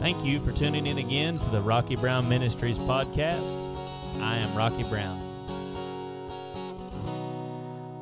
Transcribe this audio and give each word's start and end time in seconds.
Thank 0.00 0.24
you 0.24 0.38
for 0.38 0.52
tuning 0.52 0.86
in 0.86 0.98
again 0.98 1.40
to 1.40 1.50
the 1.50 1.60
Rocky 1.60 1.96
Brown 1.96 2.28
Ministries 2.28 2.78
podcast. 2.78 4.20
I 4.20 4.36
am 4.36 4.56
Rocky 4.56 4.84
Brown. 4.84 5.20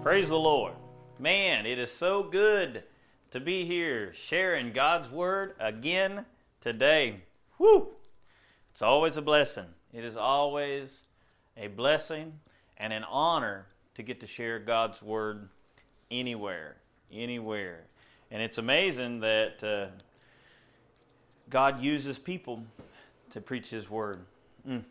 Praise 0.03 0.29
the 0.29 0.39
Lord. 0.39 0.75
Man, 1.19 1.65
it 1.65 1.79
is 1.79 1.91
so 1.91 2.23
good 2.23 2.83
to 3.30 3.41
be 3.41 3.65
here 3.65 4.12
sharing 4.12 4.73
God's 4.75 5.11
Word 5.11 5.55
again 5.59 6.27
today. 6.61 7.23
Whew! 7.57 7.89
It's 8.73 8.83
always 8.83 9.17
a 9.17 9.23
blessing. 9.23 9.69
It 9.95 10.05
is 10.05 10.19
always 10.19 11.01
a 11.57 11.69
blessing 11.69 12.41
and 12.77 12.93
an 12.93 13.05
honor 13.05 13.69
to 13.95 14.03
get 14.03 14.20
to 14.20 14.27
share 14.27 14.59
God's 14.59 15.01
Word 15.01 15.48
anywhere, 16.11 16.77
anywhere. 17.11 17.84
And 18.31 18.42
it's 18.42 18.59
amazing 18.59 19.20
that 19.20 19.65
uh, 19.65 19.98
God 21.48 21.80
uses 21.80 22.18
people 22.18 22.64
to 23.30 23.41
preach 23.41 23.70
His 23.70 23.88
Word. 23.88 24.18
Mm, 24.68 24.82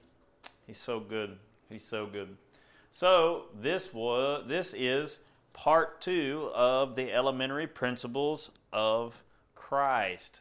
he's 0.65 0.77
so 0.77 0.99
good. 0.99 1.37
He's 1.69 1.83
so 1.83 2.05
good. 2.05 2.37
So 2.91 3.45
this 3.59 3.93
was 3.93 4.45
this 4.47 4.73
is 4.73 5.19
part 5.51 5.99
two 5.99 6.51
of 6.53 6.95
the 6.95 7.11
elementary 7.11 7.67
principles 7.67 8.51
of 8.71 9.21
Christ. 9.53 10.39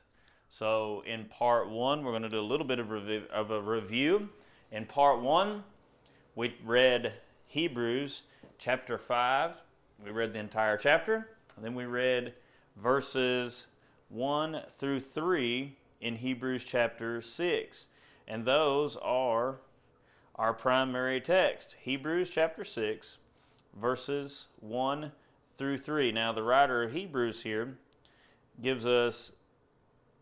So 0.48 1.02
in 1.04 1.24
part 1.24 1.68
one, 1.68 2.04
we're 2.04 2.12
going 2.12 2.22
to 2.22 2.28
do 2.28 2.38
a 2.38 2.42
little 2.42 2.66
bit 2.66 2.78
of, 2.78 2.90
rev- 2.90 3.26
of 3.32 3.50
a 3.50 3.60
review. 3.60 4.28
In 4.70 4.86
part 4.86 5.20
one, 5.20 5.64
we 6.36 6.54
read 6.64 7.14
Hebrews 7.48 8.22
chapter 8.58 8.98
five. 8.98 9.54
We 10.04 10.10
read 10.10 10.32
the 10.32 10.38
entire 10.38 10.76
chapter. 10.76 11.28
Then 11.60 11.74
we 11.74 11.86
read 11.86 12.34
verses 12.76 13.66
one 14.08 14.60
through 14.70 15.00
three 15.00 15.76
in 16.04 16.16
Hebrews 16.16 16.64
chapter 16.64 17.22
6. 17.22 17.86
And 18.28 18.44
those 18.44 18.96
are 18.96 19.56
our 20.36 20.52
primary 20.52 21.20
text 21.20 21.76
Hebrews 21.80 22.28
chapter 22.30 22.62
6, 22.62 23.16
verses 23.80 24.46
1 24.60 25.12
through 25.56 25.78
3. 25.78 26.12
Now, 26.12 26.32
the 26.32 26.42
writer 26.42 26.82
of 26.82 26.92
Hebrews 26.92 27.42
here 27.42 27.78
gives 28.60 28.86
us 28.86 29.32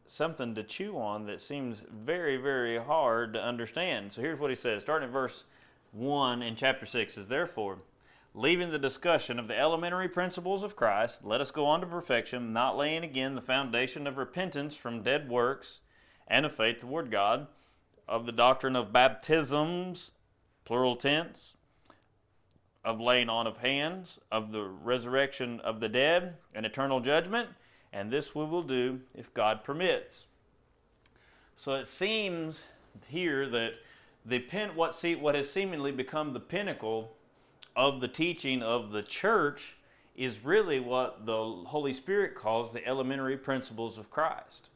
something 0.06 0.54
to 0.54 0.62
chew 0.62 0.96
on 0.98 1.26
that 1.26 1.40
seems 1.40 1.82
very, 1.90 2.36
very 2.36 2.78
hard 2.78 3.32
to 3.32 3.42
understand. 3.42 4.12
So 4.12 4.22
here's 4.22 4.38
what 4.38 4.50
he 4.50 4.56
says, 4.56 4.82
starting 4.82 5.08
at 5.08 5.12
verse 5.12 5.44
1 5.90 6.42
in 6.42 6.54
chapter 6.54 6.86
6 6.86 7.18
is 7.18 7.26
therefore 7.26 7.78
leaving 8.34 8.70
the 8.70 8.78
discussion 8.78 9.38
of 9.38 9.48
the 9.48 9.58
elementary 9.58 10.08
principles 10.08 10.62
of 10.62 10.76
Christ, 10.76 11.24
let 11.24 11.40
us 11.40 11.50
go 11.50 11.66
on 11.66 11.80
to 11.80 11.86
perfection, 11.86 12.52
not 12.52 12.76
laying 12.76 13.04
again 13.04 13.34
the 13.34 13.40
foundation 13.40 14.06
of 14.06 14.16
repentance 14.16 14.74
from 14.74 15.02
dead 15.02 15.28
works 15.28 15.80
and 16.26 16.46
of 16.46 16.54
faith 16.54 16.80
toward 16.80 17.10
God, 17.10 17.46
of 18.08 18.24
the 18.24 18.32
doctrine 18.32 18.76
of 18.76 18.92
baptisms, 18.92 20.12
plural 20.64 20.96
tense, 20.96 21.56
of 22.84 23.00
laying 23.00 23.28
on 23.28 23.46
of 23.46 23.58
hands, 23.58 24.18
of 24.30 24.50
the 24.50 24.64
resurrection 24.64 25.60
of 25.60 25.80
the 25.80 25.88
dead, 25.88 26.36
and 26.54 26.64
eternal 26.64 27.00
judgment, 27.00 27.50
and 27.92 28.10
this 28.10 28.34
we 28.34 28.44
will 28.44 28.62
do 28.62 29.00
if 29.14 29.32
God 29.34 29.62
permits. 29.62 30.26
So 31.54 31.74
it 31.74 31.86
seems 31.86 32.64
here 33.08 33.48
that 33.50 33.74
the 34.24 34.38
pin, 34.38 34.70
what, 34.70 34.94
see, 34.94 35.14
what 35.14 35.34
has 35.34 35.50
seemingly 35.50 35.92
become 35.92 36.32
the 36.32 36.40
pinnacle 36.40 37.16
of 37.76 38.00
the 38.00 38.08
teaching 38.08 38.62
of 38.62 38.92
the 38.92 39.02
church 39.02 39.76
is 40.14 40.44
really 40.44 40.80
what 40.80 41.26
the 41.26 41.62
Holy 41.66 41.92
Spirit 41.92 42.34
calls 42.34 42.72
the 42.72 42.86
elementary 42.86 43.36
principles 43.36 43.98
of 43.98 44.10
Christ. 44.10 44.68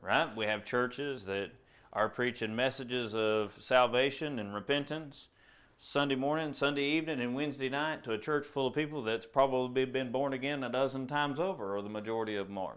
Right? 0.00 0.34
We 0.36 0.46
have 0.46 0.64
churches 0.64 1.24
that 1.26 1.50
are 1.92 2.08
preaching 2.08 2.56
messages 2.56 3.14
of 3.14 3.54
salvation 3.58 4.38
and 4.38 4.54
repentance 4.54 5.28
Sunday 5.78 6.14
morning, 6.14 6.52
Sunday 6.52 6.84
evening, 6.84 7.20
and 7.20 7.34
Wednesday 7.34 7.68
night 7.68 8.04
to 8.04 8.12
a 8.12 8.18
church 8.18 8.46
full 8.46 8.68
of 8.68 8.74
people 8.74 9.02
that's 9.02 9.26
probably 9.26 9.84
been 9.84 10.12
born 10.12 10.32
again 10.32 10.62
a 10.62 10.68
dozen 10.68 11.06
times 11.06 11.40
over, 11.40 11.76
or 11.76 11.82
the 11.82 11.88
majority 11.88 12.36
of 12.36 12.48
more. 12.48 12.76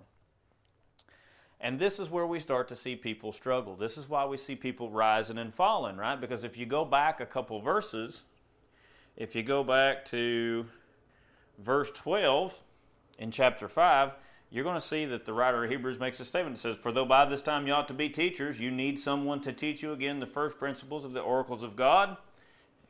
And 1.61 1.79
this 1.79 1.99
is 1.99 2.09
where 2.09 2.27
we 2.27 2.39
start 2.39 2.67
to 2.69 2.75
see 2.75 2.95
people 2.95 3.31
struggle. 3.31 3.75
This 3.75 3.97
is 3.97 4.09
why 4.09 4.25
we 4.25 4.37
see 4.37 4.55
people 4.55 4.89
rising 4.89 5.37
and 5.37 5.53
falling, 5.53 5.97
right? 5.97 6.19
Because 6.19 6.43
if 6.43 6.57
you 6.57 6.65
go 6.65 6.83
back 6.83 7.21
a 7.21 7.25
couple 7.25 7.61
verses, 7.61 8.23
if 9.17 9.35
you 9.35 9.43
go 9.43 9.63
back 9.63 10.05
to 10.05 10.65
verse 11.59 11.91
12 11.91 12.61
in 13.17 13.31
chapter 13.31 13.67
5, 13.67 14.11
you're 14.51 14.63
going 14.63 14.75
to 14.75 14.81
see 14.81 15.05
that 15.05 15.25
the 15.25 15.33
writer 15.33 15.63
of 15.63 15.69
Hebrews 15.69 15.99
makes 15.99 16.19
a 16.19 16.25
statement. 16.25 16.57
It 16.57 16.59
says, 16.59 16.75
For 16.77 16.91
though 16.91 17.05
by 17.05 17.25
this 17.25 17.41
time 17.41 17.67
you 17.67 17.73
ought 17.73 17.87
to 17.87 17.93
be 17.93 18.09
teachers, 18.09 18.59
you 18.59 18.71
need 18.71 18.99
someone 18.99 19.41
to 19.41 19.53
teach 19.53 19.81
you 19.81 19.91
again 19.91 20.19
the 20.19 20.25
first 20.25 20.57
principles 20.57 21.05
of 21.05 21.13
the 21.13 21.21
oracles 21.21 21.63
of 21.63 21.75
God. 21.75 22.17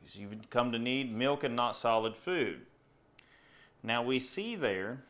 because 0.00 0.16
You've 0.16 0.50
come 0.50 0.72
to 0.72 0.78
need 0.78 1.12
milk 1.12 1.44
and 1.44 1.56
not 1.56 1.76
solid 1.76 2.16
food. 2.16 2.62
Now 3.82 4.02
we 4.02 4.20
see 4.20 4.56
there 4.56 5.02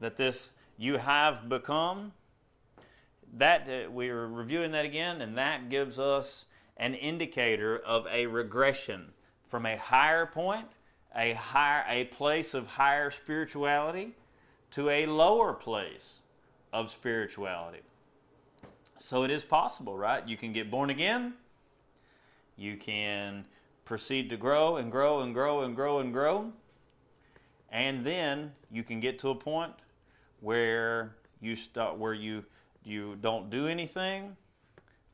that 0.00 0.16
this 0.16 0.50
you 0.76 0.98
have 0.98 1.48
become 1.48 2.12
that 3.32 3.68
uh, 3.68 3.90
we're 3.90 4.26
reviewing 4.26 4.72
that 4.72 4.84
again 4.84 5.20
and 5.20 5.36
that 5.38 5.70
gives 5.70 5.98
us 5.98 6.44
an 6.76 6.94
indicator 6.94 7.78
of 7.78 8.06
a 8.08 8.26
regression 8.26 9.12
from 9.46 9.66
a 9.66 9.76
higher 9.76 10.26
point 10.26 10.66
a 11.16 11.32
higher 11.32 11.84
a 11.88 12.04
place 12.04 12.52
of 12.52 12.66
higher 12.66 13.10
spirituality 13.10 14.12
to 14.70 14.90
a 14.90 15.06
lower 15.06 15.54
place 15.54 16.20
of 16.72 16.90
spirituality. 16.90 17.80
So 18.98 19.22
it 19.22 19.30
is 19.30 19.44
possible 19.44 19.96
right? 19.96 20.26
You 20.26 20.36
can 20.36 20.52
get 20.52 20.70
born 20.70 20.90
again. 20.90 21.34
You 22.56 22.76
can 22.76 23.46
proceed 23.84 24.30
to 24.30 24.36
grow 24.36 24.76
and 24.76 24.90
grow 24.90 25.20
and 25.20 25.32
grow 25.32 25.62
and 25.62 25.74
grow 25.74 26.00
and 26.00 26.12
grow. 26.12 26.52
And 27.70 28.04
then 28.04 28.52
you 28.70 28.82
can 28.82 29.00
get 29.00 29.18
to 29.20 29.30
a 29.30 29.34
point 29.34 29.72
where 30.40 31.16
you 31.40 31.56
start 31.56 31.96
where 31.96 32.14
you 32.14 32.44
you 32.84 33.16
don't 33.20 33.50
do 33.50 33.66
anything 33.66 34.36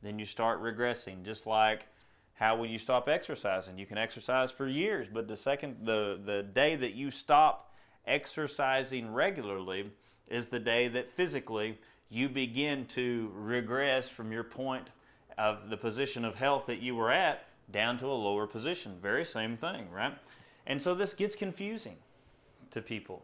then 0.03 0.19
you 0.19 0.25
start 0.25 0.61
regressing 0.61 1.23
just 1.23 1.45
like 1.47 1.87
how 2.33 2.55
when 2.55 2.69
you 2.69 2.77
stop 2.77 3.07
exercising? 3.07 3.77
You 3.77 3.85
can 3.85 3.97
exercise 3.97 4.51
for 4.51 4.67
years 4.67 5.07
but 5.11 5.27
the 5.27 5.35
second 5.35 5.77
the 5.85 6.19
the 6.23 6.43
day 6.43 6.75
that 6.75 6.93
you 6.93 7.11
stop 7.11 7.73
exercising 8.05 9.11
regularly 9.11 9.91
is 10.27 10.47
the 10.47 10.59
day 10.59 10.87
that 10.89 11.09
physically 11.09 11.79
you 12.09 12.29
begin 12.29 12.85
to 12.85 13.31
regress 13.33 14.09
from 14.09 14.31
your 14.31 14.43
point 14.43 14.89
of 15.37 15.69
the 15.69 15.77
position 15.77 16.25
of 16.25 16.35
health 16.35 16.65
that 16.67 16.79
you 16.79 16.95
were 16.95 17.11
at 17.11 17.45
down 17.71 17.97
to 17.97 18.05
a 18.05 18.13
lower 18.13 18.45
position. 18.45 18.97
Very 19.01 19.25
same 19.25 19.57
thing 19.57 19.89
right? 19.91 20.13
And 20.65 20.81
so 20.81 20.95
this 20.95 21.13
gets 21.13 21.35
confusing 21.35 21.97
to 22.71 22.81
people 22.81 23.23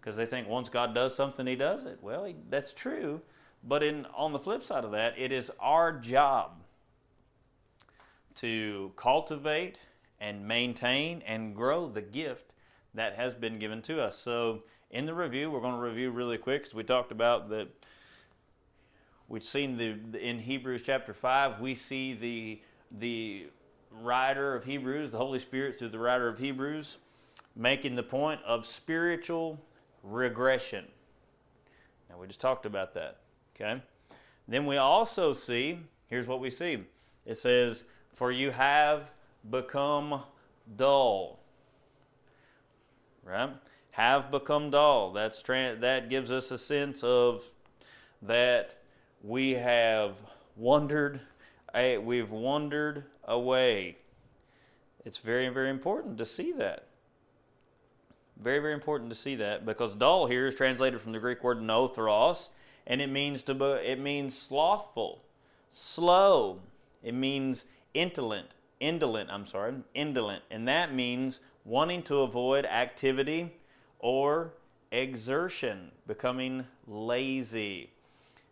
because 0.00 0.16
they 0.16 0.26
think 0.26 0.48
once 0.48 0.68
God 0.68 0.94
does 0.94 1.14
something, 1.14 1.46
He 1.46 1.54
does 1.54 1.86
it. 1.86 1.98
Well, 2.02 2.24
he, 2.24 2.34
that's 2.50 2.74
true, 2.74 3.20
but 3.62 3.82
in 3.82 4.06
on 4.06 4.32
the 4.32 4.38
flip 4.38 4.64
side 4.64 4.84
of 4.84 4.92
that, 4.92 5.18
it 5.18 5.32
is 5.32 5.50
our 5.60 5.92
job 5.92 6.52
to 8.36 8.92
cultivate 8.96 9.78
and 10.20 10.46
maintain 10.46 11.22
and 11.26 11.54
grow 11.54 11.88
the 11.88 12.02
gift 12.02 12.52
that 12.94 13.14
has 13.14 13.34
been 13.34 13.58
given 13.58 13.82
to 13.82 14.00
us. 14.02 14.16
So, 14.16 14.62
in 14.90 15.06
the 15.06 15.14
review, 15.14 15.50
we're 15.50 15.60
going 15.60 15.74
to 15.74 15.80
review 15.80 16.10
really 16.10 16.38
quick 16.38 16.62
because 16.62 16.74
we 16.74 16.84
talked 16.84 17.12
about 17.12 17.48
that. 17.50 17.68
We've 19.28 19.44
seen 19.44 19.76
the 19.76 19.96
in 20.18 20.40
Hebrews 20.40 20.82
chapter 20.84 21.14
five, 21.14 21.60
we 21.60 21.74
see 21.74 22.12
the 22.14 22.60
the 22.90 23.46
writer 23.90 24.54
of 24.54 24.64
Hebrews, 24.64 25.10
the 25.10 25.18
Holy 25.18 25.38
Spirit 25.38 25.76
through 25.76 25.88
the 25.88 25.98
writer 25.98 26.28
of 26.28 26.38
Hebrews, 26.38 26.98
making 27.56 27.94
the 27.94 28.02
point 28.02 28.40
of 28.44 28.66
spiritual 28.66 29.58
regression. 30.02 30.86
Now, 32.10 32.18
we 32.18 32.26
just 32.26 32.40
talked 32.40 32.66
about 32.66 32.94
that. 32.94 33.21
Okay? 33.54 33.82
Then 34.48 34.66
we 34.66 34.76
also 34.76 35.32
see, 35.32 35.78
here's 36.08 36.26
what 36.26 36.40
we 36.40 36.50
see 36.50 36.84
it 37.24 37.36
says, 37.36 37.84
For 38.12 38.32
you 38.32 38.50
have 38.50 39.10
become 39.48 40.22
dull. 40.76 41.40
Right? 43.24 43.50
Have 43.92 44.30
become 44.30 44.70
dull. 44.70 45.12
That's 45.12 45.42
tra- 45.42 45.76
that 45.76 46.08
gives 46.08 46.32
us 46.32 46.50
a 46.50 46.58
sense 46.58 47.04
of 47.04 47.48
that 48.22 48.76
we 49.22 49.52
have 49.52 50.16
wandered, 50.56 51.20
we've 51.74 52.30
wandered 52.30 53.04
away. 53.24 53.96
It's 55.04 55.18
very, 55.18 55.48
very 55.48 55.70
important 55.70 56.18
to 56.18 56.24
see 56.24 56.52
that. 56.52 56.86
Very, 58.40 58.58
very 58.58 58.74
important 58.74 59.10
to 59.10 59.16
see 59.16 59.36
that 59.36 59.64
because 59.64 59.94
dull 59.94 60.26
here 60.26 60.46
is 60.46 60.54
translated 60.54 61.00
from 61.00 61.12
the 61.12 61.18
Greek 61.18 61.44
word 61.44 61.58
nothros, 61.58 62.48
and 62.86 63.00
it 63.00 63.10
means 63.10 63.42
to 63.44 63.72
it 63.74 63.98
means 63.98 64.36
slothful, 64.36 65.22
slow. 65.70 66.60
It 67.02 67.14
means 67.14 67.64
indolent, 67.94 68.48
indolent. 68.80 69.30
I'm 69.30 69.46
sorry, 69.46 69.74
indolent, 69.94 70.42
and 70.50 70.68
that 70.68 70.94
means 70.94 71.40
wanting 71.64 72.02
to 72.04 72.18
avoid 72.18 72.64
activity 72.64 73.52
or 73.98 74.52
exertion, 74.90 75.90
becoming 76.06 76.66
lazy. 76.86 77.90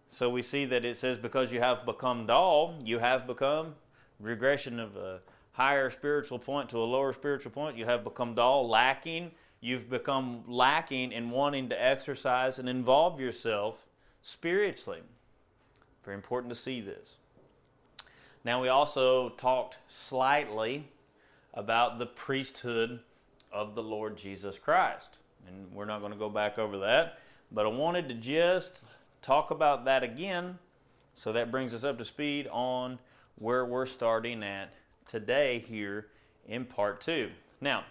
So 0.08 0.28
we 0.28 0.42
see 0.42 0.64
that 0.66 0.84
it 0.84 0.96
says, 0.98 1.18
because 1.18 1.52
you 1.52 1.60
have 1.60 1.84
become 1.86 2.26
dull, 2.26 2.74
you 2.84 2.98
have 2.98 3.26
become 3.26 3.74
regression 4.18 4.80
of 4.80 4.96
a 4.96 5.20
higher 5.52 5.90
spiritual 5.90 6.38
point 6.38 6.68
to 6.70 6.78
a 6.78 6.84
lower 6.84 7.12
spiritual 7.12 7.52
point. 7.52 7.76
You 7.76 7.84
have 7.84 8.02
become 8.02 8.34
dull, 8.34 8.68
lacking. 8.68 9.30
You've 9.60 9.90
become 9.90 10.42
lacking 10.46 11.12
in 11.12 11.30
wanting 11.30 11.68
to 11.68 11.80
exercise 11.80 12.58
and 12.58 12.68
involve 12.68 13.20
yourself 13.20 13.86
spiritually. 14.22 15.00
Very 16.04 16.16
important 16.16 16.52
to 16.52 16.58
see 16.58 16.80
this. 16.80 17.16
Now, 18.44 18.62
we 18.62 18.68
also 18.68 19.30
talked 19.30 19.78
slightly 19.88 20.88
about 21.52 21.98
the 21.98 22.06
priesthood 22.06 23.00
of 23.52 23.74
the 23.74 23.82
Lord 23.82 24.16
Jesus 24.16 24.58
Christ. 24.58 25.18
And 25.46 25.72
we're 25.72 25.84
not 25.84 26.00
going 26.00 26.12
to 26.12 26.18
go 26.18 26.28
back 26.28 26.58
over 26.58 26.78
that, 26.78 27.18
but 27.50 27.66
I 27.66 27.68
wanted 27.68 28.08
to 28.08 28.14
just 28.14 28.74
talk 29.22 29.50
about 29.50 29.84
that 29.86 30.02
again. 30.02 30.58
So 31.14 31.32
that 31.32 31.50
brings 31.50 31.74
us 31.74 31.84
up 31.84 31.98
to 31.98 32.04
speed 32.04 32.48
on 32.50 32.98
where 33.36 33.64
we're 33.64 33.86
starting 33.86 34.42
at 34.42 34.70
today 35.06 35.58
here 35.58 36.06
in 36.46 36.64
part 36.64 37.00
two. 37.00 37.30
Now, 37.60 37.84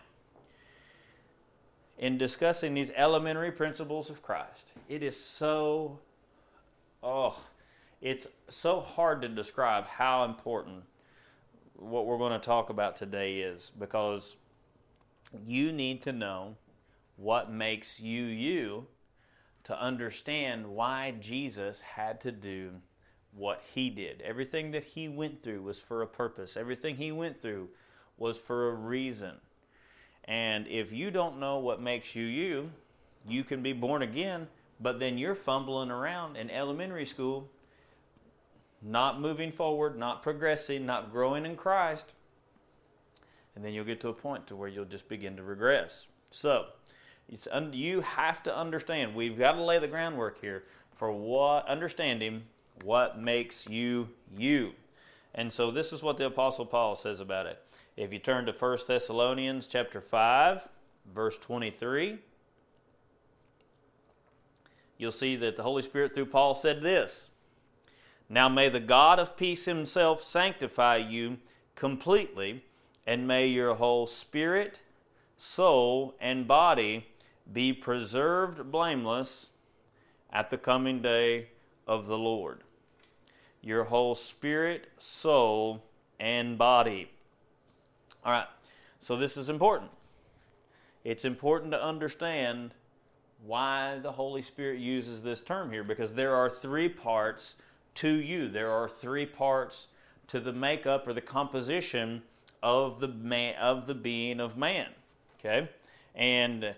in 1.97 2.17
discussing 2.17 2.73
these 2.73 2.91
elementary 2.95 3.51
principles 3.51 4.09
of 4.09 4.23
Christ, 4.23 4.71
it 4.87 5.03
is 5.03 5.19
so, 5.19 5.99
oh, 7.03 7.39
it's 8.01 8.27
so 8.49 8.79
hard 8.79 9.21
to 9.21 9.27
describe 9.27 9.85
how 9.87 10.23
important 10.25 10.83
what 11.75 12.05
we're 12.05 12.17
going 12.17 12.39
to 12.39 12.45
talk 12.45 12.69
about 12.69 12.95
today 12.95 13.39
is 13.39 13.71
because 13.77 14.35
you 15.45 15.71
need 15.71 16.01
to 16.03 16.11
know 16.11 16.55
what 17.15 17.51
makes 17.51 17.99
you 17.99 18.23
you 18.23 18.87
to 19.63 19.79
understand 19.79 20.67
why 20.67 21.13
Jesus 21.19 21.81
had 21.81 22.21
to 22.21 22.31
do 22.31 22.71
what 23.33 23.61
he 23.73 23.89
did. 23.89 24.21
Everything 24.21 24.71
that 24.71 24.83
he 24.83 25.07
went 25.07 25.43
through 25.43 25.61
was 25.61 25.79
for 25.79 26.01
a 26.01 26.07
purpose, 26.07 26.57
everything 26.57 26.95
he 26.95 27.11
went 27.11 27.41
through 27.41 27.69
was 28.17 28.37
for 28.37 28.69
a 28.69 28.73
reason. 28.73 29.35
And 30.25 30.67
if 30.67 30.91
you 30.91 31.11
don't 31.11 31.39
know 31.39 31.59
what 31.59 31.81
makes 31.81 32.15
you 32.15 32.25
you, 32.25 32.71
you 33.27 33.43
can 33.43 33.61
be 33.61 33.73
born 33.73 34.01
again, 34.01 34.47
but 34.79 34.99
then 34.99 35.17
you're 35.17 35.35
fumbling 35.35 35.91
around 35.91 36.37
in 36.37 36.49
elementary 36.49 37.05
school, 37.05 37.49
not 38.81 39.19
moving 39.19 39.51
forward, 39.51 39.97
not 39.97 40.23
progressing, 40.23 40.85
not 40.85 41.11
growing 41.11 41.45
in 41.45 41.55
Christ. 41.55 42.15
And 43.55 43.65
then 43.65 43.73
you'll 43.73 43.85
get 43.85 43.99
to 44.01 44.09
a 44.09 44.13
point 44.13 44.47
to 44.47 44.55
where 44.55 44.69
you'll 44.69 44.85
just 44.85 45.09
begin 45.09 45.35
to 45.35 45.43
regress. 45.43 46.05
So, 46.31 46.67
un- 47.51 47.73
you 47.73 48.01
have 48.01 48.41
to 48.43 48.55
understand. 48.55 49.15
We've 49.15 49.37
got 49.37 49.53
to 49.53 49.63
lay 49.63 49.79
the 49.79 49.87
groundwork 49.87 50.39
here 50.39 50.63
for 50.93 51.11
what 51.11 51.67
understanding 51.67 52.43
what 52.83 53.19
makes 53.19 53.67
you 53.67 54.09
you. 54.37 54.71
And 55.35 55.51
so 55.51 55.71
this 55.71 55.93
is 55.93 56.01
what 56.01 56.17
the 56.17 56.25
apostle 56.25 56.65
Paul 56.65 56.95
says 56.95 57.19
about 57.19 57.45
it. 57.45 57.61
If 57.97 58.13
you 58.13 58.19
turn 58.19 58.45
to 58.45 58.51
1 58.51 58.77
Thessalonians 58.87 59.67
chapter 59.67 60.01
5, 60.01 60.67
verse 61.13 61.37
23, 61.37 62.19
you'll 64.99 65.11
see 65.11 65.35
that 65.37 65.55
the 65.55 65.63
Holy 65.63 65.81
Spirit 65.81 66.13
through 66.13 66.27
Paul 66.27 66.53
said 66.53 66.83
this. 66.83 67.29
Now 68.29 68.47
may 68.47 68.69
the 68.69 68.79
God 68.79 69.17
of 69.17 69.35
peace 69.35 69.65
himself 69.65 70.21
sanctify 70.21 70.97
you 70.97 71.37
completely, 71.73 72.63
and 73.07 73.27
may 73.27 73.47
your 73.47 73.73
whole 73.75 74.05
spirit, 74.05 74.81
soul, 75.37 76.13
and 76.21 76.47
body 76.47 77.07
be 77.51 77.73
preserved 77.73 78.71
blameless 78.71 79.47
at 80.31 80.51
the 80.51 80.57
coming 80.57 81.01
day 81.01 81.47
of 81.87 82.05
the 82.05 82.17
Lord. 82.17 82.61
Your 83.61 83.85
whole 83.85 84.13
spirit, 84.13 84.87
soul, 84.99 85.81
and 86.19 86.57
body. 86.57 87.09
All 88.23 88.31
right, 88.31 88.47
so 88.99 89.15
this 89.15 89.37
is 89.37 89.49
important. 89.49 89.91
It's 91.03 91.25
important 91.25 91.71
to 91.71 91.81
understand 91.81 92.73
why 93.45 93.99
the 93.99 94.11
Holy 94.11 94.41
Spirit 94.41 94.79
uses 94.79 95.21
this 95.21 95.41
term 95.41 95.71
here 95.71 95.83
because 95.83 96.13
there 96.13 96.35
are 96.35 96.49
three 96.49 96.89
parts 96.89 97.55
to 97.95 98.09
you. 98.09 98.47
There 98.47 98.71
are 98.71 98.87
three 98.87 99.25
parts 99.25 99.87
to 100.27 100.39
the 100.39 100.53
makeup 100.53 101.07
or 101.07 101.13
the 101.13 101.21
composition 101.21 102.21
of 102.61 102.99
the 102.99 103.07
man 103.07 103.55
of 103.55 103.87
the 103.87 103.95
being 103.95 104.39
of 104.39 104.57
man. 104.57 104.87
Okay? 105.39 105.69
And 106.15 106.75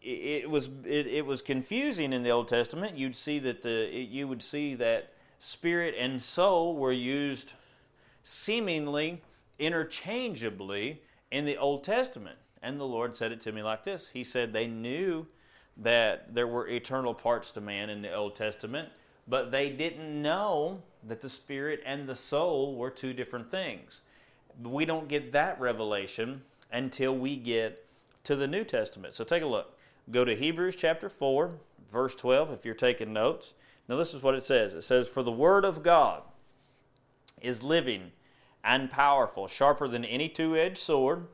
it 0.00 0.48
was 0.48 0.70
it, 0.84 1.06
it, 1.06 1.26
was 1.26 1.42
confusing 1.42 2.12
in 2.12 2.22
the 2.22 2.30
Old 2.30 2.48
Testament. 2.48 2.96
You'd 2.96 3.16
see 3.16 3.38
that 3.40 3.62
the 3.62 3.94
it, 3.94 4.08
you 4.08 4.28
would 4.28 4.42
see 4.42 4.74
that 4.76 5.10
spirit 5.38 5.94
and 5.98 6.22
soul 6.22 6.76
were 6.76 6.92
used 6.92 7.52
seemingly 8.22 9.22
interchangeably 9.58 11.02
in 11.30 11.44
the 11.44 11.56
Old 11.56 11.82
Testament. 11.82 12.38
And 12.62 12.78
the 12.78 12.84
Lord 12.84 13.14
said 13.14 13.32
it 13.32 13.40
to 13.42 13.52
me 13.52 13.62
like 13.62 13.84
this. 13.84 14.08
He 14.08 14.24
said 14.24 14.52
they 14.52 14.66
knew 14.66 15.26
that 15.78 16.34
there 16.34 16.46
were 16.46 16.68
eternal 16.68 17.14
parts 17.14 17.52
to 17.52 17.60
man 17.60 17.90
in 17.90 18.02
the 18.02 18.12
Old 18.12 18.34
Testament, 18.34 18.88
but 19.26 19.50
they 19.50 19.70
didn't 19.70 20.20
know 20.20 20.82
that 21.06 21.20
the 21.20 21.28
spirit 21.28 21.80
and 21.86 22.08
the 22.08 22.16
soul 22.16 22.74
were 22.74 22.90
two 22.90 23.12
different 23.12 23.50
things. 23.50 24.00
We 24.62 24.84
don't 24.84 25.08
get 25.08 25.32
that 25.32 25.60
revelation 25.60 26.42
until 26.72 27.16
we 27.16 27.36
get 27.36 27.84
to 28.24 28.34
the 28.34 28.46
New 28.46 28.64
Testament. 28.64 29.14
So 29.14 29.24
take 29.24 29.42
a 29.42 29.46
look. 29.46 29.78
Go 30.10 30.24
to 30.24 30.34
Hebrews 30.34 30.74
chapter 30.76 31.08
4, 31.08 31.52
verse 31.90 32.14
12, 32.14 32.50
if 32.50 32.64
you're 32.64 32.74
taking 32.74 33.12
notes. 33.12 33.54
Now, 33.88 33.96
this 33.96 34.14
is 34.14 34.22
what 34.22 34.34
it 34.34 34.44
says 34.44 34.74
it 34.74 34.82
says, 34.82 35.08
For 35.08 35.22
the 35.22 35.30
Word 35.30 35.64
of 35.64 35.82
God 35.82 36.22
is 37.40 37.62
living 37.62 38.12
and 38.64 38.90
powerful, 38.90 39.46
sharper 39.46 39.88
than 39.88 40.04
any 40.04 40.28
two 40.28 40.56
edged 40.56 40.78
sword, 40.78 41.26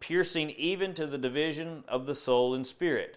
piercing 0.00 0.50
even 0.50 0.94
to 0.94 1.06
the 1.06 1.18
division 1.18 1.84
of 1.86 2.06
the 2.06 2.14
soul 2.14 2.54
and 2.54 2.66
spirit, 2.66 3.16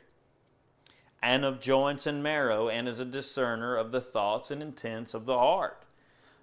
and 1.25 1.43
of 1.43 1.59
joints 1.59 2.05
and 2.05 2.21
marrow, 2.21 2.69
and 2.69 2.87
is 2.87 2.99
a 2.99 3.05
discerner 3.05 3.75
of 3.75 3.89
the 3.89 3.99
thoughts 3.99 4.51
and 4.51 4.61
intents 4.61 5.15
of 5.15 5.25
the 5.25 5.35
heart. 5.35 5.81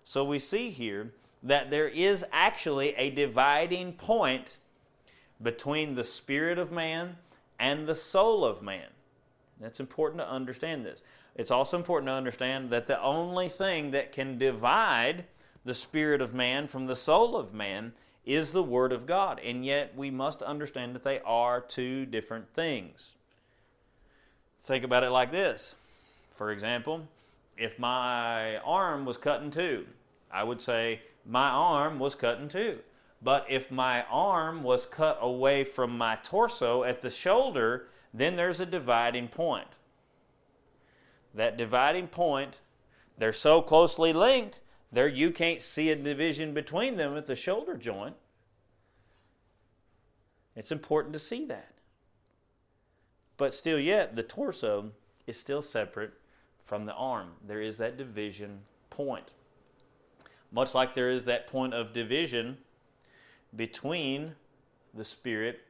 So 0.03 0.25
we 0.25 0.41
see 0.41 0.71
here 0.71 1.13
that 1.41 1.71
there 1.71 1.87
is 1.87 2.25
actually 2.33 2.93
a 2.97 3.09
dividing 3.11 3.93
point 3.93 4.57
between 5.41 5.95
the 5.95 6.03
spirit 6.03 6.59
of 6.59 6.73
man 6.73 7.17
and 7.61 7.87
the 7.87 7.95
soul 7.95 8.45
of 8.45 8.61
man. 8.61 8.89
It's 9.61 9.79
important 9.79 10.21
to 10.21 10.29
understand 10.29 10.85
this. 10.85 11.01
It's 11.37 11.53
also 11.53 11.77
important 11.77 12.09
to 12.09 12.15
understand 12.15 12.71
that 12.71 12.89
the 12.89 13.01
only 13.01 13.49
thing 13.49 13.93
that 13.93 14.11
can 14.11 14.37
divide 14.37 15.27
the 15.65 15.77
spirit 15.77 16.21
of 16.21 16.35
man 16.35 16.67
from 16.67 16.87
the 16.87 16.97
soul 16.97 17.37
of 17.37 17.55
man 17.55 17.93
is 18.25 18.51
the 18.51 18.65
Word 18.65 18.93
of 18.93 19.07
God. 19.07 19.39
And 19.45 19.65
yet 19.65 19.97
we 19.97 20.11
must 20.11 20.43
understand 20.43 20.97
that 20.97 21.05
they 21.05 21.21
are 21.21 21.61
two 21.61 22.05
different 22.05 22.53
things. 22.53 23.13
Think 24.63 24.85
about 24.85 25.03
it 25.03 25.11
like 25.11 25.33
this. 25.33 25.75
For 26.37 26.53
example, 26.53 27.09
if 27.57 27.79
my 27.79 28.57
arm 28.59 29.05
was 29.05 29.19
cut 29.19 29.43
in 29.43 29.51
two, 29.51 29.87
I 30.31 30.45
would 30.45 30.61
say 30.61 31.01
my 31.27 31.49
arm 31.49 31.99
was 31.99 32.15
cut 32.15 32.39
in 32.39 32.49
two. 32.49 32.79
But 33.21 33.47
if 33.49 33.71
my 33.71 34.03
arm 34.05 34.63
was 34.63 34.87
cut 34.87 35.19
away 35.21 35.65
from 35.65 35.97
my 35.97 36.17
torso 36.17 36.85
at 36.85 37.03
the 37.03 37.11
shoulder, 37.11 37.87
then 38.13 38.37
there's 38.37 38.61
a 38.61 38.67
dividing 38.67 39.29
point. 39.29 39.69
That 41.35 41.57
dividing 41.57 42.09
point, 42.09 42.59
they're 43.19 43.33
so 43.33 43.63
closely 43.63 44.13
linked, 44.13 44.61
there 44.91 45.09
you 45.09 45.31
can't 45.31 45.63
see 45.63 45.91
a 45.91 45.97
division 45.97 46.53
between 46.53 46.97
them 46.97 47.17
at 47.17 47.27
the 47.27 47.37
shoulder 47.37 47.77
joint. 47.77 48.17
It's 50.55 50.73
important 50.73 51.15
to 51.15 51.19
see 51.19 51.47
that. 51.47 51.72
But 53.43 53.55
still, 53.55 53.81
yet, 53.81 54.15
the 54.15 54.23
torso 54.23 54.93
is 55.27 55.37
still 55.37 55.63
separate 55.63 56.13
from 56.65 56.87
the 56.87 56.93
arm. 56.93 57.31
There 57.45 57.61
is 57.61 57.77
that 57.79 57.97
division 57.97 58.61
point. 58.89 59.33
Much 60.53 60.77
like 60.77 60.95
there 60.95 61.11
is 61.11 61.25
that 61.25 61.49
point 61.49 61.75
of 61.75 61.93
division 61.93 62.59
between 63.57 64.37
the 64.95 65.03
spirit 65.03 65.63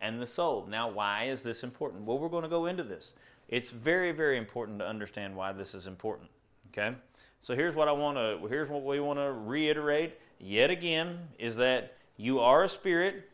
and 0.00 0.22
the 0.22 0.26
soul. 0.28 0.68
Now, 0.70 0.88
why 0.88 1.24
is 1.24 1.42
this 1.42 1.64
important? 1.64 2.04
Well, 2.04 2.16
we're 2.16 2.28
going 2.28 2.44
to 2.44 2.48
go 2.48 2.66
into 2.66 2.84
this. 2.84 3.12
It's 3.48 3.70
very, 3.70 4.12
very 4.12 4.38
important 4.38 4.78
to 4.78 4.86
understand 4.86 5.34
why 5.34 5.50
this 5.50 5.74
is 5.74 5.88
important. 5.88 6.30
Okay? 6.68 6.94
So 7.40 7.56
here's 7.56 7.74
what 7.74 7.88
I 7.88 7.92
want 7.92 8.18
to 8.18 8.46
here's 8.46 8.68
what 8.68 8.84
we 8.84 9.00
want 9.00 9.18
to 9.18 9.32
reiterate 9.32 10.16
yet 10.38 10.70
again 10.70 11.26
is 11.40 11.56
that 11.56 11.96
you 12.16 12.38
are 12.38 12.62
a 12.62 12.68
spirit, 12.68 13.28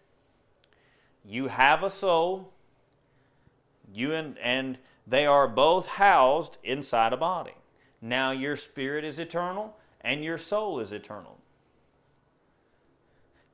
you 1.27 1.49
have 1.49 1.83
a 1.83 1.91
soul, 1.91 2.55
you 3.93 4.13
and 4.13 4.39
and 4.39 4.79
they 5.07 5.27
are 5.27 5.49
both 5.49 5.87
housed 5.87 6.59
inside 6.63 7.13
a 7.13 7.17
body. 7.17 7.55
Now 8.01 8.31
your 8.31 8.57
spirit 8.57 9.05
is 9.05 9.19
eternal 9.19 9.77
and 10.01 10.25
your 10.25 10.39
soul 10.39 10.81
is 10.81 10.93
eternal. 10.93 11.39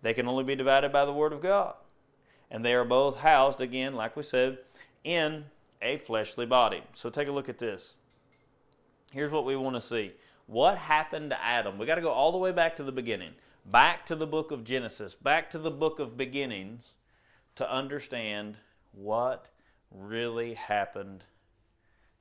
They 0.02 0.14
can 0.14 0.28
only 0.28 0.44
be 0.44 0.56
divided 0.56 0.92
by 0.92 1.04
the 1.04 1.12
Word 1.12 1.32
of 1.32 1.42
God. 1.42 1.74
And 2.50 2.64
they 2.64 2.74
are 2.74 2.84
both 2.84 3.20
housed, 3.20 3.60
again, 3.60 3.94
like 3.94 4.16
we 4.16 4.22
said, 4.22 4.58
in 5.04 5.46
a 5.82 5.98
fleshly 5.98 6.46
body. 6.46 6.82
So 6.94 7.10
take 7.10 7.28
a 7.28 7.32
look 7.32 7.48
at 7.48 7.58
this. 7.58 7.94
here's 9.12 9.32
what 9.32 9.44
we 9.44 9.56
want 9.56 9.76
to 9.76 9.80
see. 9.80 10.12
What 10.46 10.78
happened 10.78 11.30
to 11.30 11.44
Adam? 11.44 11.78
We 11.78 11.86
got 11.86 11.96
to 11.96 12.00
go 12.00 12.10
all 12.10 12.32
the 12.32 12.38
way 12.38 12.52
back 12.52 12.76
to 12.76 12.82
the 12.82 12.92
beginning, 12.92 13.32
back 13.66 14.06
to 14.06 14.16
the 14.16 14.26
book 14.26 14.50
of 14.50 14.64
Genesis, 14.64 15.14
back 15.14 15.50
to 15.50 15.58
the 15.58 15.70
book 15.70 15.98
of 15.98 16.16
beginnings 16.16 16.94
to 17.56 17.70
understand 17.70 18.56
what 18.92 19.48
really 19.90 20.54
happened 20.54 21.24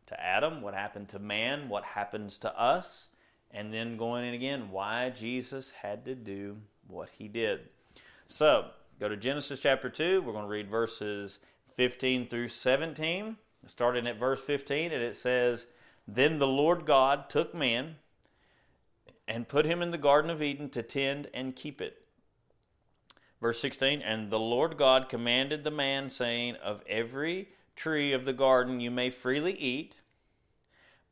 to 0.07 0.21
Adam, 0.21 0.61
what 0.61 0.73
happened 0.73 1.09
to 1.09 1.19
man, 1.19 1.69
what 1.69 1.83
happens 1.83 2.37
to 2.39 2.59
us, 2.59 3.07
and 3.51 3.73
then 3.73 3.97
going 3.97 4.25
in 4.25 4.33
again, 4.33 4.71
why 4.71 5.09
Jesus 5.09 5.71
had 5.81 6.05
to 6.05 6.15
do 6.15 6.57
what 6.87 7.09
he 7.17 7.27
did. 7.27 7.61
So, 8.25 8.71
go 8.99 9.09
to 9.09 9.17
Genesis 9.17 9.59
chapter 9.59 9.89
2. 9.89 10.21
We're 10.21 10.33
going 10.33 10.45
to 10.45 10.49
read 10.49 10.69
verses 10.69 11.39
15 11.75 12.27
through 12.27 12.49
17. 12.49 13.37
Starting 13.65 14.07
at 14.07 14.17
verse 14.19 14.41
15, 14.41 14.93
and 14.93 15.03
it 15.03 15.15
says, 15.15 15.67
Then 16.07 16.39
the 16.39 16.47
Lord 16.47 16.85
God 16.85 17.29
took 17.29 17.53
man 17.53 17.95
and 19.27 19.47
put 19.47 19.65
him 19.65 19.81
in 19.81 19.91
the 19.91 19.97
Garden 19.97 20.31
of 20.31 20.41
Eden 20.41 20.69
to 20.69 20.81
tend 20.81 21.27
and 21.33 21.55
keep 21.55 21.81
it. 21.81 22.05
Verse 23.41 23.59
16, 23.59 24.01
And 24.01 24.29
the 24.29 24.39
Lord 24.39 24.77
God 24.77 25.09
commanded 25.09 25.63
the 25.63 25.71
man, 25.71 26.09
saying, 26.09 26.55
Of 26.55 26.81
every 26.87 27.49
tree 27.77 28.11
of 28.11 28.25
the 28.25 28.33
garden 28.33 28.81
you 28.81 28.91
may 28.91 29.09
freely 29.09 29.53
eat, 29.53 29.95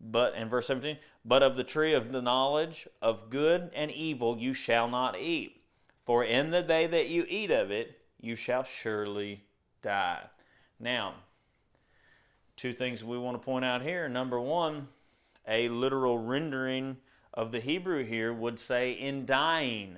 but, 0.02 0.36
in 0.36 0.50
verse 0.50 0.68
17, 0.68 0.98
but 1.24 1.42
of 1.42 1.56
the 1.56 1.64
tree 1.64 1.94
of 1.94 2.12
the 2.12 2.22
knowledge 2.22 2.88
of 3.02 3.30
good 3.30 3.72
and 3.74 3.90
evil 3.92 4.38
you 4.38 4.54
shall 4.54 4.90
not 4.90 5.18
eat. 5.18 5.62
For 6.02 6.24
in 6.24 6.52
the 6.52 6.62
day 6.62 6.86
that 6.88 7.08
you 7.08 7.26
eat 7.30 7.50
of 7.50 7.72
it, 7.72 8.02
you 8.20 8.36
shall 8.36 8.64
surely 8.64 9.46
die. 9.82 10.24
Now, 10.80 11.16
two 12.56 12.74
things 12.74 13.04
we 13.04 13.18
want 13.18 13.40
to 13.40 13.46
point 13.46 13.64
out 13.64 13.82
here. 13.82 14.10
Number 14.10 14.40
one, 14.40 14.88
a 15.48 15.70
literal 15.70 16.18
rendering 16.18 16.98
of 17.34 17.52
the 17.52 17.60
Hebrew 17.60 18.04
here 18.04 18.34
would 18.34 18.60
say, 18.60 18.92
In 18.92 19.26
dying, 19.26 19.98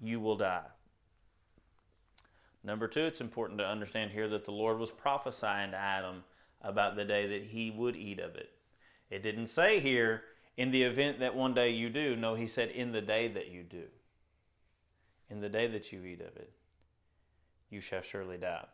you 0.00 0.20
will 0.20 0.36
die. 0.36 0.66
Number 2.64 2.88
two, 2.88 3.04
it's 3.04 3.20
important 3.20 3.58
to 3.58 3.66
understand 3.66 4.10
here 4.10 4.28
that 4.28 4.44
the 4.44 4.50
Lord 4.50 4.78
was 4.78 4.90
prophesying 4.90 5.72
to 5.72 5.76
Adam 5.76 6.24
about 6.62 6.96
the 6.96 7.04
day 7.04 7.26
that 7.26 7.44
he 7.44 7.70
would 7.70 7.94
eat 7.94 8.18
of 8.18 8.34
it. 8.36 8.50
It 9.10 9.22
didn't 9.22 9.46
say 9.46 9.80
here, 9.80 10.22
in 10.56 10.70
the 10.70 10.82
event 10.84 11.18
that 11.20 11.34
one 11.34 11.52
day 11.52 11.70
you 11.70 11.90
do. 11.90 12.16
No, 12.16 12.34
he 12.34 12.48
said, 12.48 12.70
in 12.70 12.92
the 12.92 13.02
day 13.02 13.28
that 13.28 13.48
you 13.48 13.62
do. 13.62 13.84
In 15.28 15.40
the 15.40 15.48
day 15.48 15.66
that 15.66 15.92
you 15.92 16.04
eat 16.04 16.20
of 16.20 16.36
it, 16.36 16.52
you 17.70 17.80
shall 17.80 18.02
surely 18.02 18.38
die. 18.38 18.66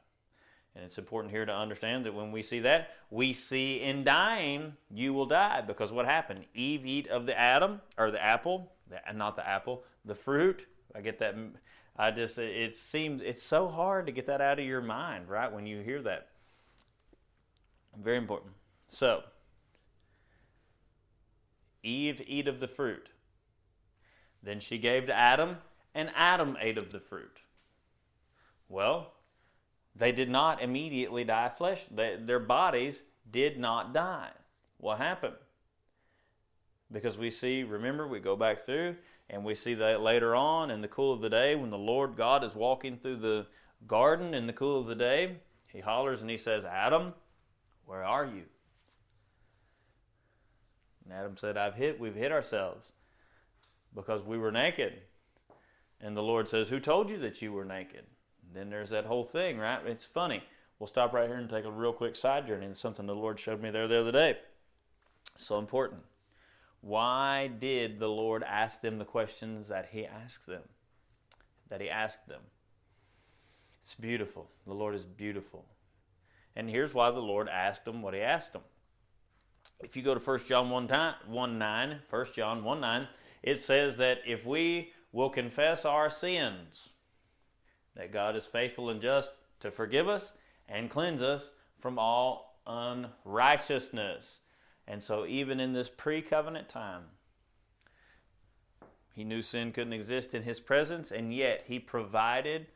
And 0.77 0.85
it's 0.85 0.99
important 0.99 1.33
here 1.33 1.45
to 1.45 1.53
understand 1.53 2.07
that 2.07 2.15
when 2.15 2.31
we 2.31 2.43
see 2.43 2.61
that, 2.61 2.91
we 3.11 3.33
see 3.33 3.81
in 3.81 4.05
dying, 4.05 4.75
you 4.89 5.13
will 5.13 5.27
die. 5.27 5.63
Because 5.63 5.91
what 5.91 6.07
happened? 6.07 6.45
Eve 6.55 6.87
eat 6.87 7.09
of 7.09 7.27
the 7.27 7.37
Adam, 7.37 7.81
or 7.99 8.13
the 8.13 8.23
apple, 8.23 8.71
not 9.13 9.35
the 9.35 9.47
apple, 9.47 9.83
the 10.05 10.15
fruit. 10.15 10.67
I 10.95 11.01
get 11.01 11.19
that. 11.19 11.35
I 12.01 12.11
just, 12.11 12.39
it 12.39 12.75
seems, 12.75 13.21
it's 13.21 13.43
so 13.43 13.69
hard 13.69 14.07
to 14.07 14.13
get 14.13 14.25
that 14.25 14.41
out 14.41 14.59
of 14.59 14.65
your 14.65 14.81
mind, 14.81 15.29
right? 15.29 15.53
When 15.53 15.67
you 15.67 15.83
hear 15.83 16.01
that. 16.01 16.29
Very 17.95 18.17
important. 18.17 18.55
So, 18.89 19.23
Eve 21.83 22.23
eat 22.27 22.49
of 22.49 22.59
the 22.59 22.69
fruit. 22.69 23.11
Then 24.43 24.61
she 24.61 24.79
gave 24.79 25.09
to 25.09 25.15
Adam, 25.15 25.59
and 25.95 26.11
Adam 26.17 26.57
ate 26.59 26.79
of 26.79 26.91
the 26.91 27.01
fruit. 27.01 27.41
Well, 28.71 29.13
they 29.95 30.11
did 30.11 30.31
not 30.31 30.63
immediately 30.63 31.25
die 31.25 31.51
flesh. 31.51 31.85
They, 31.91 32.17
their 32.19 32.39
bodies 32.39 33.03
did 33.31 33.59
not 33.59 33.93
die. 33.93 34.31
What 34.79 34.97
happened? 34.97 35.37
Because 36.91 37.19
we 37.19 37.31
see, 37.31 37.63
remember, 37.63 38.09
we 38.09 38.21
go 38.21 38.37
back 38.37 38.61
through 38.61 38.97
and 39.31 39.45
we 39.45 39.55
see 39.55 39.75
that 39.75 40.01
later 40.01 40.35
on 40.35 40.71
in 40.71 40.81
the 40.81 40.89
cool 40.89 41.13
of 41.13 41.21
the 41.21 41.31
day 41.31 41.55
when 41.55 41.71
the 41.71 41.79
Lord 41.79 42.17
God 42.17 42.43
is 42.43 42.55
walking 42.55 42.99
through 42.99 43.19
the 43.19 43.47
garden 43.87 44.35
in 44.35 44.47
the 44.47 44.53
cool 44.53 44.81
of 44.81 44.87
the 44.87 44.95
day, 44.97 45.37
he 45.69 45.79
hollers 45.79 46.21
and 46.21 46.29
he 46.29 46.37
says, 46.37 46.65
Adam, 46.65 47.15
where 47.87 48.05
are 48.05 48.27
you? 48.27 48.43
And 51.05 51.15
Adam 51.15 51.37
said, 51.37 51.57
I've 51.57 51.77
hit, 51.77 52.01
we've 52.01 52.15
hit 52.15 52.33
ourselves 52.33 52.93
because 53.95 54.25
we 54.25 54.37
were 54.37 54.51
naked. 54.51 54.95
And 56.01 56.17
the 56.17 56.23
Lord 56.23 56.49
says, 56.49 56.69
Who 56.69 56.81
told 56.81 57.09
you 57.09 57.19
that 57.19 57.41
you 57.41 57.53
were 57.53 57.65
naked? 57.65 58.05
then 58.53 58.69
there's 58.69 58.91
that 58.91 59.05
whole 59.05 59.23
thing, 59.23 59.59
right? 59.59 59.79
It's 59.87 60.05
funny. 60.05 60.43
We'll 60.81 60.89
stop 60.89 61.13
right 61.13 61.29
here 61.29 61.37
and 61.37 61.49
take 61.49 61.65
a 61.65 61.71
real 61.71 61.93
quick 61.93 62.17
side 62.17 62.49
journey. 62.49 62.67
It's 62.67 62.81
something 62.81 63.07
the 63.07 63.15
Lord 63.15 63.39
showed 63.39 63.63
me 63.63 63.71
there 63.71 63.87
the 63.87 64.01
other 64.01 64.11
day. 64.11 64.39
So 65.37 65.59
important. 65.59 66.01
Why 66.81 67.49
did 67.49 67.99
the 67.99 68.09
Lord 68.09 68.43
ask 68.43 68.81
them 68.81 68.99
the 68.99 69.05
questions 69.05 69.69
that 69.69 69.89
He 69.93 70.07
asked 70.07 70.47
them? 70.47 70.63
That 71.69 71.81
He 71.81 71.91
asked 71.91 72.27
them. 72.27 72.41
It's 73.83 73.95
beautiful. 73.95 74.51
The 74.67 74.75
Lord 74.75 74.95
is 74.95 75.05
beautiful. 75.05 75.65
And 76.57 76.69
here's 76.69 76.95
why 76.95 77.11
the 77.11 77.21
Lord 77.21 77.49
asked 77.49 77.85
them 77.85 78.03
what 78.03 78.15
He 78.15 78.21
asked 78.21 78.53
them. 78.53 78.63
If 79.81 79.97
you 79.97 80.03
go 80.03 80.15
to 80.15 80.21
1 80.21 80.41
John 80.47 80.71
1, 80.71 80.89
time, 80.89 81.15
1 81.27 81.59
9, 81.59 81.99
1 82.09 82.27
John 82.35 82.65
1 82.65 82.81
9, 82.81 83.09
it 83.43 83.63
says 83.63 83.97
that 83.97 84.19
if 84.27 84.45
we 84.45 84.93
will 85.13 85.31
confess 85.31 85.85
our 85.85 86.11
sins, 86.11 86.91
that 87.97 88.13
God 88.13 88.37
is 88.37 88.47
faithful 88.47 88.91
and 88.91 89.01
just 89.01 89.33
to 89.61 89.71
forgive 89.71 90.09
us 90.09 90.33
and 90.69 90.91
cleanse 90.91 91.23
us 91.23 91.53
from 91.79 91.99
all 91.99 92.61
unrighteousness. 92.67 94.40
And 94.91 95.01
so, 95.05 95.25
even 95.25 95.61
in 95.61 95.73
this 95.73 95.89
pre 95.89 96.21
covenant 96.21 96.69
time, 96.69 97.05
he 99.15 99.23
knew 99.23 99.41
sin 99.41 99.71
couldn't 99.71 99.93
exist 99.93 100.35
in 100.35 100.43
his 100.43 100.59
presence, 100.59 101.13
and 101.13 101.33
yet 101.33 101.63
he 101.69 101.79
provided 101.79 102.67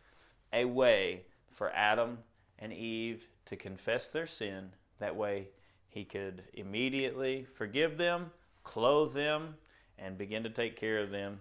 a 0.52 0.64
way 0.64 1.22
for 1.50 1.72
Adam 1.72 2.18
and 2.56 2.72
Eve 2.72 3.26
to 3.46 3.56
confess 3.56 4.06
their 4.06 4.28
sin. 4.28 4.70
That 5.00 5.16
way, 5.16 5.48
he 5.88 6.04
could 6.04 6.44
immediately 6.52 7.46
forgive 7.52 7.96
them, 7.96 8.30
clothe 8.62 9.12
them, 9.12 9.56
and 9.98 10.16
begin 10.16 10.44
to 10.44 10.50
take 10.50 10.76
care 10.76 11.00
of 11.00 11.10
them, 11.10 11.40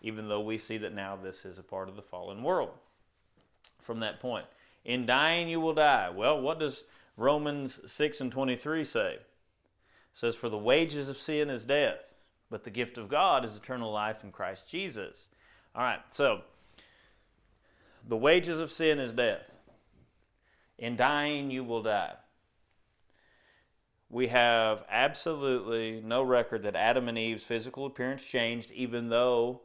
even 0.00 0.28
though 0.28 0.40
we 0.40 0.58
see 0.58 0.78
that 0.78 0.92
now 0.92 1.14
this 1.14 1.44
is 1.44 1.58
a 1.58 1.62
part 1.62 1.88
of 1.88 1.94
the 1.94 2.02
fallen 2.02 2.42
world 2.42 2.72
from 3.80 4.00
that 4.00 4.18
point. 4.18 4.46
In 4.84 5.06
dying, 5.06 5.48
you 5.48 5.60
will 5.60 5.74
die. 5.74 6.10
Well, 6.10 6.40
what 6.40 6.58
does 6.58 6.82
Romans 7.16 7.78
6 7.86 8.20
and 8.20 8.32
23 8.32 8.84
say? 8.84 9.18
Says, 10.12 10.36
For 10.36 10.48
the 10.48 10.58
wages 10.58 11.08
of 11.08 11.16
sin 11.16 11.50
is 11.50 11.64
death, 11.64 12.14
but 12.50 12.64
the 12.64 12.70
gift 12.70 12.98
of 12.98 13.08
God 13.08 13.44
is 13.44 13.56
eternal 13.56 13.92
life 13.92 14.22
in 14.22 14.32
Christ 14.32 14.70
Jesus. 14.70 15.28
All 15.74 15.82
right, 15.82 16.00
so 16.10 16.42
the 18.06 18.16
wages 18.16 18.58
of 18.58 18.70
sin 18.70 18.98
is 18.98 19.12
death. 19.12 19.50
In 20.78 20.96
dying, 20.96 21.50
you 21.50 21.64
will 21.64 21.82
die. 21.82 22.14
We 24.10 24.28
have 24.28 24.84
absolutely 24.90 26.02
no 26.04 26.22
record 26.22 26.62
that 26.62 26.76
Adam 26.76 27.08
and 27.08 27.16
Eve's 27.16 27.44
physical 27.44 27.86
appearance 27.86 28.22
changed, 28.22 28.70
even 28.72 29.08
though 29.08 29.62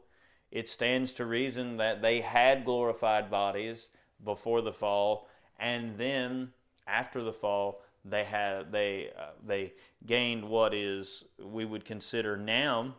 it 0.50 0.68
stands 0.68 1.12
to 1.14 1.26
reason 1.26 1.76
that 1.76 2.00
they 2.00 2.22
had 2.22 2.64
glorified 2.64 3.30
bodies 3.30 3.90
before 4.24 4.62
the 4.62 4.72
fall, 4.72 5.28
and 5.58 5.98
then 5.98 6.52
after 6.86 7.22
the 7.22 7.32
fall, 7.32 7.82
they 8.10 8.24
had 8.24 8.72
they 8.72 9.10
uh, 9.18 9.30
they 9.44 9.72
gained 10.06 10.44
what 10.44 10.74
is 10.74 11.24
we 11.42 11.64
would 11.64 11.84
consider 11.84 12.36
now 12.36 12.94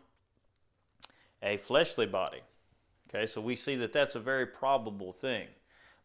a 1.42 1.56
fleshly 1.56 2.06
body. 2.06 2.40
Okay, 3.08 3.26
so 3.26 3.40
we 3.40 3.56
see 3.56 3.76
that 3.76 3.92
that's 3.92 4.14
a 4.14 4.20
very 4.20 4.46
probable 4.46 5.12
thing. 5.12 5.48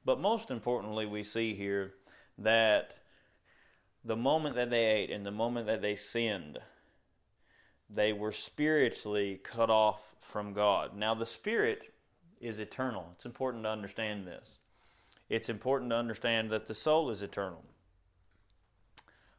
But 0.04 0.20
most 0.20 0.50
importantly, 0.50 1.06
we 1.06 1.24
see 1.24 1.54
here 1.54 1.94
that 2.38 2.98
the 4.04 4.16
moment 4.16 4.56
that 4.56 4.70
they 4.70 4.86
ate 4.86 5.12
and 5.12 5.26
the 5.26 5.32
moment 5.32 5.68
that 5.68 5.82
they 5.82 5.96
sinned, 5.96 6.60
they 7.90 8.14
were 8.14 8.32
spiritually 8.32 9.40
cut 9.44 9.70
off 9.70 10.16
from 10.20 10.54
God. 10.54 10.96
Now, 10.96 11.14
the 11.14 11.26
spirit 11.26 11.94
is 12.40 12.60
eternal. 12.60 13.10
It's 13.14 13.26
important 13.26 13.64
to 13.64 13.70
understand 13.70 14.28
this 14.28 14.60
it's 15.30 15.50
important 15.50 15.92
to 15.92 15.98
understand 15.98 16.52
that 16.52 16.68
the 16.68 16.74
soul 16.74 17.10
is 17.10 17.22
eternal. 17.22 17.64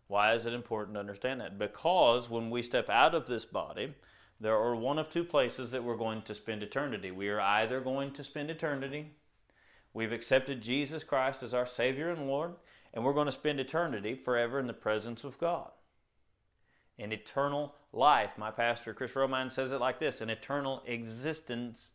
Why 0.09 0.35
is 0.35 0.47
it 0.47 0.53
important 0.53 0.95
to 0.95 1.01
understand 1.01 1.41
that? 1.41 1.59
Because 1.59 2.31
when 2.31 2.51
we 2.51 2.63
step 2.63 2.89
out 2.89 3.15
of 3.15 3.27
this 3.27 3.45
body, 3.45 3.95
there 4.41 4.57
are 4.57 4.77
one 4.77 4.99
of 4.99 5.11
two 5.11 5.25
places 5.25 5.71
that 5.71 5.83
we're 5.83 5.97
going 5.97 6.23
to 6.23 6.35
spend 6.35 6.63
eternity. 6.63 7.11
We 7.11 7.29
are 7.29 7.41
either 7.41 7.81
going 7.81 8.13
to 8.13 8.25
spend 8.25 8.51
eternity, 8.51 9.13
we've 9.93 10.13
accepted 10.13 10.61
Jesus 10.61 11.05
Christ 11.05 11.43
as 11.43 11.55
our 11.55 11.67
Savior 11.67 12.11
and 12.11 12.27
Lord, 12.27 12.53
and 12.93 13.05
we're 13.05 13.15
going 13.15 13.27
to 13.27 13.33
spend 13.33 13.61
eternity 13.61 14.15
forever 14.15 14.59
in 14.59 14.67
the 14.67 14.73
presence 14.73 15.25
of 15.25 15.39
God. 15.39 15.71
An 16.99 17.13
eternal 17.13 17.75
life. 17.93 18.39
My 18.39 18.51
pastor, 18.51 18.95
Chris 18.95 19.13
Romine, 19.13 19.51
says 19.51 19.73
it 19.73 19.81
like 19.81 19.99
this 19.99 20.21
an 20.21 20.31
eternal 20.31 20.83
existence 20.87 21.93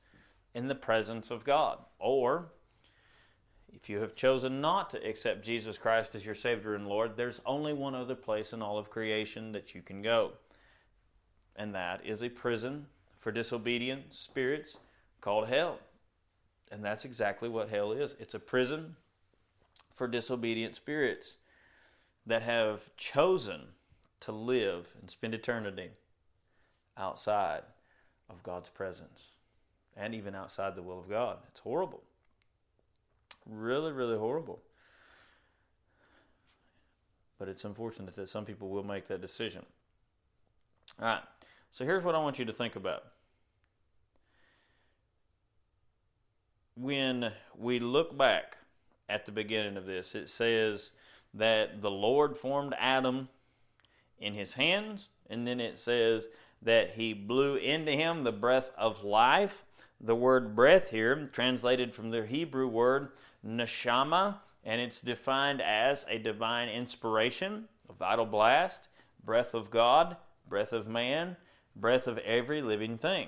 in 0.53 0.67
the 0.67 0.75
presence 0.75 1.31
of 1.31 1.43
God. 1.43 1.79
Or 1.97 2.51
if 3.73 3.89
you 3.89 3.99
have 3.99 4.15
chosen 4.15 4.61
not 4.61 4.89
to 4.91 5.07
accept 5.07 5.43
Jesus 5.43 5.77
Christ 5.77 6.15
as 6.15 6.25
your 6.25 6.35
Savior 6.35 6.75
and 6.75 6.87
Lord, 6.87 7.15
there's 7.15 7.41
only 7.45 7.73
one 7.73 7.95
other 7.95 8.15
place 8.15 8.53
in 8.53 8.61
all 8.61 8.77
of 8.77 8.89
creation 8.89 9.51
that 9.53 9.73
you 9.73 9.81
can 9.81 10.01
go. 10.01 10.33
and 11.55 11.75
that 11.75 12.05
is 12.05 12.23
a 12.23 12.29
prison 12.29 12.87
for 13.19 13.31
disobedient 13.31 14.13
spirits 14.13 14.77
called 15.19 15.47
hell. 15.47 15.79
And 16.71 16.83
that's 16.83 17.05
exactly 17.05 17.49
what 17.49 17.69
hell 17.69 17.91
is 17.91 18.15
it's 18.19 18.33
a 18.33 18.39
prison 18.39 18.95
for 19.93 20.07
disobedient 20.07 20.75
spirits 20.75 21.37
that 22.25 22.41
have 22.43 22.95
chosen 22.97 23.61
to 24.21 24.31
live 24.31 24.93
and 24.99 25.09
spend 25.09 25.33
eternity 25.33 25.89
outside 26.97 27.63
of 28.29 28.43
God's 28.43 28.69
presence 28.69 29.27
and 29.97 30.15
even 30.15 30.33
outside 30.35 30.75
the 30.75 30.81
will 30.81 30.99
of 30.99 31.09
God. 31.09 31.37
It's 31.49 31.59
horrible. 31.59 32.03
Really, 33.51 33.91
really 33.91 34.17
horrible. 34.17 34.61
But 37.37 37.49
it's 37.49 37.65
unfortunate 37.65 38.15
that 38.15 38.29
some 38.29 38.45
people 38.45 38.69
will 38.69 38.83
make 38.83 39.07
that 39.09 39.19
decision. 39.19 39.65
All 40.99 41.05
right, 41.05 41.23
so 41.71 41.83
here's 41.83 42.03
what 42.03 42.15
I 42.15 42.19
want 42.19 42.39
you 42.39 42.45
to 42.45 42.53
think 42.53 42.77
about. 42.77 43.03
When 46.75 47.33
we 47.57 47.79
look 47.79 48.17
back 48.17 48.57
at 49.09 49.25
the 49.25 49.31
beginning 49.33 49.75
of 49.75 49.85
this, 49.85 50.15
it 50.15 50.29
says 50.29 50.91
that 51.33 51.81
the 51.81 51.91
Lord 51.91 52.37
formed 52.37 52.73
Adam 52.79 53.27
in 54.17 54.33
his 54.33 54.53
hands, 54.53 55.09
and 55.29 55.45
then 55.45 55.59
it 55.59 55.77
says 55.77 56.27
that 56.61 56.91
he 56.91 57.13
blew 57.13 57.55
into 57.55 57.91
him 57.91 58.23
the 58.23 58.31
breath 58.31 58.71
of 58.77 59.03
life. 59.03 59.65
The 60.03 60.15
word 60.15 60.55
breath 60.55 60.89
here, 60.89 61.29
translated 61.31 61.93
from 61.93 62.09
the 62.09 62.25
Hebrew 62.25 62.67
word 62.67 63.09
neshama, 63.45 64.37
and 64.63 64.81
it's 64.81 64.99
defined 64.99 65.61
as 65.61 66.07
a 66.09 66.17
divine 66.17 66.69
inspiration, 66.69 67.65
a 67.87 67.93
vital 67.93 68.25
blast, 68.25 68.87
breath 69.23 69.53
of 69.53 69.69
God, 69.69 70.17
breath 70.49 70.73
of 70.73 70.87
man, 70.87 71.37
breath 71.75 72.07
of 72.07 72.17
every 72.19 72.63
living 72.63 72.97
thing. 72.97 73.27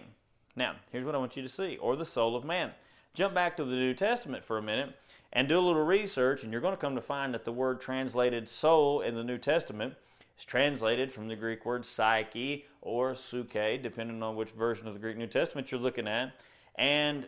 Now, 0.56 0.78
here's 0.92 1.06
what 1.06 1.14
I 1.14 1.20
want 1.20 1.38
you 1.38 1.44
to 1.44 1.50
see, 1.50 1.78
or 1.78 1.96
the 1.96 2.08
soul 2.08 2.36
of 2.36 2.44
man. 2.44 2.72
Jump 3.14 3.36
back 3.36 3.56
to 3.58 3.64
the 3.64 3.76
New 3.76 3.94
Testament 3.94 4.44
for 4.44 4.58
a 4.58 4.64
minute 4.64 4.96
and 5.32 5.48
do 5.48 5.60
a 5.60 5.62
little 5.62 5.86
research, 5.86 6.44
and 6.44 6.52
you're 6.52 6.62
going 6.62 6.74
to 6.74 6.82
come 6.82 6.96
to 6.96 7.02
find 7.02 7.36
that 7.36 7.46
the 7.46 7.52
word 7.52 7.82
translated 7.82 8.50
soul 8.50 9.02
in 9.02 9.14
the 9.14 9.24
New 9.24 9.38
Testament 9.38 9.94
is 10.40 10.44
translated 10.44 11.14
from 11.14 11.28
the 11.28 11.36
Greek 11.36 11.68
word 11.68 11.86
psyche 11.86 12.66
or 12.82 13.14
psyche, 13.14 13.78
depending 13.78 14.24
on 14.24 14.36
which 14.36 14.50
version 14.50 14.88
of 14.88 14.96
the 14.96 15.00
Greek 15.00 15.18
New 15.18 15.28
Testament 15.28 15.72
you're 15.72 15.80
looking 15.80 16.08
at. 16.08 16.34
And 16.76 17.28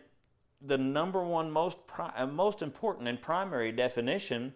the 0.60 0.78
number 0.78 1.22
one 1.22 1.50
most 1.50 1.78
uh, 1.98 2.26
most 2.26 2.62
important 2.62 3.08
and 3.08 3.20
primary 3.20 3.72
definition 3.72 4.54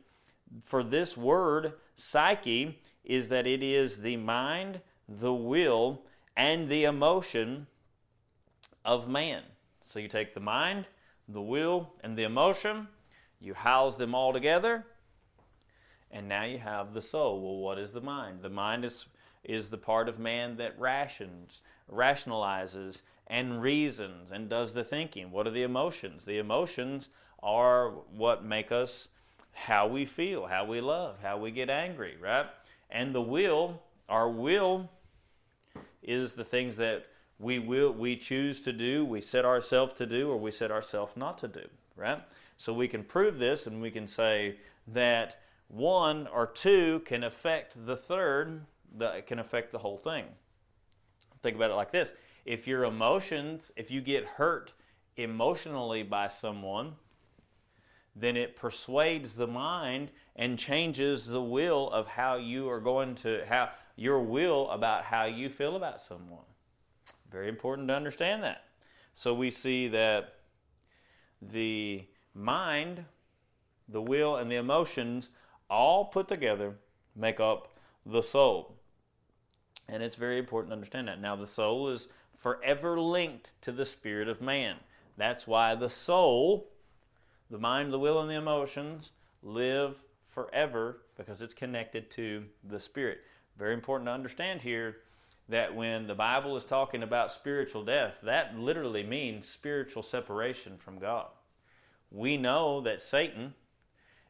for 0.62 0.82
this 0.82 1.16
word 1.16 1.74
psyche 1.94 2.80
is 3.04 3.28
that 3.28 3.46
it 3.46 3.62
is 3.62 3.98
the 3.98 4.16
mind, 4.16 4.80
the 5.08 5.32
will, 5.32 6.02
and 6.36 6.68
the 6.68 6.84
emotion 6.84 7.66
of 8.84 9.08
man. 9.08 9.42
So 9.82 9.98
you 9.98 10.08
take 10.08 10.34
the 10.34 10.40
mind, 10.40 10.86
the 11.28 11.42
will, 11.42 11.92
and 12.02 12.16
the 12.16 12.24
emotion, 12.24 12.88
you 13.40 13.54
house 13.54 13.96
them 13.96 14.14
all 14.14 14.32
together, 14.32 14.86
and 16.10 16.28
now 16.28 16.44
you 16.44 16.58
have 16.58 16.94
the 16.94 17.02
soul. 17.02 17.40
Well, 17.40 17.58
what 17.58 17.78
is 17.78 17.92
the 17.92 18.00
mind? 18.00 18.42
The 18.42 18.50
mind 18.50 18.84
is 18.84 19.06
is 19.42 19.68
the 19.68 19.78
part 19.78 20.08
of 20.08 20.18
man 20.18 20.56
that 20.58 20.78
rations, 20.78 21.62
rationalizes, 21.90 23.02
and 23.30 23.62
reasons 23.62 24.32
and 24.32 24.48
does 24.48 24.74
the 24.74 24.82
thinking. 24.82 25.30
What 25.30 25.46
are 25.46 25.52
the 25.52 25.62
emotions? 25.62 26.24
The 26.24 26.38
emotions 26.38 27.08
are 27.42 27.90
what 27.90 28.44
make 28.44 28.72
us 28.72 29.08
how 29.52 29.86
we 29.86 30.04
feel, 30.04 30.46
how 30.46 30.64
we 30.64 30.80
love, 30.80 31.18
how 31.22 31.38
we 31.38 31.52
get 31.52 31.70
angry, 31.70 32.16
right? 32.20 32.46
And 32.90 33.14
the 33.14 33.22
will, 33.22 33.80
our 34.08 34.28
will 34.28 34.90
is 36.02 36.34
the 36.34 36.44
things 36.44 36.76
that 36.76 37.06
we 37.38 37.58
will 37.58 37.92
we 37.92 38.16
choose 38.16 38.60
to 38.60 38.72
do, 38.72 39.04
we 39.04 39.20
set 39.20 39.44
ourselves 39.44 39.94
to 39.94 40.06
do 40.06 40.28
or 40.28 40.36
we 40.36 40.50
set 40.50 40.72
ourselves 40.72 41.16
not 41.16 41.38
to 41.38 41.48
do, 41.48 41.66
right? 41.96 42.20
So 42.56 42.74
we 42.74 42.88
can 42.88 43.04
prove 43.04 43.38
this 43.38 43.66
and 43.66 43.80
we 43.80 43.92
can 43.92 44.08
say 44.08 44.56
that 44.88 45.40
one 45.68 46.26
or 46.26 46.48
two 46.48 47.00
can 47.06 47.22
affect 47.22 47.86
the 47.86 47.96
third, 47.96 48.62
that 48.98 49.28
can 49.28 49.38
affect 49.38 49.70
the 49.70 49.78
whole 49.78 49.96
thing. 49.96 50.24
Think 51.42 51.56
about 51.56 51.70
it 51.70 51.74
like 51.74 51.92
this 51.92 52.12
if 52.44 52.66
your 52.66 52.84
emotions, 52.84 53.70
if 53.76 53.90
you 53.90 54.00
get 54.00 54.24
hurt 54.24 54.72
emotionally 55.16 56.02
by 56.02 56.28
someone, 56.28 56.94
then 58.16 58.36
it 58.36 58.56
persuades 58.56 59.34
the 59.34 59.46
mind 59.46 60.10
and 60.36 60.58
changes 60.58 61.26
the 61.26 61.42
will 61.42 61.90
of 61.90 62.06
how 62.06 62.36
you 62.36 62.68
are 62.68 62.80
going 62.80 63.14
to, 63.14 63.42
how 63.48 63.70
your 63.96 64.20
will 64.20 64.68
about 64.70 65.04
how 65.04 65.24
you 65.24 65.48
feel 65.48 65.76
about 65.76 66.00
someone. 66.00 66.44
Very 67.30 67.48
important 67.48 67.88
to 67.88 67.94
understand 67.94 68.42
that. 68.42 68.64
So 69.14 69.34
we 69.34 69.50
see 69.50 69.88
that 69.88 70.34
the 71.40 72.04
mind, 72.34 73.04
the 73.88 74.02
will, 74.02 74.36
and 74.36 74.50
the 74.50 74.56
emotions 74.56 75.30
all 75.68 76.06
put 76.06 76.28
together 76.28 76.74
make 77.14 77.38
up 77.38 77.74
the 78.04 78.22
soul. 78.22 78.76
And 79.88 80.02
it's 80.02 80.16
very 80.16 80.38
important 80.38 80.70
to 80.70 80.74
understand 80.74 81.08
that. 81.08 81.20
Now, 81.20 81.36
the 81.36 81.46
soul 81.46 81.88
is 81.88 82.08
forever 82.40 82.98
linked 82.98 83.52
to 83.60 83.70
the 83.70 83.86
spirit 83.86 84.26
of 84.26 84.40
man. 84.40 84.76
That's 85.16 85.46
why 85.46 85.74
the 85.74 85.90
soul, 85.90 86.70
the 87.50 87.58
mind, 87.58 87.92
the 87.92 87.98
will, 87.98 88.18
and 88.20 88.28
the 88.28 88.34
emotions 88.34 89.12
live 89.42 90.00
forever 90.24 91.02
because 91.16 91.42
it's 91.42 91.54
connected 91.54 92.10
to 92.12 92.44
the 92.64 92.80
spirit. 92.80 93.18
Very 93.58 93.74
important 93.74 94.08
to 94.08 94.12
understand 94.12 94.62
here 94.62 94.96
that 95.50 95.74
when 95.74 96.06
the 96.06 96.14
Bible 96.14 96.56
is 96.56 96.64
talking 96.64 97.02
about 97.02 97.30
spiritual 97.30 97.84
death, 97.84 98.20
that 98.22 98.58
literally 98.58 99.02
means 99.02 99.46
spiritual 99.46 100.02
separation 100.02 100.78
from 100.78 100.98
God. 100.98 101.26
We 102.10 102.36
know 102.38 102.80
that 102.80 103.02
Satan 103.02 103.54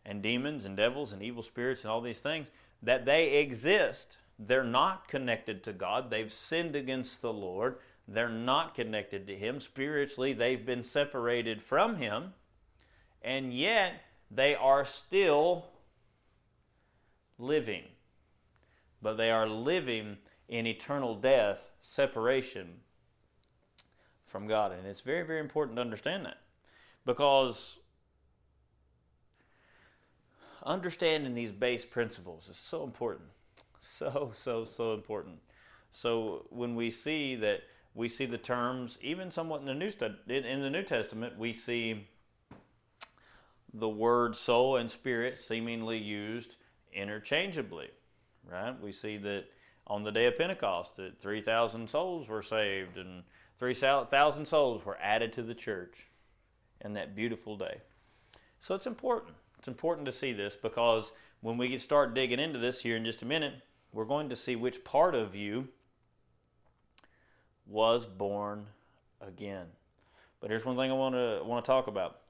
and 0.04 0.22
demons 0.22 0.64
and 0.64 0.76
devils 0.76 1.12
and 1.12 1.22
evil 1.22 1.42
spirits 1.42 1.84
and 1.84 1.90
all 1.92 2.00
these 2.00 2.18
things 2.18 2.48
that 2.82 3.04
they 3.04 3.38
exist. 3.38 4.16
They're 4.38 4.64
not 4.64 5.06
connected 5.06 5.62
to 5.64 5.72
God. 5.72 6.10
They've 6.10 6.32
sinned 6.32 6.74
against 6.74 7.20
the 7.20 7.32
Lord. 7.32 7.76
They're 8.12 8.28
not 8.28 8.74
connected 8.74 9.28
to 9.28 9.36
Him. 9.36 9.60
Spiritually, 9.60 10.32
they've 10.32 10.66
been 10.66 10.82
separated 10.82 11.62
from 11.62 11.96
Him, 11.96 12.34
and 13.22 13.54
yet 13.54 14.02
they 14.28 14.56
are 14.56 14.84
still 14.84 15.66
living. 17.38 17.84
But 19.00 19.14
they 19.14 19.30
are 19.30 19.48
living 19.48 20.18
in 20.48 20.66
eternal 20.66 21.14
death, 21.14 21.70
separation 21.80 22.80
from 24.26 24.48
God. 24.48 24.72
And 24.72 24.86
it's 24.88 25.00
very, 25.00 25.24
very 25.24 25.40
important 25.40 25.76
to 25.76 25.82
understand 25.82 26.26
that. 26.26 26.38
Because 27.06 27.78
understanding 30.66 31.34
these 31.34 31.52
base 31.52 31.84
principles 31.84 32.48
is 32.48 32.56
so 32.56 32.82
important. 32.82 33.28
So, 33.80 34.32
so, 34.34 34.64
so 34.64 34.94
important. 34.94 35.36
So 35.92 36.46
when 36.50 36.74
we 36.74 36.90
see 36.90 37.36
that 37.36 37.60
we 37.94 38.08
see 38.08 38.26
the 38.26 38.38
terms, 38.38 38.98
even 39.02 39.30
somewhat 39.30 39.60
in 39.60 39.66
the 39.66 39.74
New 39.74 39.90
in 40.28 40.60
the 40.60 40.70
New 40.70 40.82
Testament, 40.82 41.38
we 41.38 41.52
see 41.52 42.06
the 43.72 43.88
word 43.88 44.34
soul 44.34 44.76
and 44.76 44.90
spirit 44.90 45.38
seemingly 45.38 45.98
used 45.98 46.56
interchangeably. 46.92 47.88
Right? 48.50 48.80
We 48.80 48.92
see 48.92 49.16
that 49.18 49.44
on 49.86 50.04
the 50.04 50.12
day 50.12 50.26
of 50.26 50.38
Pentecost, 50.38 50.96
that 50.96 51.20
three 51.20 51.40
thousand 51.40 51.90
souls 51.90 52.28
were 52.28 52.42
saved, 52.42 52.96
and 52.96 53.24
three 53.58 53.74
thousand 53.74 54.46
souls 54.46 54.84
were 54.84 54.98
added 55.00 55.32
to 55.34 55.42
the 55.42 55.54
church 55.54 56.08
in 56.80 56.92
that 56.94 57.14
beautiful 57.14 57.56
day. 57.56 57.80
So 58.60 58.74
it's 58.74 58.86
important. 58.86 59.34
It's 59.58 59.68
important 59.68 60.06
to 60.06 60.12
see 60.12 60.32
this 60.32 60.56
because 60.56 61.12
when 61.40 61.58
we 61.58 61.76
start 61.76 62.14
digging 62.14 62.38
into 62.38 62.58
this 62.58 62.80
here 62.80 62.96
in 62.96 63.04
just 63.04 63.22
a 63.22 63.26
minute, 63.26 63.54
we're 63.92 64.04
going 64.04 64.28
to 64.28 64.36
see 64.36 64.56
which 64.56 64.84
part 64.84 65.14
of 65.14 65.34
you 65.34 65.68
was 67.70 68.04
born 68.04 68.66
again. 69.20 69.66
But 70.40 70.50
here's 70.50 70.64
one 70.64 70.76
thing 70.76 70.90
I 70.90 70.94
want 70.94 71.14
to 71.14 71.42
want 71.44 71.64
to 71.64 71.70
talk 71.70 71.86
about 71.86 72.20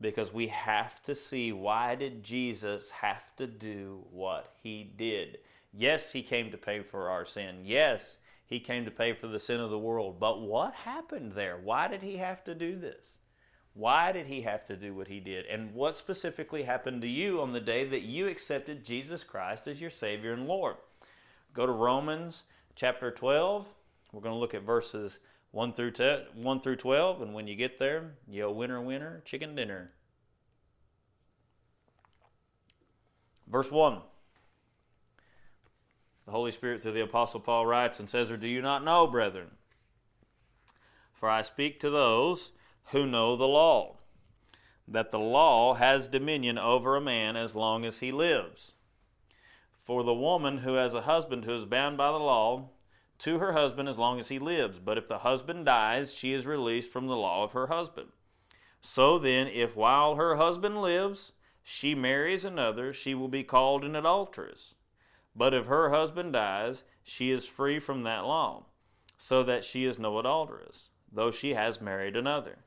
because 0.00 0.32
we 0.32 0.48
have 0.48 1.02
to 1.02 1.14
see 1.14 1.52
why 1.52 1.94
did 1.94 2.22
Jesus 2.22 2.90
have 2.90 3.34
to 3.36 3.46
do 3.46 4.04
what 4.12 4.54
he 4.62 4.90
did? 4.96 5.38
Yes, 5.72 6.12
he 6.12 6.22
came 6.22 6.50
to 6.50 6.58
pay 6.58 6.82
for 6.82 7.10
our 7.10 7.24
sin. 7.24 7.60
Yes, 7.64 8.16
he 8.46 8.58
came 8.58 8.84
to 8.84 8.90
pay 8.90 9.12
for 9.12 9.28
the 9.28 9.38
sin 9.38 9.60
of 9.60 9.70
the 9.70 9.78
world. 9.78 10.18
But 10.18 10.40
what 10.40 10.74
happened 10.74 11.32
there? 11.32 11.58
Why 11.62 11.86
did 11.86 12.02
he 12.02 12.16
have 12.16 12.42
to 12.44 12.54
do 12.54 12.76
this? 12.76 13.16
Why 13.74 14.10
did 14.10 14.26
he 14.26 14.42
have 14.42 14.66
to 14.66 14.76
do 14.76 14.94
what 14.94 15.06
he 15.06 15.20
did? 15.20 15.46
And 15.46 15.72
what 15.72 15.96
specifically 15.96 16.64
happened 16.64 17.02
to 17.02 17.08
you 17.08 17.40
on 17.40 17.52
the 17.52 17.60
day 17.60 17.84
that 17.84 18.02
you 18.02 18.26
accepted 18.26 18.84
Jesus 18.84 19.22
Christ 19.22 19.68
as 19.68 19.80
your 19.80 19.90
Savior 19.90 20.32
and 20.32 20.48
Lord? 20.48 20.76
Go 21.54 21.66
to 21.66 21.72
Romans 21.72 22.42
chapter 22.74 23.12
12 23.12 23.68
we're 24.12 24.20
going 24.20 24.34
to 24.34 24.38
look 24.38 24.54
at 24.54 24.62
verses 24.62 25.18
1 25.52 25.72
through, 25.72 25.92
1 26.34 26.60
through 26.60 26.76
12, 26.76 27.22
and 27.22 27.34
when 27.34 27.46
you 27.46 27.56
get 27.56 27.78
there, 27.78 28.14
yo, 28.28 28.50
winner, 28.50 28.80
winner, 28.80 29.22
chicken 29.24 29.54
dinner. 29.54 29.92
Verse 33.48 33.70
1 33.70 34.00
the 36.30 36.36
Holy 36.36 36.52
Spirit 36.52 36.80
through 36.80 36.92
the 36.92 37.02
Apostle 37.02 37.40
Paul 37.40 37.66
writes 37.66 37.98
and 37.98 38.08
says, 38.08 38.30
Or 38.30 38.36
do 38.36 38.46
you 38.46 38.62
not 38.62 38.84
know, 38.84 39.08
brethren? 39.08 39.48
For 41.12 41.28
I 41.28 41.42
speak 41.42 41.80
to 41.80 41.90
those 41.90 42.52
who 42.92 43.04
know 43.04 43.34
the 43.34 43.48
law, 43.48 43.96
that 44.86 45.10
the 45.10 45.18
law 45.18 45.74
has 45.74 46.06
dominion 46.06 46.56
over 46.56 46.94
a 46.94 47.00
man 47.00 47.36
as 47.36 47.56
long 47.56 47.84
as 47.84 47.98
he 47.98 48.12
lives. 48.12 48.74
For 49.74 50.04
the 50.04 50.14
woman 50.14 50.58
who 50.58 50.74
has 50.74 50.94
a 50.94 51.00
husband 51.00 51.44
who 51.44 51.54
is 51.54 51.64
bound 51.64 51.96
by 51.96 52.12
the 52.12 52.18
law, 52.18 52.68
to 53.20 53.38
her 53.38 53.52
husband 53.52 53.88
as 53.88 53.98
long 53.98 54.18
as 54.18 54.28
he 54.28 54.38
lives. 54.38 54.78
But 54.78 54.98
if 54.98 55.08
the 55.08 55.18
husband 55.18 55.66
dies, 55.66 56.12
she 56.12 56.32
is 56.32 56.46
released 56.46 56.92
from 56.92 57.06
the 57.06 57.16
law 57.16 57.44
of 57.44 57.52
her 57.52 57.68
husband. 57.68 58.08
So 58.80 59.18
then, 59.18 59.46
if 59.46 59.76
while 59.76 60.16
her 60.16 60.36
husband 60.36 60.80
lives, 60.80 61.32
she 61.62 61.94
marries 61.94 62.44
another, 62.44 62.92
she 62.92 63.14
will 63.14 63.28
be 63.28 63.44
called 63.44 63.84
an 63.84 63.94
adulteress. 63.94 64.74
But 65.36 65.54
if 65.54 65.66
her 65.66 65.90
husband 65.90 66.32
dies, 66.32 66.82
she 67.02 67.30
is 67.30 67.46
free 67.46 67.78
from 67.78 68.02
that 68.02 68.24
law, 68.24 68.66
so 69.18 69.42
that 69.42 69.64
she 69.64 69.84
is 69.84 69.98
no 69.98 70.18
adulteress, 70.18 70.88
though 71.12 71.30
she 71.30 71.54
has 71.54 71.80
married 71.80 72.16
another. 72.16 72.58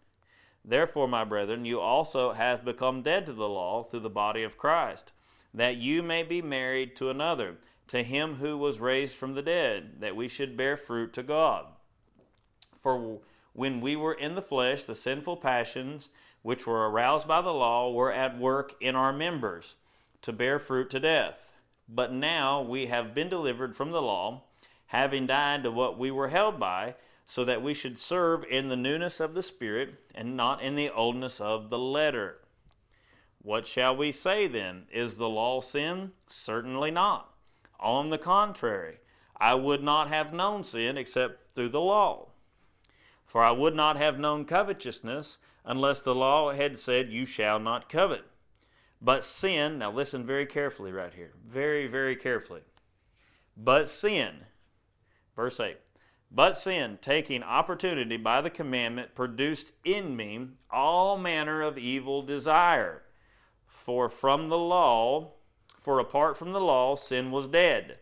Therefore, 0.64 1.08
my 1.08 1.26
brethren, 1.26 1.66
you 1.66 1.80
also 1.80 2.32
have 2.32 2.64
become 2.64 3.02
dead 3.02 3.26
to 3.26 3.34
the 3.34 3.50
law 3.50 3.84
through 3.84 4.00
the 4.02 4.10
body 4.10 4.44
of 4.44 4.58
Christ, 4.58 5.12
that 5.54 5.76
you 5.76 6.02
may 6.02 6.24
be 6.24 6.42
married 6.42 6.96
to 6.96 7.10
another, 7.10 7.58
to 7.94 8.02
him 8.02 8.38
who 8.38 8.58
was 8.58 8.80
raised 8.80 9.14
from 9.14 9.36
the 9.36 9.42
dead, 9.44 9.98
that 10.00 10.16
we 10.16 10.28
should 10.28 10.58
bear 10.58 10.76
fruit 10.76 11.14
to 11.14 11.22
God. 11.22 11.68
For 12.82 13.20
when 13.54 13.82
we 13.82 13.96
were 13.96 14.16
in 14.16 14.34
the 14.34 14.42
flesh, 14.42 14.84
the 14.84 14.96
sinful 14.96 15.38
passions 15.38 16.10
which 16.42 16.66
were 16.66 16.90
aroused 16.90 17.28
by 17.28 17.40
the 17.44 17.54
law 17.54 17.92
were 17.92 18.12
at 18.12 18.40
work 18.40 18.74
in 18.82 18.96
our 18.96 19.14
members 19.14 19.76
to 20.24 20.34
bear 20.34 20.58
fruit 20.58 20.90
to 20.90 21.00
death. 21.00 21.54
But 21.88 22.12
now 22.12 22.64
we 22.64 22.88
have 22.88 23.14
been 23.14 23.30
delivered 23.30 23.76
from 23.76 23.92
the 23.92 24.02
law, 24.02 24.46
having 24.88 25.28
died 25.28 25.62
to 25.62 25.70
what 25.70 26.00
we 26.00 26.10
were 26.10 26.30
held 26.30 26.60
by, 26.60 26.96
so 27.26 27.46
that 27.46 27.62
we 27.62 27.76
should 27.76 28.00
serve 28.00 28.44
in 28.50 28.70
the 28.70 28.76
newness 28.76 29.20
of 29.20 29.36
the 29.36 29.44
Spirit 29.44 30.00
and 30.16 30.36
not 30.36 30.64
in 30.64 30.74
the 30.74 30.90
oldness 30.90 31.40
of 31.40 31.70
the 31.70 31.78
letter. 31.78 32.40
What 33.44 33.68
shall 33.68 33.96
we 33.96 34.12
say 34.12 34.48
then? 34.48 34.86
Is 34.92 35.18
the 35.18 35.30
law 35.30 35.62
sin? 35.62 36.14
Certainly 36.28 36.90
not. 36.90 37.33
On 37.84 38.10
the 38.10 38.18
contrary, 38.18 39.00
I 39.38 39.56
would 39.56 39.84
not 39.84 40.08
have 40.08 40.34
known 40.34 40.64
sin 40.64 40.98
except 40.98 41.54
through 41.54 41.70
the 41.70 41.82
law. 41.82 42.30
For 43.26 43.44
I 43.44 43.52
would 43.52 43.76
not 43.76 43.98
have 43.98 44.18
known 44.18 44.46
covetousness 44.46 45.38
unless 45.66 46.02
the 46.02 46.16
law 46.16 46.54
had 46.54 46.80
said, 46.80 47.12
You 47.12 47.26
shall 47.26 47.60
not 47.60 47.90
covet. 47.90 48.24
But 49.02 49.26
sin, 49.26 49.80
now 49.80 49.92
listen 49.92 50.26
very 50.26 50.46
carefully 50.46 50.94
right 50.94 51.14
here, 51.14 51.34
very, 51.46 51.88
very 51.88 52.16
carefully. 52.16 52.62
But 53.58 53.90
sin, 53.90 54.46
verse 55.36 55.60
8, 55.60 55.78
but 56.32 56.58
sin, 56.58 56.98
taking 57.02 57.44
opportunity 57.44 58.16
by 58.16 58.40
the 58.40 58.50
commandment, 58.50 59.14
produced 59.14 59.74
in 59.84 60.16
me 60.16 60.48
all 60.72 61.18
manner 61.18 61.62
of 61.62 61.78
evil 61.78 62.22
desire. 62.22 63.04
For 63.68 64.08
from 64.08 64.48
the 64.48 64.58
law, 64.58 65.34
for 65.84 66.00
apart 66.00 66.38
from 66.38 66.54
the 66.54 66.62
law, 66.62 66.96
sin 66.96 67.30
was 67.30 67.50
dead. 67.50 67.98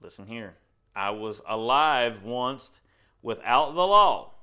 Listen 0.00 0.26
here. 0.26 0.56
I 0.94 1.10
was 1.10 1.40
alive 1.48 2.22
once 2.22 2.70
without 3.22 3.74
the 3.74 3.86
law, 3.86 4.34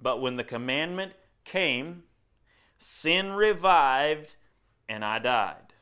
but 0.00 0.20
when 0.20 0.36
the 0.36 0.44
commandment 0.44 1.14
came, 1.44 2.02
sin 2.76 3.32
revived 3.32 4.36
and 4.88 5.04
I 5.04 5.18
died. 5.18 5.74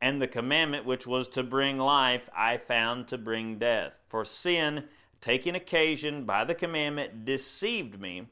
And 0.00 0.20
the 0.20 0.28
commandment 0.28 0.84
which 0.84 1.06
was 1.06 1.28
to 1.28 1.42
bring 1.42 1.78
life, 1.78 2.28
I 2.36 2.56
found 2.56 3.06
to 3.08 3.18
bring 3.18 3.58
death. 3.58 4.02
For 4.08 4.24
sin, 4.24 4.84
taking 5.20 5.54
occasion 5.54 6.24
by 6.24 6.44
the 6.44 6.54
commandment, 6.54 7.24
deceived 7.24 8.00
me, 8.00 8.28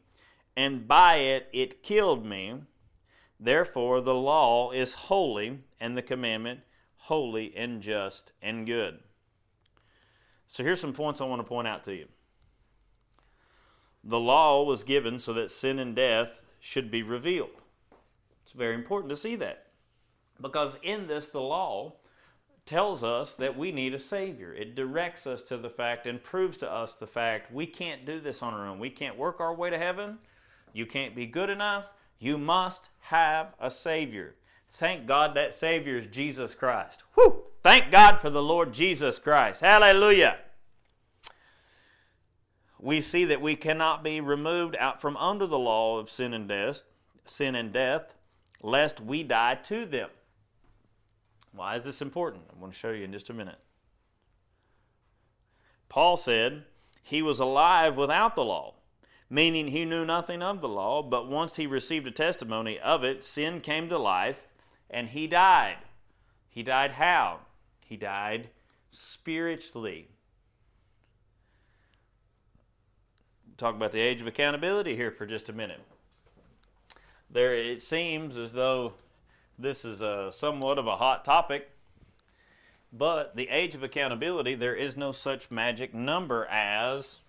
and 0.56 0.88
by 0.88 1.16
it 1.16 1.48
it 1.52 1.82
killed 1.82 2.24
me. 2.24 2.62
Therefore, 3.38 4.00
the 4.00 4.14
law 4.14 4.70
is 4.70 4.92
holy, 4.94 5.58
and 5.78 5.96
the 5.96 6.02
commandment 6.02 6.60
holy 6.96 7.56
and 7.56 7.82
just 7.82 8.32
and 8.42 8.66
good. 8.66 8.98
So, 10.48 10.64
here's 10.64 10.80
some 10.80 10.92
points 10.92 11.20
I 11.20 11.24
want 11.24 11.40
to 11.40 11.48
point 11.48 11.68
out 11.68 11.84
to 11.84 11.94
you. 11.94 12.06
The 14.02 14.20
law 14.20 14.62
was 14.62 14.84
given 14.84 15.18
so 15.18 15.32
that 15.34 15.50
sin 15.50 15.78
and 15.78 15.94
death 15.94 16.42
should 16.60 16.90
be 16.90 17.02
revealed. 17.02 17.50
It's 18.42 18.52
very 18.52 18.74
important 18.74 19.10
to 19.10 19.16
see 19.16 19.36
that. 19.36 19.66
Because 20.40 20.76
in 20.82 21.06
this, 21.06 21.26
the 21.28 21.40
law 21.40 21.94
tells 22.66 23.02
us 23.04 23.34
that 23.34 23.56
we 23.56 23.72
need 23.72 23.94
a 23.94 23.98
Savior. 23.98 24.52
It 24.52 24.74
directs 24.74 25.26
us 25.26 25.42
to 25.42 25.56
the 25.56 25.70
fact 25.70 26.06
and 26.06 26.22
proves 26.22 26.56
to 26.58 26.70
us 26.70 26.94
the 26.94 27.06
fact 27.06 27.52
we 27.52 27.66
can't 27.66 28.04
do 28.04 28.20
this 28.20 28.42
on 28.42 28.54
our 28.54 28.66
own. 28.66 28.78
We 28.78 28.90
can't 28.90 29.16
work 29.16 29.40
our 29.40 29.54
way 29.54 29.70
to 29.70 29.78
heaven. 29.78 30.18
You 30.72 30.86
can't 30.86 31.14
be 31.14 31.26
good 31.26 31.50
enough. 31.50 31.92
You 32.18 32.38
must 32.38 32.88
have 33.00 33.54
a 33.60 33.70
Savior. 33.70 34.34
Thank 34.68 35.06
God 35.06 35.34
that 35.34 35.54
Savior 35.54 35.96
is 35.96 36.06
Jesus 36.06 36.54
Christ. 36.54 37.04
Whew! 37.14 37.44
Thank 37.62 37.90
God 37.90 38.20
for 38.20 38.30
the 38.30 38.42
Lord 38.42 38.72
Jesus 38.72 39.18
Christ. 39.18 39.60
Hallelujah. 39.60 40.38
We 42.78 43.00
see 43.00 43.24
that 43.24 43.40
we 43.40 43.56
cannot 43.56 44.04
be 44.04 44.20
removed 44.20 44.76
out 44.78 45.00
from 45.00 45.16
under 45.16 45.46
the 45.46 45.58
law 45.58 45.98
of 45.98 46.10
sin 46.10 46.34
and 46.34 46.48
death, 46.48 46.82
sin 47.24 47.54
and 47.54 47.72
death, 47.72 48.14
lest 48.62 49.00
we 49.00 49.22
die 49.22 49.56
to 49.64 49.86
them. 49.86 50.10
Why 51.52 51.74
is 51.76 51.84
this 51.84 52.02
important? 52.02 52.44
I'm 52.52 52.60
going 52.60 52.70
to 52.70 52.76
show 52.76 52.90
you 52.90 53.04
in 53.04 53.12
just 53.12 53.30
a 53.30 53.34
minute. 53.34 53.58
Paul 55.88 56.16
said 56.16 56.64
he 57.02 57.22
was 57.22 57.40
alive 57.40 57.96
without 57.96 58.34
the 58.34 58.44
law, 58.44 58.74
meaning 59.28 59.68
he 59.68 59.84
knew 59.84 60.04
nothing 60.04 60.42
of 60.42 60.60
the 60.60 60.68
law, 60.68 61.02
but 61.02 61.28
once 61.28 61.56
he 61.56 61.66
received 61.66 62.06
a 62.06 62.10
testimony 62.10 62.78
of 62.78 63.02
it, 63.04 63.24
sin 63.24 63.60
came 63.60 63.88
to 63.88 63.98
life 63.98 64.48
and 64.88 65.08
he 65.08 65.26
died. 65.26 65.78
He 66.48 66.62
died 66.62 66.92
how? 66.92 67.40
He 67.84 67.96
died 67.96 68.50
spiritually. 68.90 70.08
Talk 73.56 73.74
about 73.74 73.92
the 73.92 74.00
age 74.00 74.20
of 74.20 74.26
accountability 74.26 74.96
here 74.96 75.10
for 75.10 75.26
just 75.26 75.48
a 75.48 75.52
minute. 75.52 75.80
There, 77.30 77.54
it 77.54 77.82
seems 77.82 78.36
as 78.36 78.52
though 78.52 78.94
this 79.58 79.84
is 79.84 80.00
a 80.00 80.30
somewhat 80.30 80.78
of 80.78 80.86
a 80.86 80.96
hot 80.96 81.24
topic, 81.24 81.70
but 82.92 83.34
the 83.34 83.48
age 83.48 83.74
of 83.74 83.82
accountability, 83.82 84.54
there 84.54 84.74
is 84.74 84.96
no 84.96 85.10
such 85.12 85.50
magic 85.50 85.92
number 85.92 86.46
as 86.46 87.20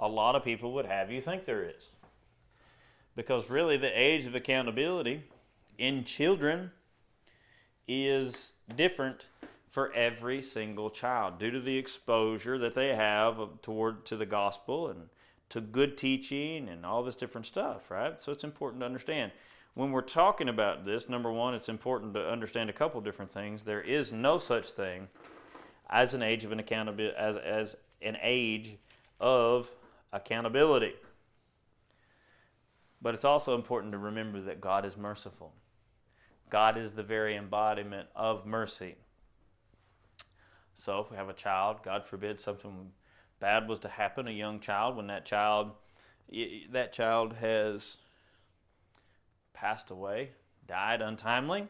a 0.00 0.08
lot 0.08 0.34
of 0.34 0.42
people 0.42 0.72
would 0.72 0.86
have 0.86 1.12
you 1.12 1.20
think 1.20 1.44
there 1.44 1.62
is. 1.62 1.90
Because 3.14 3.50
really, 3.50 3.76
the 3.76 4.00
age 4.00 4.26
of 4.26 4.34
accountability 4.34 5.24
in 5.78 6.04
children 6.04 6.72
is 7.86 8.52
different 8.74 9.26
for 9.68 9.92
every 9.92 10.42
single 10.42 10.90
child 10.90 11.38
due 11.38 11.50
to 11.50 11.60
the 11.60 11.76
exposure 11.76 12.58
that 12.58 12.74
they 12.74 12.94
have 12.94 13.38
toward 13.62 14.04
to 14.06 14.16
the 14.16 14.26
gospel 14.26 14.88
and 14.88 15.08
to 15.50 15.60
good 15.60 15.98
teaching 15.98 16.68
and 16.68 16.86
all 16.86 17.02
this 17.02 17.16
different 17.16 17.46
stuff, 17.46 17.90
right? 17.90 18.18
So 18.18 18.32
it's 18.32 18.44
important 18.44 18.80
to 18.80 18.86
understand 18.86 19.32
when 19.74 19.92
we're 19.92 20.00
talking 20.00 20.48
about 20.48 20.84
this, 20.84 21.08
number 21.08 21.30
one, 21.30 21.54
it's 21.54 21.68
important 21.68 22.14
to 22.14 22.28
understand 22.28 22.70
a 22.70 22.72
couple 22.72 23.00
different 23.00 23.30
things. 23.30 23.62
There 23.62 23.80
is 23.80 24.12
no 24.12 24.38
such 24.38 24.70
thing 24.70 25.08
as 25.88 26.14
an 26.14 26.22
age 26.22 26.44
of 26.44 26.52
an 26.52 26.58
accountability 26.58 27.16
as, 27.16 27.36
as 27.36 27.76
an 28.02 28.16
age 28.22 28.76
of 29.20 29.70
accountability. 30.12 30.94
But 33.02 33.14
it's 33.14 33.24
also 33.24 33.54
important 33.54 33.92
to 33.92 33.98
remember 33.98 34.40
that 34.42 34.60
God 34.60 34.84
is 34.84 34.96
merciful. 34.96 35.54
God 36.50 36.76
is 36.76 36.92
the 36.92 37.02
very 37.02 37.36
embodiment 37.36 38.08
of 38.14 38.44
mercy. 38.44 38.96
So 40.74 41.00
if 41.00 41.10
we 41.10 41.16
have 41.16 41.28
a 41.28 41.34
child, 41.34 41.78
God 41.82 42.04
forbid 42.04 42.40
something 42.40 42.92
bad 43.38 43.68
was 43.68 43.78
to 43.80 43.88
happen, 43.88 44.28
a 44.28 44.32
young 44.32 44.60
child, 44.60 44.96
when 44.96 45.06
that 45.06 45.24
child 45.24 45.72
that 46.70 46.92
child 46.92 47.32
has 47.34 47.96
passed 49.52 49.90
away, 49.90 50.30
died 50.68 51.02
untimely. 51.02 51.66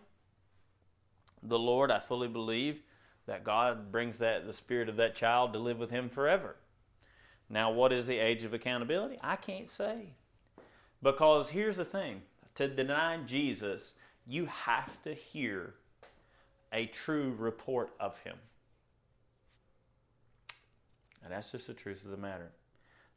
The 1.42 1.58
Lord, 1.58 1.90
I 1.90 1.98
fully 1.98 2.28
believe 2.28 2.82
that 3.26 3.42
God 3.42 3.90
brings 3.90 4.18
that 4.18 4.46
the 4.46 4.52
spirit 4.52 4.88
of 4.88 4.96
that 4.96 5.14
child 5.14 5.54
to 5.54 5.58
live 5.58 5.78
with 5.78 5.90
him 5.90 6.08
forever. 6.08 6.56
Now, 7.50 7.72
what 7.72 7.92
is 7.92 8.06
the 8.06 8.18
age 8.18 8.44
of 8.44 8.54
accountability? 8.54 9.18
I 9.20 9.34
can't 9.34 9.68
say. 9.68 10.14
Because 11.02 11.50
here's 11.50 11.76
the 11.76 11.84
thing 11.84 12.22
to 12.54 12.68
deny 12.68 13.18
Jesus, 13.18 13.92
you 14.26 14.46
have 14.46 15.02
to 15.02 15.12
hear 15.14 15.74
a 16.72 16.86
true 16.86 17.34
report 17.36 17.90
of 17.98 18.18
him. 18.20 18.36
And 21.24 21.32
that's 21.32 21.50
just 21.50 21.66
the 21.66 21.74
truth 21.74 22.04
of 22.04 22.12
the 22.12 22.16
matter. 22.16 22.52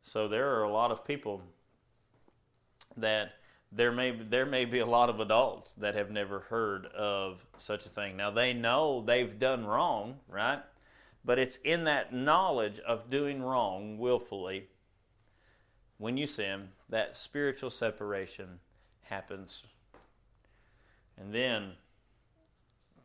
So 0.01 0.27
there 0.27 0.55
are 0.55 0.63
a 0.63 0.71
lot 0.71 0.91
of 0.91 1.05
people 1.05 1.41
that 2.97 3.33
there 3.71 3.91
may 3.91 4.11
there 4.11 4.45
may 4.45 4.65
be 4.65 4.79
a 4.79 4.85
lot 4.85 5.09
of 5.09 5.19
adults 5.19 5.73
that 5.73 5.95
have 5.95 6.11
never 6.11 6.41
heard 6.41 6.85
of 6.87 7.45
such 7.57 7.85
a 7.85 7.89
thing. 7.89 8.17
Now 8.17 8.29
they 8.29 8.53
know 8.53 9.03
they've 9.05 9.39
done 9.39 9.65
wrong, 9.65 10.19
right? 10.27 10.59
But 11.25 11.39
it's 11.39 11.57
in 11.63 11.85
that 11.85 12.13
knowledge 12.13 12.79
of 12.79 13.09
doing 13.09 13.41
wrong 13.41 13.97
willfully 13.97 14.67
when 15.97 16.17
you 16.17 16.27
sin 16.27 16.69
that 16.89 17.15
spiritual 17.15 17.69
separation 17.69 18.59
happens. 19.05 19.63
And 21.17 21.33
then 21.33 21.71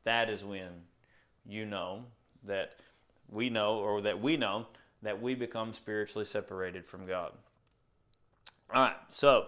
that 0.05 0.31
is 0.31 0.45
when 0.45 0.69
you 1.47 1.65
know 1.65 2.05
that 2.45 2.75
we 3.31 3.51
know, 3.51 3.77
or 3.77 4.01
that 4.01 4.21
we 4.21 4.37
know, 4.37 4.67
that 5.03 5.21
we 5.21 5.35
become 5.35 5.73
spiritually 5.73 6.25
separated 6.25 6.87
from 6.87 7.07
God. 7.07 7.33
All 8.75 8.83
right, 8.83 8.97
so 9.09 9.47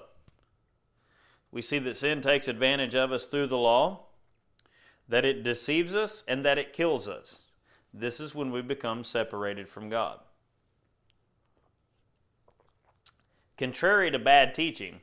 we 1.50 1.62
see 1.62 1.78
that 1.80 1.96
sin 1.96 2.20
takes 2.20 2.46
advantage 2.46 2.94
of 2.94 3.12
us 3.12 3.24
through 3.24 3.48
the 3.48 3.58
law, 3.58 4.04
that 5.08 5.24
it 5.24 5.42
deceives 5.42 5.96
us, 5.96 6.22
and 6.28 6.44
that 6.44 6.58
it 6.58 6.72
kills 6.72 7.08
us. 7.08 7.38
This 7.92 8.20
is 8.20 8.34
when 8.34 8.52
we 8.52 8.62
become 8.62 9.04
separated 9.04 9.68
from 9.68 9.88
God. 9.88 10.20
Contrary 13.58 14.10
to 14.10 14.18
bad 14.18 14.54
teaching, 14.54 15.00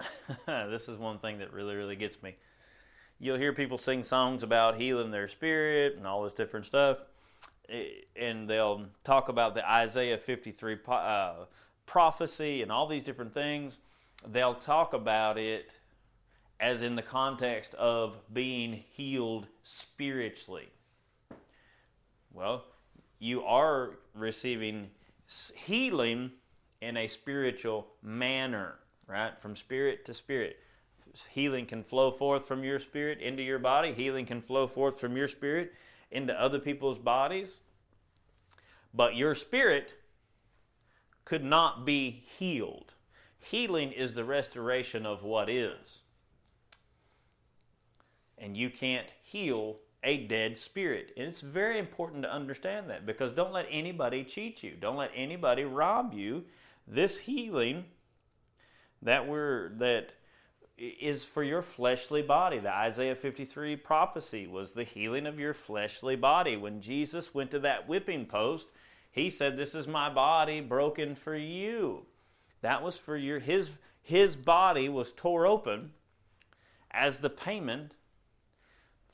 this 0.46 0.88
is 0.88 0.98
one 0.98 1.18
thing 1.18 1.38
that 1.38 1.52
really, 1.52 1.76
really 1.76 1.96
gets 1.96 2.22
me. 2.22 2.34
You'll 3.18 3.38
hear 3.38 3.52
people 3.52 3.78
sing 3.78 4.02
songs 4.02 4.42
about 4.42 4.76
healing 4.76 5.10
their 5.10 5.28
spirit 5.28 5.96
and 5.96 6.06
all 6.06 6.24
this 6.24 6.32
different 6.32 6.66
stuff, 6.66 6.98
eh, 7.68 7.84
and 8.14 8.48
they'll 8.48 8.86
talk 9.04 9.28
about 9.28 9.54
the 9.54 9.68
Isaiah 9.68 10.18
53 10.18 10.78
uh, 10.88 11.34
prophecy 11.86 12.62
and 12.62 12.72
all 12.72 12.86
these 12.86 13.02
different 13.02 13.32
things. 13.32 13.78
They'll 14.26 14.54
talk 14.54 14.92
about 14.92 15.38
it 15.38 15.76
as 16.58 16.82
in 16.82 16.96
the 16.96 17.02
context 17.02 17.74
of 17.74 18.16
being 18.32 18.72
healed 18.72 19.46
spiritually. 19.62 20.70
Well, 22.36 22.64
you 23.18 23.44
are 23.44 23.92
receiving 24.14 24.90
healing 25.56 26.32
in 26.82 26.98
a 26.98 27.06
spiritual 27.06 27.86
manner, 28.02 28.74
right? 29.06 29.40
From 29.40 29.56
spirit 29.56 30.04
to 30.04 30.12
spirit. 30.12 30.58
Healing 31.30 31.64
can 31.64 31.82
flow 31.82 32.10
forth 32.10 32.46
from 32.46 32.62
your 32.62 32.78
spirit 32.78 33.22
into 33.22 33.42
your 33.42 33.58
body, 33.58 33.90
healing 33.94 34.26
can 34.26 34.42
flow 34.42 34.66
forth 34.66 35.00
from 35.00 35.16
your 35.16 35.28
spirit 35.28 35.72
into 36.10 36.38
other 36.38 36.58
people's 36.58 36.98
bodies. 36.98 37.62
But 38.92 39.16
your 39.16 39.34
spirit 39.34 39.94
could 41.24 41.42
not 41.42 41.86
be 41.86 42.26
healed. 42.38 42.92
Healing 43.38 43.92
is 43.92 44.12
the 44.12 44.24
restoration 44.24 45.06
of 45.06 45.22
what 45.22 45.48
is. 45.48 46.02
And 48.36 48.58
you 48.58 48.68
can't 48.68 49.08
heal 49.22 49.78
a 50.06 50.18
dead 50.26 50.56
spirit. 50.56 51.12
And 51.16 51.26
it's 51.26 51.40
very 51.40 51.78
important 51.78 52.22
to 52.22 52.32
understand 52.32 52.88
that 52.88 53.04
because 53.04 53.32
don't 53.32 53.52
let 53.52 53.66
anybody 53.68 54.22
cheat 54.22 54.62
you. 54.62 54.74
Don't 54.80 54.96
let 54.96 55.10
anybody 55.14 55.64
rob 55.64 56.14
you. 56.14 56.44
This 56.86 57.18
healing 57.18 57.84
that 59.02 59.26
we're 59.26 59.70
that 59.78 60.12
is 60.78 61.24
for 61.24 61.42
your 61.42 61.60
fleshly 61.60 62.22
body. 62.22 62.58
The 62.58 62.72
Isaiah 62.72 63.16
53 63.16 63.76
prophecy 63.76 64.46
was 64.46 64.72
the 64.72 64.84
healing 64.84 65.26
of 65.26 65.40
your 65.40 65.54
fleshly 65.54 66.16
body. 66.16 66.56
When 66.56 66.80
Jesus 66.80 67.34
went 67.34 67.50
to 67.50 67.58
that 67.60 67.88
whipping 67.88 68.26
post, 68.26 68.68
he 69.10 69.28
said, 69.28 69.56
"This 69.56 69.74
is 69.74 69.88
my 69.88 70.08
body 70.08 70.60
broken 70.60 71.16
for 71.16 71.34
you." 71.34 72.06
That 72.60 72.82
was 72.82 72.96
for 72.96 73.16
your 73.16 73.40
his 73.40 73.70
his 74.02 74.36
body 74.36 74.88
was 74.88 75.12
tore 75.12 75.46
open 75.46 75.94
as 76.92 77.18
the 77.18 77.30
payment 77.30 77.94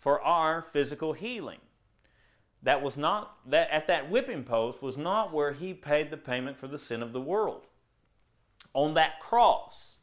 for 0.03 0.21
our 0.21 0.61
physical 0.61 1.13
healing. 1.13 1.61
That 2.61 2.83
was 2.83 2.97
not 2.97 3.39
that 3.49 3.71
at 3.71 3.87
that 3.87 4.11
whipping 4.11 4.43
post 4.43 4.83
was 4.83 4.97
not 4.97 5.33
where 5.33 5.53
he 5.53 5.75
paid 5.75 6.11
the 6.11 6.17
payment 6.17 6.57
for 6.57 6.67
the 6.67 6.77
sin 6.77 7.05
of 7.05 7.13
the 7.13 7.21
world. 7.21 7.69
On 8.75 8.95
that 8.95 9.21
cross, 9.21 9.99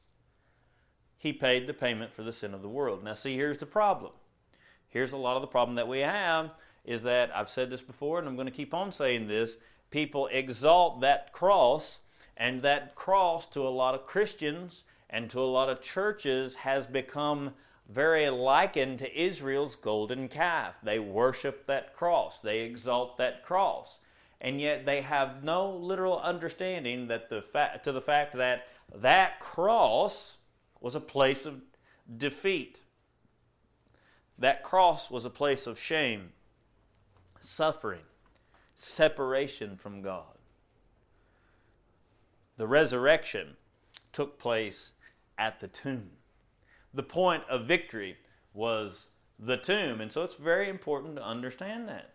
he 1.17 1.33
paid 1.33 1.67
the 1.67 1.73
payment 1.73 2.13
for 2.13 2.23
the 2.23 2.31
sin 2.31 2.53
of 2.53 2.61
the 2.61 2.69
world. 2.69 3.03
Now 3.03 3.13
see, 3.13 3.35
here's 3.35 3.57
the 3.57 3.65
problem. 3.65 4.13
Here's 4.87 5.11
a 5.11 5.17
lot 5.17 5.35
of 5.35 5.41
the 5.41 5.47
problem 5.47 5.75
that 5.75 5.89
we 5.89 5.99
have 5.99 6.51
is 6.85 7.03
that 7.03 7.35
I've 7.35 7.49
said 7.49 7.69
this 7.69 7.81
before 7.81 8.19
and 8.19 8.27
I'm 8.27 8.35
going 8.35 8.45
to 8.45 8.53
keep 8.53 8.73
on 8.73 8.93
saying 8.93 9.27
this. 9.27 9.57
People 9.91 10.27
exalt 10.27 11.01
that 11.01 11.33
cross, 11.33 11.99
and 12.37 12.61
that 12.61 12.95
cross 12.95 13.47
to 13.47 13.67
a 13.67 13.69
lot 13.69 13.95
of 13.95 14.05
Christians 14.05 14.85
and 15.09 15.29
to 15.31 15.41
a 15.41 15.43
lot 15.43 15.67
of 15.67 15.81
churches 15.81 16.55
has 16.55 16.85
become 16.85 17.51
very 17.89 18.29
likened 18.29 18.99
to 18.99 19.19
Israel's 19.19 19.75
golden 19.75 20.27
calf. 20.27 20.75
They 20.83 20.99
worship 20.99 21.65
that 21.65 21.95
cross, 21.95 22.39
they 22.39 22.59
exalt 22.59 23.17
that 23.17 23.43
cross. 23.43 23.99
And 24.41 24.61
yet 24.61 24.85
they 24.85 25.01
have 25.01 25.43
no 25.43 25.69
literal 25.69 26.17
understanding 26.19 27.07
that 27.07 27.27
the 27.27 27.41
fa- 27.41 27.81
to 27.83 27.91
the 27.91 28.01
fact 28.01 28.35
that 28.37 28.67
that 28.95 29.39
cross 29.41 30.37
was 30.79 30.95
a 30.95 31.01
place 31.01 31.45
of 31.45 31.61
defeat. 32.17 32.79
That 34.37 34.63
cross 34.63 35.11
was 35.11 35.25
a 35.25 35.29
place 35.29 35.67
of 35.67 35.77
shame, 35.77 36.29
suffering, 37.41 38.03
separation 38.75 39.75
from 39.75 40.01
God. 40.01 40.37
The 42.55 42.67
resurrection 42.67 43.57
took 44.13 44.39
place 44.39 44.93
at 45.37 45.59
the 45.59 45.67
tomb 45.67 46.11
the 46.99 47.03
point 47.03 47.43
of 47.49 47.63
victory 47.63 48.17
was 48.53 49.07
the 49.39 49.55
tomb. 49.55 50.01
And 50.01 50.11
so 50.11 50.23
it's 50.23 50.35
very 50.35 50.67
important 50.67 51.15
to 51.15 51.23
understand 51.23 51.87
that. 51.87 52.09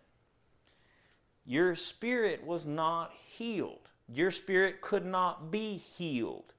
Your 1.43 1.75
spirit 1.75 2.45
was 2.45 2.67
not 2.67 3.11
healed. 3.35 3.89
Your 4.07 4.29
spirit 4.29 4.81
could 4.81 5.03
not 5.03 5.49
be 5.49 5.77
healed. 5.77 6.53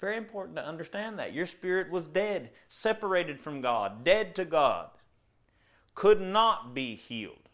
Very 0.00 0.16
important 0.16 0.54
to 0.54 0.64
understand 0.64 1.18
that. 1.18 1.32
Your 1.32 1.46
spirit 1.46 1.90
was 1.90 2.06
dead, 2.06 2.50
separated 2.68 3.40
from 3.40 3.60
God, 3.60 4.04
dead 4.04 4.36
to 4.36 4.44
God, 4.44 4.90
could 5.96 6.20
not 6.20 6.76
be 6.76 6.94
healed. 6.94 7.48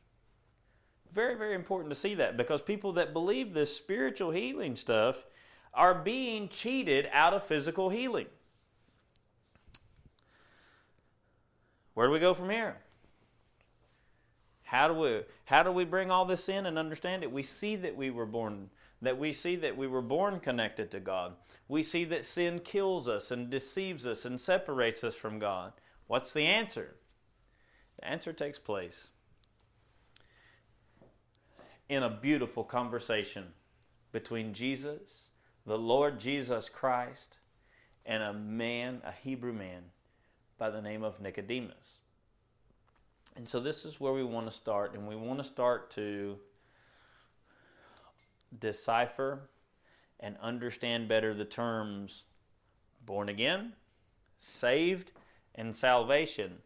Very, 1.11 1.35
very 1.35 1.55
important 1.55 1.89
to 1.93 1.99
see 1.99 2.13
that 2.17 2.37
because 2.37 2.61
people 2.61 2.93
that 2.93 3.15
believe 3.15 3.55
this 3.55 3.75
spiritual 3.75 4.33
healing 4.33 4.77
stuff 4.77 5.25
are 5.73 5.95
being 5.95 6.51
cheated 6.51 7.09
out 7.11 7.33
of 7.33 7.43
physical 7.43 7.89
healing. 7.89 8.27
Where 11.95 12.07
do 12.07 12.13
we 12.13 12.19
go 12.19 12.35
from 12.35 12.51
here? 12.51 12.77
How 14.63 14.89
do 14.89 14.95
we 14.95 15.23
how 15.45 15.63
do 15.63 15.71
we 15.71 15.85
bring 15.85 16.11
all 16.11 16.25
this 16.25 16.49
in 16.49 16.65
and 16.65 16.79
understand 16.79 17.23
it? 17.23 17.31
We 17.31 17.43
see 17.43 17.77
that 17.77 17.95
we 17.95 18.11
were 18.11 18.27
born 18.27 18.71
that 19.03 19.19
we 19.19 19.33
see 19.33 19.57
that 19.57 19.77
we 19.77 19.87
were 19.87 20.01
born 20.01 20.41
connected 20.41 20.91
to 20.93 21.01
God. 21.01 21.35
We 21.69 21.83
see 21.83 22.05
that 22.07 22.25
sin 22.25 22.61
kills 22.61 23.09
us 23.09 23.31
and 23.31 23.51
deceives 23.51 24.07
us 24.07 24.25
and 24.25 24.41
separates 24.41 25.05
us 25.05 25.15
from 25.15 25.39
God. 25.39 25.73
What's 26.07 26.33
the 26.33 26.47
answer? 26.47 26.95
The 27.99 28.09
answer 28.09 28.33
takes 28.33 28.59
place 28.59 29.09
in 31.89 32.03
a 32.03 32.09
beautiful 32.09 32.65
conversation 32.65 33.45
between 34.13 34.55
Jesus, 34.55 35.29
the 35.67 35.77
Lord 35.77 36.19
Jesus 36.19 36.69
Christ, 36.69 37.39
and 38.07 38.23
a 38.23 38.33
man, 38.33 39.03
a 39.05 39.13
Hebrew 39.13 39.53
man 39.53 39.83
by 40.63 40.71
the 40.71 40.81
name 40.81 41.03
of 41.03 41.21
Nicodemus. 41.21 41.97
And 43.35 43.49
so 43.49 43.59
this 43.59 43.85
is 43.85 43.99
where 43.99 44.13
we 44.13 44.23
want 44.23 44.47
to 44.47 44.53
start, 44.53 44.95
and 44.95 45.09
we 45.09 45.17
want 45.17 45.41
to 45.41 45.45
start 45.45 45.91
to 45.97 46.37
decipher 48.61 49.49
and 50.21 50.37
understand 50.41 51.09
better 51.09 51.35
the 51.35 51.45
terms 51.45 52.27
born 53.05 53.29
again, 53.29 53.73
saved, 54.39 55.11
and 55.57 55.75
salvation. 55.75 56.59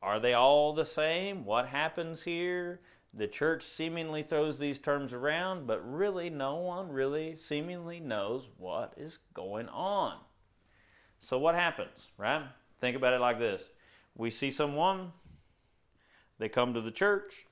Are 0.00 0.20
they 0.20 0.34
all 0.34 0.72
the 0.72 0.84
same? 0.84 1.44
What 1.44 1.66
happens 1.66 2.22
here? 2.22 2.82
The 3.12 3.26
church 3.26 3.64
seemingly 3.64 4.22
throws 4.22 4.60
these 4.60 4.78
terms 4.78 5.12
around, 5.12 5.66
but 5.66 5.80
really 5.92 6.30
no 6.30 6.54
one 6.54 6.88
really 6.88 7.36
seemingly 7.36 7.98
knows 7.98 8.48
what 8.58 8.94
is 8.96 9.18
going 9.34 9.68
on. 9.70 10.18
So, 11.18 11.36
what 11.36 11.56
happens, 11.56 12.06
right? 12.16 12.44
Think 12.82 12.96
about 12.96 13.12
it 13.14 13.20
like 13.20 13.38
this 13.38 13.70
we 14.16 14.28
see 14.28 14.50
someone, 14.50 15.12
they 16.40 16.48
come 16.48 16.74
to 16.74 16.80
the 16.80 16.90
church, 16.90 17.46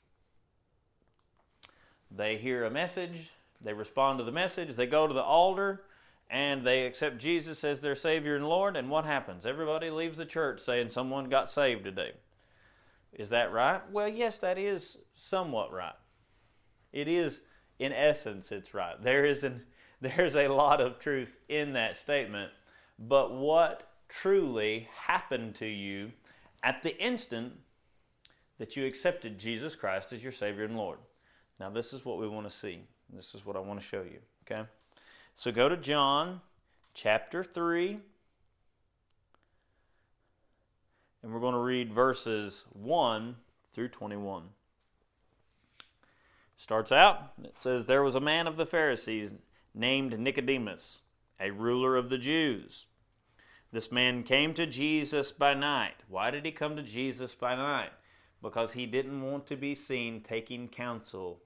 they 2.11 2.37
hear 2.37 2.65
a 2.65 2.71
message, 2.71 3.31
they 3.61 3.73
respond 3.73 4.19
to 4.19 4.25
the 4.25 4.33
message, 4.33 4.75
they 4.75 4.89
go 4.89 5.07
to 5.07 5.15
the 5.15 5.23
altar, 5.23 5.85
and 6.29 6.67
they 6.67 6.85
accept 6.85 7.19
Jesus 7.19 7.63
as 7.63 7.79
their 7.79 7.95
Savior 7.95 8.35
and 8.35 8.49
Lord, 8.49 8.77
and 8.77 8.91
what 8.91 9.05
happens? 9.05 9.47
Everybody 9.47 9.89
leaves 9.89 10.19
the 10.19 10.27
church 10.27 10.59
saying 10.59 10.91
someone 10.91 11.29
got 11.29 11.49
saved 11.49 11.85
today. 11.85 12.15
Is 13.13 13.29
that 13.29 13.53
right? 13.53 13.89
Well, 13.93 14.09
yes, 14.09 14.39
that 14.39 14.59
is 14.59 14.99
somewhat 15.15 15.73
right. 15.73 15.95
It 16.93 17.07
is, 17.07 17.41
in 17.79 17.93
essence, 17.93 18.51
it's 18.51 18.75
right. 18.75 19.01
There 19.01 19.25
is 19.25 19.45
an, 19.45 19.63
there's 20.01 20.35
a 20.35 20.49
lot 20.49 20.81
of 20.81 20.99
truth 20.99 21.39
in 21.49 21.75
that 21.75 21.97
statement. 21.97 22.51
But 22.99 23.33
what 23.33 23.90
truly 24.11 24.89
happened 25.07 25.55
to 25.55 25.67
you 25.67 26.13
at 26.63 26.83
the 26.83 26.97
instant 27.03 27.55
that 28.59 28.77
you 28.77 28.85
accepted 28.85 29.39
Jesus 29.39 29.75
Christ 29.75 30.13
as 30.13 30.23
your 30.23 30.33
Savior 30.33 30.65
and 30.65 30.77
Lord. 30.77 30.99
Now, 31.59 31.71
this 31.71 31.93
is 31.93 32.05
what 32.05 32.19
we 32.19 32.29
want 32.29 32.49
to 32.49 32.55
see. 32.55 32.81
This 33.13 33.35
is 33.35 33.47
what 33.47 33.57
I 33.57 33.61
want 33.61 33.81
to 33.81 33.87
show 33.87 34.03
you. 34.03 34.19
Okay? 34.45 34.69
So 35.35 35.51
go 35.51 35.69
to 35.69 35.77
John 35.77 36.41
chapter 36.93 37.43
3, 37.43 37.99
and 41.23 41.33
we're 41.33 41.41
going 41.41 41.55
to 41.55 41.61
read 41.61 41.93
verses 41.93 42.65
1 42.73 43.37
through 43.73 43.89
21. 43.89 44.43
Starts 46.57 46.93
out, 46.93 47.31
it 47.43 47.57
says, 47.57 47.87
There 47.87 48.03
was 48.03 48.15
a 48.15 48.21
man 48.21 48.47
of 48.47 48.57
the 48.57 48.67
Pharisees 48.67 49.33
named 49.75 50.19
Nicodemus, 50.19 51.01
a 51.41 51.51
ruler 51.51 51.97
of 51.97 52.11
the 52.11 52.19
Jews. 52.19 52.85
This 53.73 53.93
man 53.93 54.25
came 54.25 54.53
to 54.55 54.67
Jesus 54.67 55.31
by 55.31 55.55
night. 55.55 55.95
Why 56.09 56.31
did 56.33 56.45
he 56.45 56.51
come 56.51 56.75
to 56.75 56.83
Jesus 56.83 57.35
by 57.37 57.55
night? 57.55 57.93
Because 58.43 58.73
he 58.73 58.87
didn't 58.87 59.23
want 59.23 59.47
to 59.47 59.57
be 59.57 59.77
seen 59.77 60.23
taking 60.23 60.67
counsel 60.67 61.41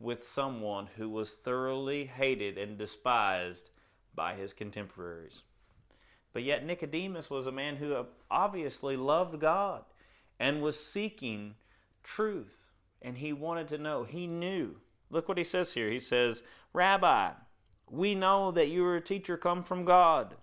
with 0.00 0.24
someone 0.24 0.88
who 0.96 1.08
was 1.08 1.30
thoroughly 1.30 2.06
hated 2.06 2.58
and 2.58 2.76
despised 2.76 3.70
by 4.12 4.34
his 4.34 4.52
contemporaries. 4.52 5.42
But 6.32 6.42
yet, 6.42 6.64
Nicodemus 6.64 7.30
was 7.30 7.46
a 7.46 7.52
man 7.52 7.76
who 7.76 8.06
obviously 8.30 8.96
loved 8.96 9.38
God 9.38 9.84
and 10.40 10.62
was 10.62 10.84
seeking 10.84 11.54
truth, 12.02 12.66
and 13.00 13.18
he 13.18 13.32
wanted 13.32 13.68
to 13.68 13.78
know. 13.78 14.02
He 14.02 14.26
knew. 14.26 14.76
Look 15.10 15.28
what 15.28 15.38
he 15.38 15.44
says 15.44 15.74
here. 15.74 15.90
He 15.90 16.00
says, 16.00 16.42
Rabbi, 16.72 17.32
we 17.88 18.14
know 18.16 18.50
that 18.50 18.68
you 18.68 18.84
are 18.86 18.96
a 18.96 19.00
teacher 19.00 19.36
come 19.36 19.62
from 19.62 19.84
God. 19.84 20.34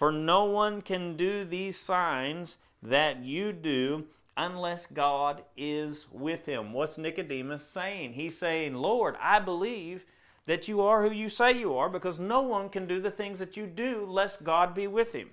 For 0.00 0.10
no 0.10 0.44
one 0.44 0.80
can 0.80 1.14
do 1.14 1.44
these 1.44 1.78
signs 1.78 2.56
that 2.82 3.22
you 3.22 3.52
do 3.52 4.06
unless 4.34 4.86
God 4.86 5.42
is 5.58 6.06
with 6.10 6.46
him. 6.46 6.72
What's 6.72 6.96
Nicodemus 6.96 7.66
saying? 7.66 8.14
He's 8.14 8.38
saying, 8.38 8.72
Lord, 8.76 9.16
I 9.20 9.40
believe 9.40 10.06
that 10.46 10.68
you 10.68 10.80
are 10.80 11.02
who 11.06 11.14
you 11.14 11.28
say 11.28 11.52
you 11.52 11.74
are 11.74 11.90
because 11.90 12.18
no 12.18 12.40
one 12.40 12.70
can 12.70 12.86
do 12.86 12.98
the 12.98 13.10
things 13.10 13.40
that 13.40 13.58
you 13.58 13.66
do 13.66 14.06
lest 14.06 14.42
God 14.42 14.74
be 14.74 14.86
with 14.86 15.12
him. 15.12 15.32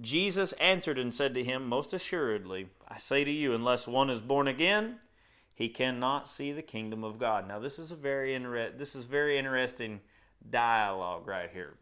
Jesus 0.00 0.52
answered 0.54 0.98
and 0.98 1.14
said 1.14 1.34
to 1.34 1.44
him, 1.44 1.68
Most 1.68 1.92
assuredly, 1.92 2.70
I 2.88 2.98
say 2.98 3.22
to 3.22 3.30
you, 3.30 3.54
unless 3.54 3.86
one 3.86 4.10
is 4.10 4.22
born 4.22 4.48
again, 4.48 4.96
he 5.54 5.68
cannot 5.68 6.28
see 6.28 6.50
the 6.50 6.62
kingdom 6.62 7.04
of 7.04 7.20
God. 7.20 7.46
Now, 7.46 7.60
this 7.60 7.78
is 7.78 7.92
a 7.92 7.96
very 7.96 8.34
inter- 8.34 8.72
this 8.76 8.96
is 8.96 9.04
very 9.04 9.38
interesting 9.38 10.00
dialogue 10.50 11.28
right 11.28 11.48
here 11.52 11.76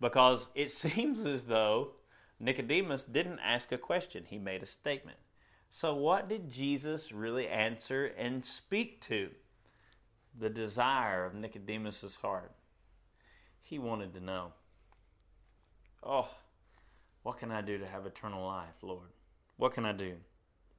because 0.00 0.48
it 0.54 0.70
seems 0.70 1.24
as 1.26 1.44
though 1.44 1.92
Nicodemus 2.40 3.04
didn't 3.04 3.40
ask 3.40 3.72
a 3.72 3.78
question, 3.78 4.24
he 4.26 4.38
made 4.38 4.62
a 4.62 4.66
statement. 4.66 5.18
So, 5.70 5.94
what 5.94 6.28
did 6.28 6.50
Jesus 6.50 7.10
really 7.10 7.48
answer 7.48 8.12
and 8.16 8.44
speak 8.44 9.00
to? 9.02 9.30
The 10.38 10.50
desire 10.50 11.24
of 11.24 11.34
Nicodemus's 11.34 12.16
heart. 12.16 12.52
He 13.62 13.78
wanted 13.78 14.14
to 14.14 14.20
know, 14.20 14.52
Oh, 16.02 16.28
what 17.22 17.38
can 17.38 17.50
I 17.50 17.62
do 17.62 17.78
to 17.78 17.86
have 17.86 18.04
eternal 18.04 18.46
life, 18.46 18.82
Lord? 18.82 19.08
What 19.56 19.72
can 19.72 19.86
I 19.86 19.92
do? 19.92 20.16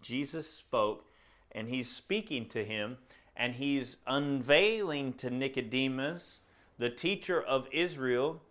Jesus 0.01 0.47
spoke, 0.47 1.05
and 1.51 1.67
he's 1.67 1.89
speaking 1.89 2.47
to 2.49 2.63
him, 2.63 2.97
and 3.35 3.55
he's 3.55 3.97
unveiling 4.05 5.13
to 5.13 5.29
Nicodemus, 5.29 6.41
the 6.77 6.89
teacher 6.89 7.41
of 7.41 7.67
Israel, 7.71 8.41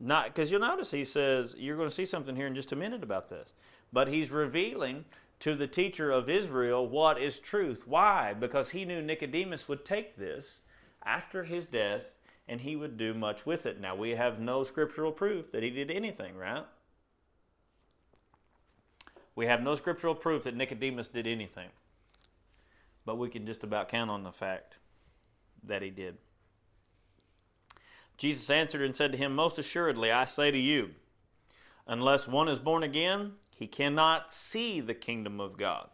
not 0.00 0.26
because 0.26 0.50
you'll 0.50 0.60
notice 0.60 0.90
he 0.90 1.04
says 1.04 1.54
you're 1.58 1.76
going 1.76 1.88
to 1.88 1.94
see 1.94 2.06
something 2.06 2.34
here 2.34 2.46
in 2.46 2.54
just 2.54 2.72
a 2.72 2.76
minute 2.76 3.02
about 3.02 3.28
this. 3.28 3.52
But 3.92 4.08
he's 4.08 4.30
revealing 4.30 5.04
to 5.40 5.54
the 5.54 5.66
teacher 5.66 6.10
of 6.10 6.30
Israel 6.30 6.86
what 6.88 7.20
is 7.20 7.38
truth. 7.38 7.86
Why? 7.86 8.34
Because 8.34 8.70
he 8.70 8.84
knew 8.84 9.02
Nicodemus 9.02 9.68
would 9.68 9.84
take 9.84 10.16
this 10.16 10.60
after 11.04 11.44
his 11.44 11.66
death 11.66 12.12
and 12.48 12.62
he 12.62 12.76
would 12.76 12.96
do 12.96 13.14
much 13.14 13.44
with 13.44 13.66
it. 13.66 13.80
Now 13.80 13.94
we 13.94 14.10
have 14.10 14.40
no 14.40 14.64
scriptural 14.64 15.12
proof 15.12 15.52
that 15.52 15.62
he 15.62 15.70
did 15.70 15.90
anything, 15.90 16.36
right? 16.36 16.64
We 19.36 19.46
have 19.46 19.62
no 19.62 19.74
scriptural 19.74 20.14
proof 20.14 20.44
that 20.44 20.56
Nicodemus 20.56 21.08
did 21.08 21.26
anything. 21.26 21.68
But 23.04 23.18
we 23.18 23.28
can 23.28 23.46
just 23.46 23.62
about 23.62 23.88
count 23.88 24.10
on 24.10 24.22
the 24.22 24.32
fact 24.32 24.76
that 25.64 25.82
he 25.82 25.90
did. 25.90 26.16
Jesus 28.20 28.50
answered 28.50 28.82
and 28.82 28.94
said 28.94 29.12
to 29.12 29.18
him, 29.18 29.34
Most 29.34 29.58
assuredly, 29.58 30.12
I 30.12 30.26
say 30.26 30.50
to 30.50 30.58
you, 30.58 30.90
unless 31.86 32.28
one 32.28 32.48
is 32.48 32.58
born 32.58 32.82
again, 32.82 33.32
he 33.56 33.66
cannot 33.66 34.30
see 34.30 34.82
the 34.82 34.92
kingdom 34.92 35.40
of 35.40 35.56
God. 35.56 35.88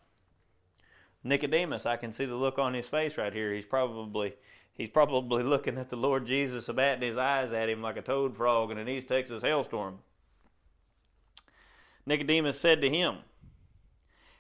Nicodemus, 1.23 1.87
I 1.87 1.95
can 1.97 2.13
see 2.13 2.25
the 2.25 2.35
look 2.35 2.59
on 2.59 2.75
his 2.75 2.89
face 2.89 3.17
right 3.17 3.33
here. 3.33 3.55
He's 3.55 3.65
probably 3.65 4.35
he's 4.75 4.91
probably 4.91 5.45
looking 5.45 5.79
at 5.79 5.89
the 5.89 5.97
Lord 5.97 6.27
Jesus, 6.27 6.67
batting 6.67 7.07
his 7.07 7.17
eyes 7.17 7.53
at 7.53 7.69
him 7.69 7.81
like 7.81 7.97
a 7.97 8.03
toad 8.03 8.37
frog 8.37 8.73
in 8.73 8.79
an 8.79 8.89
East 8.89 9.07
Texas 9.07 9.45
hailstorm. 9.45 10.01
Nicodemus 12.07 12.59
said 12.59 12.81
to 12.81 12.91
him, 12.91 13.19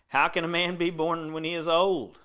How 0.08 0.26
can 0.26 0.42
a 0.42 0.48
man 0.48 0.74
be 0.74 0.90
born 0.90 1.32
when 1.32 1.44
he 1.44 1.54
is 1.54 1.68
old? 1.68 2.18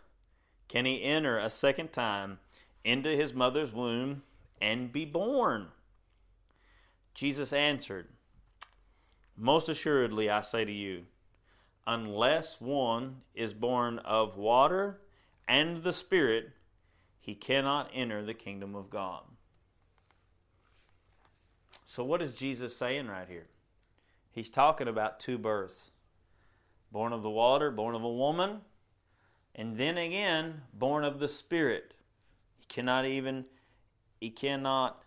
Can 0.67 0.85
he 0.85 1.03
enter 1.03 1.37
a 1.37 1.51
second 1.51 1.93
time 1.93 2.39
into 2.83 3.09
his 3.09 3.31
mother's 3.31 3.71
womb 3.71 4.23
and 4.61 4.91
be 4.91 5.05
born? 5.05 5.67
Jesus 7.13 7.51
answered, 7.51 8.07
Most 9.35 9.67
assuredly, 9.67 10.29
I 10.29 10.41
say 10.41 10.63
to 10.63 10.71
you, 10.71 11.05
unless 11.85 12.61
one 12.61 13.21
is 13.33 13.53
born 13.53 13.99
of 13.99 14.37
water 14.37 15.01
and 15.47 15.83
the 15.83 15.93
Spirit, 15.93 16.51
he 17.19 17.35
cannot 17.35 17.89
enter 17.93 18.23
the 18.23 18.33
kingdom 18.33 18.75
of 18.75 18.89
God. 18.89 19.23
So, 21.85 22.03
what 22.03 22.21
is 22.21 22.31
Jesus 22.31 22.75
saying 22.75 23.07
right 23.07 23.27
here? 23.27 23.47
He's 24.31 24.49
talking 24.49 24.87
about 24.87 25.19
two 25.19 25.37
births 25.37 25.91
born 26.91 27.13
of 27.13 27.21
the 27.21 27.29
water, 27.29 27.71
born 27.71 27.95
of 27.95 28.03
a 28.03 28.11
woman, 28.11 28.61
and 29.55 29.77
then 29.77 29.97
again, 29.97 30.61
born 30.73 31.03
of 31.03 31.19
the 31.19 31.27
Spirit. 31.27 31.93
He 32.59 32.65
cannot 32.67 33.05
even 33.05 33.45
he 34.21 34.29
cannot 34.29 35.03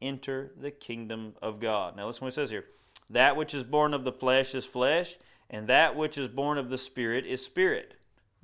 enter 0.00 0.52
the 0.56 0.70
kingdom 0.70 1.34
of 1.42 1.58
God. 1.58 1.96
Now 1.96 2.06
listen 2.06 2.24
what 2.24 2.28
it 2.28 2.34
says 2.34 2.50
here. 2.50 2.66
That 3.08 3.34
which 3.34 3.54
is 3.54 3.64
born 3.64 3.92
of 3.92 4.04
the 4.04 4.12
flesh 4.12 4.54
is 4.54 4.64
flesh, 4.64 5.16
and 5.48 5.66
that 5.66 5.96
which 5.96 6.16
is 6.16 6.28
born 6.28 6.58
of 6.58 6.68
the 6.68 6.78
spirit 6.78 7.26
is 7.26 7.44
spirit. 7.44 7.94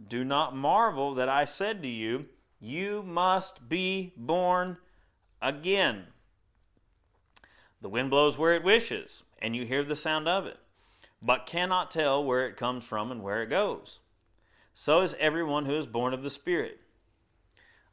Do 0.05 0.25
not 0.25 0.57
marvel 0.57 1.15
that 1.15 1.29
I 1.29 1.45
said 1.45 1.83
to 1.83 1.89
you, 1.89 2.27
You 2.59 3.03
must 3.03 3.69
be 3.69 4.13
born 4.17 4.79
again. 5.41 6.07
The 7.81 7.89
wind 7.89 8.11
blows 8.11 8.39
where 8.39 8.55
it 8.55 8.65
wishes, 8.65 9.23
and 9.39 9.55
you 9.55 9.67
hear 9.67 9.85
the 9.85 9.95
sound 9.95 10.27
of 10.27 10.47
it, 10.47 10.59
but 11.23 11.47
cannot 11.47 11.91
tell 11.91 12.25
where 12.25 12.47
it 12.47 12.57
comes 12.57 12.85
from 12.85 13.13
and 13.13 13.23
where 13.23 13.43
it 13.43 13.51
goes. 13.51 14.01
So 14.75 15.01
is 15.03 15.15
everyone 15.21 15.67
who 15.67 15.77
is 15.77 15.87
born 15.87 16.13
of 16.13 16.23
the 16.23 16.31
Spirit. 16.31 16.81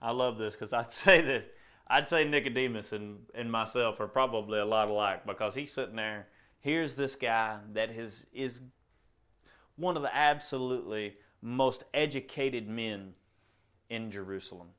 I 0.02 0.12
love 0.12 0.38
this 0.38 0.54
because 0.54 0.74
I'd 0.74 0.92
say 0.94 1.22
that 1.22 1.54
I'd 1.94 2.08
say 2.08 2.24
Nicodemus 2.24 2.92
and, 2.92 3.20
and 3.36 3.52
myself 3.52 4.00
are 4.00 4.08
probably 4.08 4.58
a 4.58 4.66
lot 4.66 4.88
alike 4.88 5.28
because 5.28 5.54
he's 5.54 5.72
sitting 5.72 5.96
there. 5.96 6.26
Here's 6.60 6.96
this 6.96 7.16
guy 7.16 7.60
that 7.74 7.92
is, 7.92 8.26
is 8.34 8.62
one 9.76 9.96
of 9.96 10.02
the 10.02 10.16
absolutely 10.16 11.18
most 11.40 11.84
educated 11.94 12.68
men 12.68 13.14
in 13.92 14.10
Jerusalem, 14.10 14.70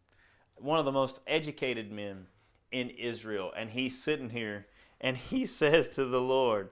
one 0.57 0.81
of 0.81 0.85
the 0.85 0.91
most 0.91 1.21
educated 1.29 1.93
men 1.93 2.27
in 2.73 2.91
Israel. 2.91 3.53
And 3.57 3.71
he's 3.71 4.03
sitting 4.03 4.31
here 4.31 4.67
and 5.01 5.17
he 5.17 5.47
says 5.61 5.89
to 5.91 6.07
the 6.07 6.21
Lord, 6.21 6.71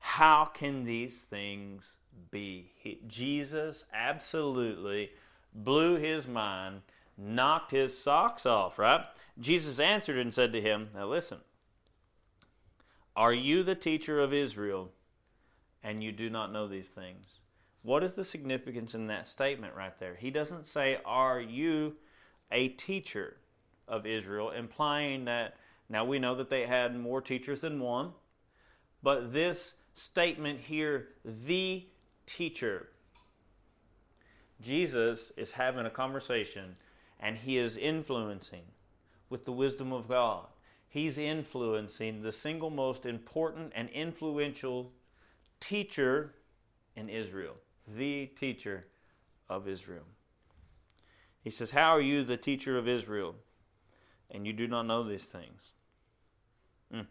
How 0.00 0.44
can 0.44 0.82
these 0.82 1.22
things 1.22 1.94
be? 2.32 2.72
He, 2.74 2.98
Jesus 3.06 3.84
absolutely 3.94 5.12
blew 5.54 5.94
his 5.98 6.26
mind 6.26 6.80
knocked 7.16 7.70
his 7.70 7.96
socks 7.96 8.46
off, 8.46 8.78
right? 8.78 9.02
Jesus 9.38 9.78
answered 9.78 10.18
and 10.18 10.32
said 10.32 10.52
to 10.52 10.60
him, 10.60 10.88
Now 10.94 11.06
listen, 11.06 11.38
are 13.16 13.32
you 13.32 13.62
the 13.62 13.74
teacher 13.74 14.20
of 14.20 14.32
Israel 14.32 14.90
and 15.82 16.02
you 16.02 16.12
do 16.12 16.30
not 16.30 16.52
know 16.52 16.66
these 16.66 16.88
things? 16.88 17.40
What 17.82 18.02
is 18.02 18.14
the 18.14 18.24
significance 18.24 18.94
in 18.94 19.06
that 19.06 19.26
statement 19.26 19.74
right 19.74 19.98
there? 19.98 20.16
He 20.16 20.30
doesn't 20.30 20.66
say, 20.66 20.98
Are 21.04 21.40
you 21.40 21.96
a 22.50 22.68
teacher 22.68 23.36
of 23.86 24.06
Israel, 24.06 24.50
implying 24.50 25.26
that 25.26 25.56
now 25.88 26.04
we 26.04 26.18
know 26.18 26.34
that 26.36 26.48
they 26.48 26.66
had 26.66 26.98
more 26.98 27.20
teachers 27.20 27.60
than 27.60 27.80
one, 27.80 28.12
but 29.02 29.32
this 29.32 29.74
statement 29.94 30.60
here, 30.60 31.08
the 31.24 31.86
teacher, 32.26 32.88
Jesus 34.62 35.32
is 35.36 35.52
having 35.52 35.84
a 35.84 35.90
conversation 35.90 36.76
and 37.24 37.38
he 37.38 37.56
is 37.56 37.78
influencing 37.78 38.64
with 39.30 39.46
the 39.46 39.52
wisdom 39.52 39.94
of 39.94 40.06
God. 40.06 40.44
He's 40.86 41.16
influencing 41.16 42.20
the 42.20 42.30
single 42.30 42.68
most 42.68 43.06
important 43.06 43.72
and 43.74 43.88
influential 43.88 44.92
teacher 45.58 46.34
in 46.94 47.08
Israel, 47.08 47.54
the 47.88 48.26
teacher 48.26 48.86
of 49.48 49.66
Israel. 49.66 50.04
He 51.40 51.48
says, 51.48 51.70
How 51.70 51.96
are 51.96 52.00
you 52.00 52.22
the 52.22 52.36
teacher 52.36 52.76
of 52.76 52.86
Israel, 52.86 53.34
and 54.30 54.46
you 54.46 54.52
do 54.52 54.68
not 54.68 54.86
know 54.86 55.02
these 55.02 55.24
things? 55.24 55.72
Mm. 56.94 57.06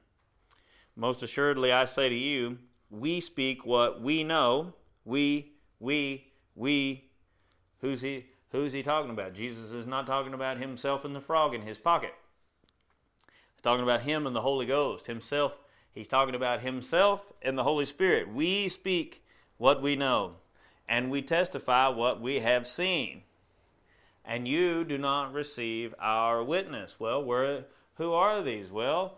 Most 0.96 1.24
assuredly, 1.24 1.72
I 1.72 1.86
say 1.86 2.08
to 2.08 2.16
you, 2.16 2.60
we 2.92 3.20
speak 3.20 3.66
what 3.66 4.00
we 4.00 4.24
know. 4.24 4.76
We, 5.06 5.54
we, 5.80 6.32
we. 6.56 7.10
Who's 7.80 8.02
he? 8.02 8.28
Who's 8.54 8.72
he 8.72 8.84
talking 8.84 9.10
about? 9.10 9.34
Jesus 9.34 9.72
is 9.72 9.88
not 9.88 10.06
talking 10.06 10.36
about 10.36 10.60
himself 10.60 11.04
and 11.04 11.16
the 11.16 11.20
frog 11.20 11.56
in 11.56 11.64
his 11.64 11.80
pocket. 11.80 12.14
He's 13.56 13.64
talking 13.64 13.82
about 13.82 14.04
him 14.04 14.28
and 14.28 14.36
the 14.36 14.42
Holy 14.42 14.68
Ghost. 14.68 15.08
Himself, 15.08 15.60
he's 15.92 16.08
talking 16.08 16.36
about 16.36 16.62
himself 16.62 17.34
and 17.42 17.58
the 17.58 17.64
Holy 17.64 17.86
Spirit. 17.86 18.32
We 18.32 18.70
speak 18.70 19.24
what 19.58 19.82
we 19.82 19.96
know, 19.96 20.36
and 20.88 21.10
we 21.10 21.24
testify 21.24 21.88
what 21.88 22.22
we 22.22 22.42
have 22.42 22.68
seen. 22.68 23.24
And 24.24 24.48
you 24.48 24.84
do 24.84 25.00
not 25.00 25.34
receive 25.34 25.96
our 26.00 26.44
witness. 26.44 27.00
Well, 27.00 27.24
where, 27.24 27.66
who 27.96 28.14
are 28.14 28.44
these? 28.44 28.70
Well, 28.70 29.18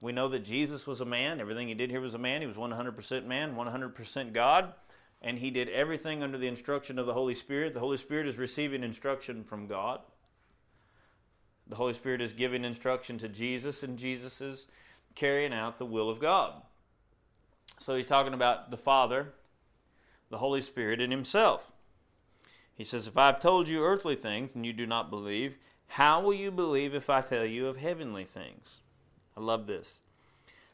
we 0.00 0.12
know 0.12 0.28
that 0.28 0.44
Jesus 0.44 0.86
was 0.86 1.00
a 1.00 1.04
man. 1.04 1.40
Everything 1.40 1.66
he 1.66 1.74
did 1.74 1.90
here 1.90 2.00
was 2.00 2.14
a 2.14 2.18
man. 2.18 2.40
He 2.40 2.46
was 2.46 2.56
100% 2.56 3.26
man, 3.26 3.56
100% 3.56 4.32
God 4.32 4.74
and 5.22 5.38
he 5.38 5.50
did 5.50 5.68
everything 5.70 6.22
under 6.22 6.38
the 6.38 6.46
instruction 6.46 6.98
of 6.98 7.06
the 7.06 7.14
Holy 7.14 7.34
Spirit. 7.34 7.74
The 7.74 7.80
Holy 7.80 7.96
Spirit 7.96 8.26
is 8.26 8.36
receiving 8.36 8.82
instruction 8.82 9.44
from 9.44 9.66
God. 9.66 10.00
The 11.66 11.76
Holy 11.76 11.94
Spirit 11.94 12.20
is 12.20 12.32
giving 12.32 12.64
instruction 12.64 13.18
to 13.18 13.28
Jesus, 13.28 13.82
and 13.82 13.98
Jesus 13.98 14.40
is 14.40 14.66
carrying 15.14 15.52
out 15.52 15.78
the 15.78 15.86
will 15.86 16.08
of 16.08 16.20
God. 16.20 16.62
So 17.78 17.96
he's 17.96 18.06
talking 18.06 18.34
about 18.34 18.70
the 18.70 18.76
Father, 18.76 19.32
the 20.30 20.38
Holy 20.38 20.62
Spirit, 20.62 21.00
and 21.00 21.12
himself. 21.12 21.72
He 22.74 22.84
says, 22.84 23.06
If 23.06 23.16
I've 23.16 23.40
told 23.40 23.68
you 23.68 23.82
earthly 23.82 24.16
things 24.16 24.54
and 24.54 24.64
you 24.64 24.72
do 24.72 24.86
not 24.86 25.10
believe, 25.10 25.58
how 25.88 26.20
will 26.20 26.34
you 26.34 26.50
believe 26.50 26.94
if 26.94 27.10
I 27.10 27.20
tell 27.20 27.44
you 27.44 27.66
of 27.66 27.78
heavenly 27.78 28.24
things? 28.24 28.76
I 29.36 29.40
love 29.40 29.66
this. 29.66 30.00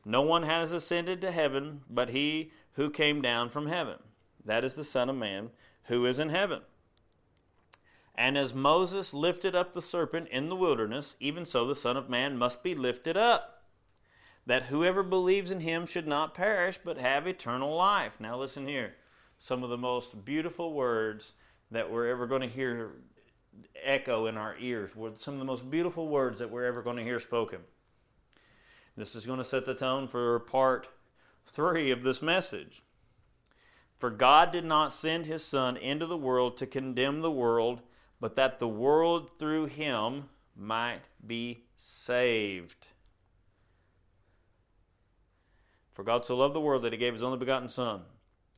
No 0.05 0.23
one 0.23 0.43
has 0.43 0.73
ascended 0.73 1.21
to 1.21 1.31
heaven 1.31 1.83
but 1.89 2.11
he 2.11 2.51
who 2.75 2.91
came 2.91 3.23
down 3.23 3.51
from 3.51 3.67
heaven 3.67 3.99
that 4.45 4.65
is 4.65 4.75
the 4.75 4.85
Son 4.85 5.09
of 5.09 5.17
Man, 5.17 5.51
who 5.85 6.07
is 6.07 6.19
in 6.19 6.29
heaven. 6.29 6.61
And 8.15 8.37
as 8.37 8.55
Moses 8.55 9.15
lifted 9.15 9.55
up 9.55 9.73
the 9.73 9.83
serpent 9.83 10.29
in 10.29 10.49
the 10.49 10.57
wilderness, 10.57 11.17
even 11.19 11.47
so 11.47 11.67
the 11.67 11.75
Son 11.75 11.97
of 11.97 12.11
Man 12.11 12.37
must 12.37 12.63
be 12.63 12.75
lifted 12.75 13.17
up, 13.17 13.63
that 14.47 14.65
whoever 14.65 15.03
believes 15.03 15.51
in 15.51 15.61
him 15.61 15.87
should 15.87 16.07
not 16.07 16.35
perish, 16.35 16.79
but 16.85 16.99
have 16.99 17.27
eternal 17.27 17.75
life. 17.75 18.21
Now, 18.21 18.39
listen 18.39 18.67
here. 18.67 18.95
Some 19.39 19.63
of 19.63 19.71
the 19.71 19.79
most 19.79 20.25
beautiful 20.25 20.73
words 20.73 21.33
that 21.71 21.91
we're 21.91 22.09
ever 22.09 22.27
going 22.27 22.43
to 22.43 22.49
hear 22.49 22.93
echo 23.83 24.27
in 24.27 24.37
our 24.37 24.57
ears, 24.59 24.93
some 25.17 25.35
of 25.35 25.41
the 25.41 25.47
most 25.47 25.71
beautiful 25.71 26.09
words 26.09 26.39
that 26.39 26.51
we're 26.51 26.65
ever 26.65 26.83
going 26.83 26.97
to 26.97 27.03
hear 27.03 27.21
spoken. 27.21 27.61
This 28.97 29.15
is 29.15 29.27
going 29.27 29.39
to 29.39 29.45
set 29.45 29.65
the 29.65 29.75
tone 29.75 30.07
for 30.07 30.39
part 30.41 30.87
three 31.47 31.91
of 31.91 32.03
this 32.03 32.21
message. 32.21 32.83
For 34.03 34.11
God 34.11 34.51
did 34.51 34.65
not 34.65 34.93
send 34.93 35.27
his 35.27 35.45
Son 35.45 35.77
into 35.77 36.07
the 36.07 36.17
world 36.17 36.57
to 36.57 36.67
condemn 36.67 37.21
the 37.21 37.31
world, 37.31 37.83
but 38.21 38.35
that 38.35 38.59
the 38.59 38.67
world 38.67 39.31
through 39.39 39.67
him 39.67 40.25
might 40.57 41.03
be 41.25 41.67
saved. 41.77 42.89
For 45.93 46.03
God 46.03 46.25
so 46.25 46.37
loved 46.37 46.53
the 46.53 46.61
world 46.61 46.83
that 46.83 46.93
he 46.93 46.99
gave 46.99 47.13
his 47.13 47.23
only 47.23 47.39
begotten 47.39 47.69
Son, 47.69 48.01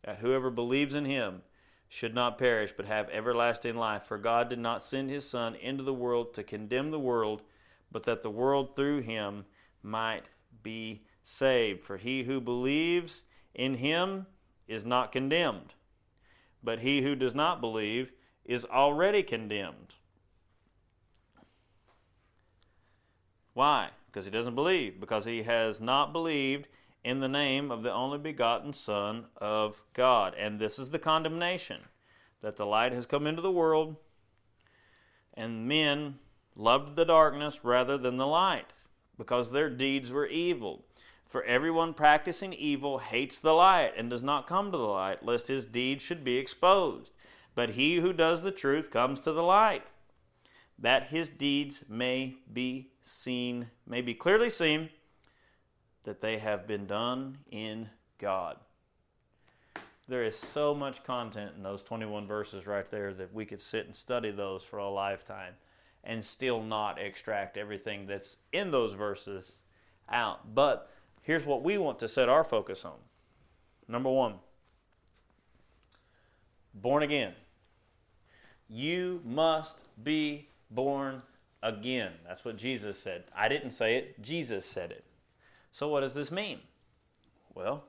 that 0.03 0.21
whoever 0.21 0.49
believes 0.49 0.95
in 0.95 1.05
him 1.05 1.43
should 1.91 2.15
not 2.15 2.39
perish, 2.39 2.73
but 2.75 2.87
have 2.87 3.11
everlasting 3.11 3.77
life. 3.77 4.05
For 4.05 4.17
God 4.17 4.49
did 4.49 4.61
not 4.61 4.83
send 4.83 5.11
his 5.11 5.29
Son 5.29 5.57
into 5.57 5.83
the 5.83 5.93
world 5.93 6.33
to 6.33 6.43
condemn 6.43 6.91
the 6.91 6.99
world, 6.99 7.43
but 7.93 8.05
that 8.05 8.23
the 8.23 8.31
world 8.31 8.75
through 8.75 9.03
him 9.03 9.45
might 9.83 10.31
be 10.63 11.03
saved. 11.23 11.83
For 11.83 11.99
he 11.99 12.23
who 12.23 12.41
believes 12.41 13.25
in 13.55 13.75
him 13.75 14.25
is 14.67 14.85
not 14.85 15.13
condemned, 15.13 15.75
but 16.63 16.81
he 16.81 17.03
who 17.03 17.15
does 17.15 17.35
not 17.35 17.61
believe 17.61 18.13
is 18.45 18.65
already 18.65 19.23
condemned. 19.23 19.95
Why? 23.53 23.91
Because 24.07 24.25
he 24.25 24.31
doesn't 24.31 24.55
believe, 24.55 25.01
because 25.01 25.25
he 25.25 25.43
has 25.45 25.81
not 25.81 26.13
believed 26.13 26.69
in 27.05 27.21
the 27.21 27.29
name 27.29 27.71
of 27.71 27.83
the 27.83 27.93
only 27.93 28.19
begotten 28.19 28.73
Son 28.73 29.27
of 29.37 29.83
God. 29.93 30.35
And 30.35 30.59
this 30.59 30.79
is 30.79 30.91
the 30.91 30.99
condemnation 30.99 31.83
that 32.41 32.57
the 32.57 32.67
light 32.67 32.93
has 32.93 33.07
come 33.07 33.27
into 33.27 33.43
the 33.43 33.51
world, 33.51 33.97
and 35.35 35.69
men 35.69 36.17
loved 36.57 36.97
the 36.97 37.05
darkness 37.05 37.61
rather 37.65 37.97
than 37.99 38.17
the 38.17 38.27
light, 38.27 38.73
because 39.17 39.51
their 39.51 39.71
deeds 39.71 40.11
were 40.11 40.27
evil. 40.27 40.84
For 41.25 41.43
everyone 41.45 41.95
practicing 41.95 42.53
evil 42.53 42.99
hates 42.99 43.39
the 43.39 43.53
light 43.53 43.93
and 43.97 44.11
does 44.11 44.23
not 44.23 44.47
come 44.47 44.71
to 44.71 44.77
the 44.77 44.85
light, 44.85 45.25
lest 45.25 45.49
his 45.49 45.67
deeds 45.67 46.03
should 46.03 46.23
be 46.23 46.37
exposed. 46.37 47.13
But 47.55 47.71
he 47.71 47.97
who 47.97 48.13
does 48.13 48.43
the 48.43 48.53
truth 48.53 48.91
comes 48.91 49.21
to 49.21 49.33
the 49.33 49.43
light, 49.43 49.85
that 50.79 51.09
his 51.09 51.29
deeds 51.29 51.85
may 51.89 52.37
be 52.53 52.91
seen, 53.03 53.69
may 53.87 54.01
be 54.01 54.15
clearly 54.15 54.51
seen, 54.51 54.91
that 56.05 56.21
they 56.21 56.39
have 56.39 56.67
been 56.67 56.87
done 56.87 57.39
in 57.51 57.89
God. 58.19 58.59
There 60.07 60.25
is 60.25 60.37
so 60.37 60.75
much 60.75 61.03
content 61.03 61.53
in 61.57 61.63
those 61.63 61.83
21 61.83 62.27
verses 62.27 62.67
right 62.67 62.89
there 62.91 63.15
that 63.15 63.33
we 63.33 63.47
could 63.47 63.61
sit 63.61 63.87
and 63.87 63.97
study 63.97 64.31
those 64.31 64.63
for 64.63 64.79
a 64.79 64.91
lifetime 64.91 65.55
and 66.03 66.23
still 66.23 66.63
not 66.63 67.01
extract 67.01 67.57
everything 67.57 68.07
that's 68.07 68.37
in 68.53 68.71
those 68.71 68.93
verses 68.93 69.53
out. 70.11 70.55
But 70.55 70.91
here's 71.25 71.45
what 71.45 71.65
we 71.65 71.77
want 71.77 71.99
to 71.99 72.09
set 72.09 72.29
our 72.29 72.45
focus 72.45 72.85
on. 72.85 72.99
Number 73.89 74.11
one, 74.11 74.35
born 76.73 77.03
again. 77.03 77.33
You 78.69 79.21
must 79.25 79.81
be 80.03 80.49
born 80.71 81.23
again. 81.63 82.13
That's 82.27 82.45
what 82.45 82.57
Jesus 82.57 82.99
said. 82.99 83.25
I 83.37 83.49
didn't 83.49 83.73
say 83.73 83.97
it, 83.97 84.23
Jesus 84.23 84.65
said 84.65 84.93
it. 84.93 85.05
So, 85.73 85.89
what 85.89 86.01
does 86.01 86.15
this 86.15 86.31
mean? 86.31 86.61
Well, 87.55 87.85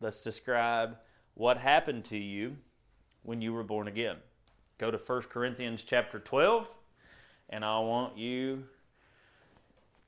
let's 0.00 0.20
describe 0.20 0.96
what 1.34 1.58
happened 1.58 2.04
to 2.06 2.18
you 2.18 2.56
when 3.22 3.40
you 3.40 3.52
were 3.52 3.62
born 3.62 3.88
again. 3.88 4.16
Go 4.78 4.90
to 4.90 4.98
1 4.98 5.22
Corinthians 5.22 5.84
chapter 5.84 6.18
12, 6.18 6.74
and 7.50 7.64
I 7.64 7.78
want 7.78 8.18
you 8.18 8.64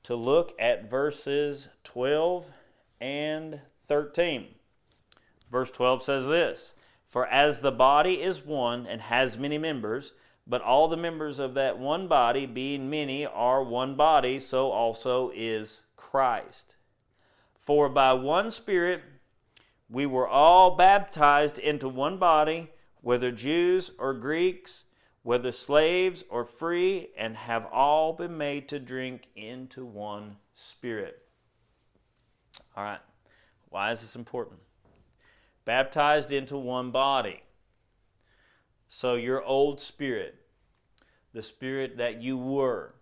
to 0.07 0.15
look 0.15 0.55
at 0.57 0.89
verses 0.89 1.67
12 1.83 2.53
and 3.01 3.59
13. 3.87 4.45
Verse 5.51 5.69
12 5.69 6.01
says 6.01 6.25
this 6.27 6.73
For 7.05 7.27
as 7.27 7.59
the 7.59 7.73
body 7.73 8.21
is 8.21 8.45
one 8.45 8.87
and 8.87 9.01
has 9.01 9.37
many 9.37 9.57
members, 9.57 10.13
but 10.47 10.61
all 10.61 10.87
the 10.87 10.95
members 10.95 11.39
of 11.39 11.55
that 11.55 11.77
one 11.77 12.07
body, 12.07 12.45
being 12.45 12.89
many, 12.89 13.25
are 13.25 13.61
one 13.61 13.95
body, 13.95 14.39
so 14.39 14.71
also 14.71 15.29
is 15.35 15.81
Christ. 15.97 16.77
For 17.57 17.89
by 17.89 18.13
one 18.13 18.49
Spirit 18.49 19.03
we 19.89 20.05
were 20.05 20.27
all 20.27 20.77
baptized 20.77 21.59
into 21.59 21.89
one 21.89 22.17
body, 22.17 22.69
whether 23.01 23.29
Jews 23.29 23.91
or 23.99 24.13
Greeks 24.13 24.85
whether 25.27 25.51
slaves 25.51 26.23
or 26.29 26.45
free, 26.45 27.09
and 27.17 27.35
have 27.35 27.65
all 27.65 28.13
been 28.13 28.37
made 28.37 28.65
to 28.69 28.79
drink 28.79 29.27
into 29.35 29.83
one 29.83 30.37
spirit. 30.55 31.21
All 32.77 32.83
right, 32.85 33.01
why 33.67 33.91
is 33.91 33.99
this 33.99 34.15
important? 34.15 34.61
Baptized 35.65 36.31
into 36.31 36.57
one 36.57 36.91
body. 36.91 37.43
So, 38.87 39.15
your 39.15 39.43
old 39.43 39.81
spirit, 39.81 40.35
the 41.33 41.43
spirit 41.43 41.97
that 41.97 42.21
you 42.21 42.37
were 42.37 42.95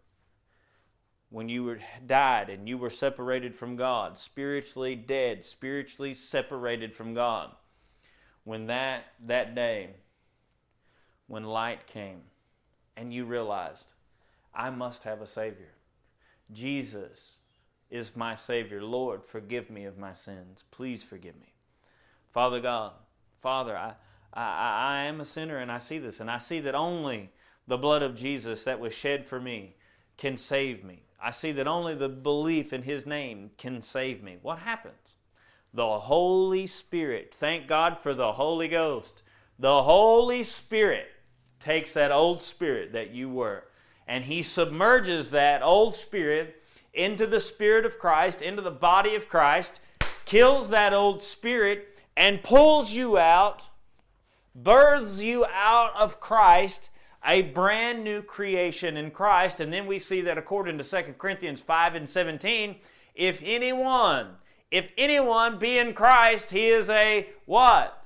when 1.30 1.47
you 1.47 1.63
were 1.63 1.80
died 2.07 2.49
and 2.49 2.67
you 2.67 2.80
were 2.80 2.89
separated 2.89 3.53
from 3.53 3.76
God, 3.76 4.17
spiritually 4.17 4.95
dead, 4.95 5.45
spiritually 5.45 6.15
separated 6.15 6.95
from 6.95 7.13
God. 7.13 7.51
When 8.45 8.65
that 8.65 9.03
that 9.28 9.53
day 9.53 9.91
when 11.28 11.43
light 11.43 11.88
came 11.88 12.21
and 12.95 13.13
you 13.13 13.26
realized, 13.26 13.91
I 14.53 14.69
must 14.69 15.03
have 15.03 15.21
a 15.21 15.28
Savior. 15.28 15.73
Jesus 16.51 17.39
is 17.89 18.15
my 18.15 18.36
Savior. 18.36 18.82
Lord, 18.82 19.26
forgive 19.26 19.69
me 19.69 19.86
of 19.86 19.97
my 19.97 20.13
sins. 20.13 20.63
Please 20.71 21.03
forgive 21.03 21.36
me. 21.36 21.53
Father 22.32 22.59
God, 22.59 22.93
Father, 23.41 23.78
I, 23.78 23.93
I, 24.34 25.01
I 25.01 25.03
am 25.05 25.21
a 25.21 25.26
sinner 25.26 25.57
and 25.57 25.71
I 25.71 25.78
see 25.78 25.99
this, 25.99 26.19
and 26.19 26.30
I 26.30 26.38
see 26.38 26.59
that 26.61 26.76
only 26.76 27.32
the 27.67 27.78
blood 27.78 28.01
of 28.01 28.15
Jesus 28.15 28.63
that 28.65 28.80
was 28.80 28.93
shed 28.93 29.26
for 29.26 29.39
me 29.39 29.76
can 30.17 30.38
save 30.38 30.84
me. 30.84 31.03
I 31.21 31.32
see 31.32 31.51
that 31.53 31.67
only 31.67 31.95
the 31.95 32.09
belief 32.09 32.73
in 32.73 32.84
His 32.84 33.05
name 33.05 33.51
can 33.57 33.82
save 33.82 34.21
me. 34.21 34.38
What 34.41 34.59
happens? 34.59 35.15
The 35.73 35.99
Holy 35.99 36.67
Spirit. 36.67 37.34
Thank 37.34 37.67
God 37.67 37.97
for 37.97 38.13
the 38.13 38.34
Holy 38.34 38.67
Ghost. 38.67 39.23
The 39.57 39.84
Holy 39.84 40.43
Spirit 40.43 41.07
takes 41.66 41.91
that 41.91 42.11
old 42.11 42.39
spirit 42.39 42.93
that 42.93 43.09
you 43.11 43.28
were 43.28 43.63
and 44.07 44.26
he 44.26 44.43
submerges 44.43 45.32
that 45.32 45.61
old 45.61 45.95
spirit 45.95 46.61
into 46.93 47.28
the 47.28 47.39
spirit 47.39 47.86
of 47.86 47.99
Christ, 47.99 48.41
into 48.41 48.61
the 48.61 48.72
body 48.72 49.16
of 49.16 49.28
Christ, 49.28 49.80
kills 50.26 50.70
that 50.70 50.93
old 50.93 51.24
spirit, 51.24 51.99
and 52.16 52.43
pulls 52.43 52.91
you 52.91 53.18
out, 53.18 53.70
births 54.53 55.22
you 55.22 55.45
out 55.45 55.91
of 55.97 56.20
Christ, 56.20 56.89
a 57.26 57.41
brand 57.41 58.03
new 58.03 58.22
creation 58.22 58.95
in 58.95 59.11
Christ. 59.11 59.59
And 59.59 59.74
then 59.74 59.88
we 59.88 59.99
see 59.99 60.22
that 60.22 60.38
according 60.38 60.78
to 60.78 60.84
2 60.84 61.16
Corinthians 61.18 61.61
5 61.61 61.95
and 61.95 62.07
17, 62.07 62.76
if 63.16 63.41
anyone, 63.43 64.36
if 64.72 64.89
anyone 64.97 65.57
be 65.57 65.78
in 65.78 65.93
Christ, 65.93 66.51
he 66.51 66.68
is 66.68 66.89
a 66.89 67.28
what? 67.45 68.05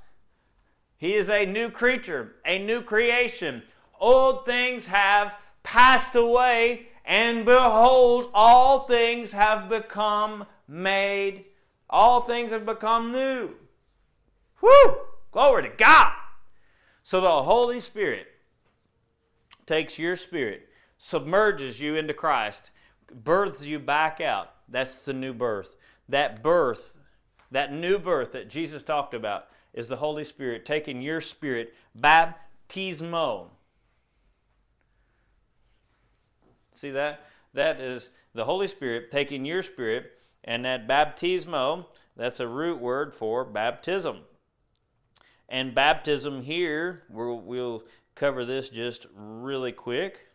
He 0.99 1.15
is 1.15 1.29
a 1.29 1.45
new 1.45 1.71
creature, 1.71 2.35
a 2.45 2.59
new 2.59 2.81
creation. 2.81 3.63
Old 4.01 4.45
things 4.45 4.87
have 4.87 5.35
passed 5.63 6.13
away, 6.13 6.89
and 7.05 7.45
behold, 7.45 8.29
all 8.33 8.85
things 8.85 9.31
have 9.31 9.69
become 9.69 10.45
made, 10.67 11.45
all 11.89 12.19
things 12.21 12.51
have 12.51 12.65
become 12.65 13.13
new. 13.13 13.51
Whew! 14.59 14.97
Glory 15.31 15.63
to 15.63 15.69
God. 15.69 16.11
So 17.01 17.21
the 17.21 17.43
Holy 17.43 17.79
Spirit 17.79 18.27
takes 19.65 19.97
your 19.97 20.17
spirit, 20.17 20.67
submerges 20.97 21.79
you 21.79 21.95
into 21.95 22.13
Christ, 22.13 22.71
births 23.23 23.65
you 23.65 23.79
back 23.79 24.19
out. 24.19 24.51
That's 24.67 25.03
the 25.03 25.13
new 25.13 25.33
birth. 25.33 25.77
That 26.09 26.43
birth, 26.43 26.93
that 27.51 27.71
new 27.71 27.99
birth 27.99 28.33
that 28.33 28.49
Jesus 28.49 28.83
talked 28.83 29.13
about, 29.13 29.47
is 29.73 29.87
the 29.87 29.97
Holy 29.97 30.23
Spirit 30.23 30.65
taking 30.65 31.01
your 31.01 31.21
spirit, 31.21 31.73
baptismo. 31.97 33.47
See 36.73 36.91
that? 36.91 37.25
That 37.53 37.79
is 37.79 38.09
the 38.33 38.45
Holy 38.45 38.67
Spirit 38.67 39.11
taking 39.11 39.45
your 39.45 39.61
spirit, 39.61 40.11
and 40.43 40.63
that 40.65 40.87
baptismo, 40.87 41.85
that's 42.15 42.39
a 42.39 42.47
root 42.47 42.79
word 42.79 43.13
for 43.13 43.43
baptism. 43.43 44.19
And 45.47 45.73
baptism 45.73 46.43
here, 46.43 47.03
we'll, 47.09 47.39
we'll 47.39 47.83
cover 48.15 48.45
this 48.45 48.69
just 48.69 49.07
really 49.15 49.71
quick 49.71 50.27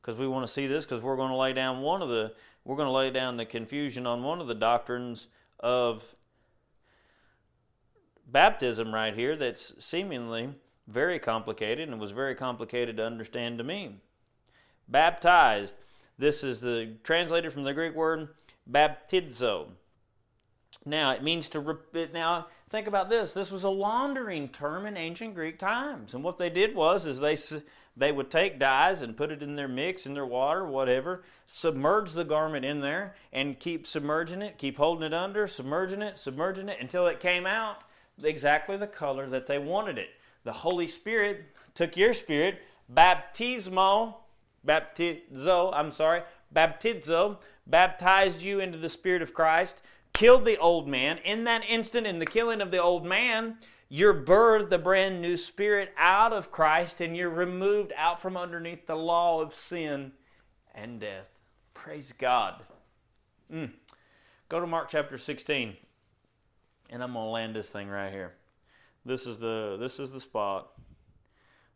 because 0.00 0.18
we 0.18 0.26
want 0.26 0.46
to 0.46 0.52
see 0.52 0.66
this 0.66 0.84
because 0.84 1.02
we're 1.02 1.16
going 1.16 1.30
to 1.30 1.36
lay 1.36 1.52
down 1.52 1.80
one 1.80 2.02
of 2.02 2.08
the 2.08 2.32
we're 2.64 2.76
going 2.76 2.88
to 2.88 2.92
lay 2.92 3.10
down 3.10 3.36
the 3.36 3.44
confusion 3.44 4.06
on 4.06 4.22
one 4.22 4.40
of 4.40 4.46
the 4.46 4.54
doctrines 4.54 5.28
of 5.60 6.14
baptism 8.26 8.94
right 8.94 9.14
here 9.14 9.36
that's 9.36 9.72
seemingly 9.84 10.54
very 10.86 11.18
complicated 11.18 11.88
and 11.88 12.00
was 12.00 12.10
very 12.10 12.34
complicated 12.34 12.96
to 12.96 13.06
understand 13.06 13.58
to 13.58 13.64
me. 13.64 13.96
Baptized. 14.88 15.74
This 16.18 16.44
is 16.44 16.60
the 16.60 16.94
translated 17.02 17.52
from 17.52 17.64
the 17.64 17.74
Greek 17.74 17.94
word 17.94 18.28
baptizo. 18.70 19.68
Now 20.84 21.12
it 21.12 21.22
means 21.22 21.48
to 21.50 21.78
now 22.12 22.46
think 22.68 22.86
about 22.86 23.08
this. 23.08 23.32
This 23.32 23.50
was 23.50 23.64
a 23.64 23.70
laundering 23.70 24.48
term 24.48 24.84
in 24.86 24.96
ancient 24.96 25.34
Greek 25.34 25.58
times, 25.58 26.12
and 26.12 26.22
what 26.22 26.38
they 26.38 26.50
did 26.50 26.74
was 26.74 27.06
is 27.06 27.20
they 27.20 27.38
they 27.96 28.12
would 28.12 28.30
take 28.30 28.58
dyes 28.58 29.00
and 29.00 29.16
put 29.16 29.30
it 29.30 29.42
in 29.42 29.56
their 29.56 29.68
mix 29.68 30.04
in 30.04 30.14
their 30.14 30.26
water, 30.26 30.66
whatever, 30.66 31.22
submerge 31.46 32.12
the 32.12 32.24
garment 32.24 32.64
in 32.64 32.80
there, 32.80 33.14
and 33.32 33.58
keep 33.58 33.86
submerging 33.86 34.42
it, 34.42 34.58
keep 34.58 34.76
holding 34.76 35.04
it 35.04 35.14
under, 35.14 35.46
submerging 35.46 36.02
it, 36.02 36.18
submerging 36.18 36.68
it 36.68 36.80
until 36.80 37.06
it 37.06 37.20
came 37.20 37.46
out 37.46 37.78
exactly 38.22 38.76
the 38.76 38.86
color 38.86 39.28
that 39.28 39.46
they 39.46 39.58
wanted 39.58 39.98
it. 39.98 40.10
The 40.44 40.52
Holy 40.52 40.86
Spirit 40.86 41.54
took 41.74 41.96
your 41.96 42.14
spirit, 42.14 42.60
baptismo, 42.92 44.16
baptizo, 44.66 45.72
I'm 45.74 45.90
sorry, 45.90 46.22
baptizo, 46.54 47.38
baptized 47.66 48.42
you 48.42 48.60
into 48.60 48.78
the 48.78 48.88
Spirit 48.88 49.22
of 49.22 49.34
Christ, 49.34 49.80
killed 50.12 50.44
the 50.44 50.58
old 50.58 50.86
man. 50.86 51.18
In 51.18 51.44
that 51.44 51.64
instant, 51.68 52.06
in 52.06 52.18
the 52.18 52.26
killing 52.26 52.60
of 52.60 52.70
the 52.70 52.82
old 52.82 53.04
man, 53.04 53.56
you're 53.88 54.14
birthed 54.14 54.70
the 54.70 54.78
brand 54.78 55.20
new 55.20 55.36
spirit 55.36 55.92
out 55.96 56.32
of 56.32 56.50
Christ 56.50 57.00
and 57.00 57.16
you're 57.16 57.30
removed 57.30 57.92
out 57.96 58.20
from 58.20 58.36
underneath 58.36 58.86
the 58.86 58.96
law 58.96 59.40
of 59.40 59.54
sin 59.54 60.12
and 60.74 61.00
death. 61.00 61.38
Praise 61.74 62.12
God. 62.12 62.62
Mm. 63.52 63.70
Go 64.48 64.60
to 64.60 64.66
Mark 64.66 64.88
chapter 64.88 65.18
16. 65.18 65.76
And 66.94 67.02
I'm 67.02 67.12
to 67.26 67.32
land 67.32 67.56
this 67.56 67.70
thing 67.70 67.88
right 67.88 68.12
here. 68.12 68.34
This 69.04 69.26
is 69.26 69.40
the 69.40 69.76
this 69.80 69.98
is 69.98 70.12
the 70.12 70.20
spot 70.20 70.68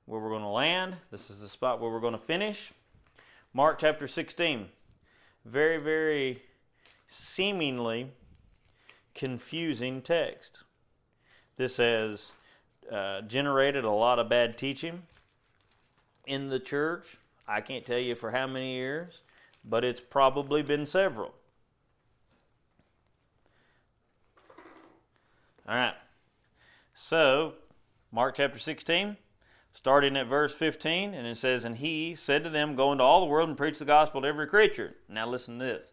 where 0.05 0.21
we're 0.21 0.29
to 0.43 0.49
land. 0.49 0.95
This 1.11 1.29
is 1.29 1.41
the 1.41 1.49
spot 1.49 1.81
where 1.81 1.91
we're 1.91 1.99
to 2.13 2.21
finish. 2.21 2.73
Mark 3.53 3.81
chapter 3.81 4.07
16. 4.07 4.69
Very, 5.45 5.79
very 5.79 6.45
seemingly 7.09 8.13
confusing 9.13 10.03
text. 10.03 10.61
This 11.57 11.79
has 11.79 12.31
uh, 12.89 13.23
generated 13.23 13.85
a 13.85 13.91
lot 13.91 14.21
of 14.21 14.29
bad 14.29 14.57
teaching 14.57 15.03
in 16.29 16.49
the 16.49 16.61
church. 16.61 17.17
I 17.49 17.61
can't 17.61 17.85
tell 17.85 17.99
you 17.99 18.15
for 18.15 18.31
how 18.31 18.47
many 18.47 18.77
years, 18.77 19.23
but 19.65 19.85
it's 19.85 20.01
probably 20.01 20.63
been 20.63 20.87
several. 20.87 21.35
All 25.69 25.75
right. 25.75 25.95
So, 26.95 27.55
Mark 28.11 28.37
chapter 28.37 28.59
16 28.59 29.17
starting 29.75 30.17
at 30.17 30.27
verse 30.27 30.53
15, 30.55 31.15
and 31.15 31.25
it 31.25 31.37
says, 31.37 31.65
And 31.65 31.77
he 31.77 32.17
said 32.17 32.43
to 32.43 32.51
them, 32.51 32.75
Go 32.75 32.91
into 32.91 33.05
all 33.05 33.21
the 33.21 33.27
world 33.27 33.49
and 33.49 33.57
preach 33.57 33.79
the 33.79 33.85
gospel 33.85 34.23
to 34.23 34.27
every 34.27 34.49
creature. 34.49 34.97
Now 35.09 35.29
listen 35.29 35.59
to 35.59 35.65
this. 35.65 35.93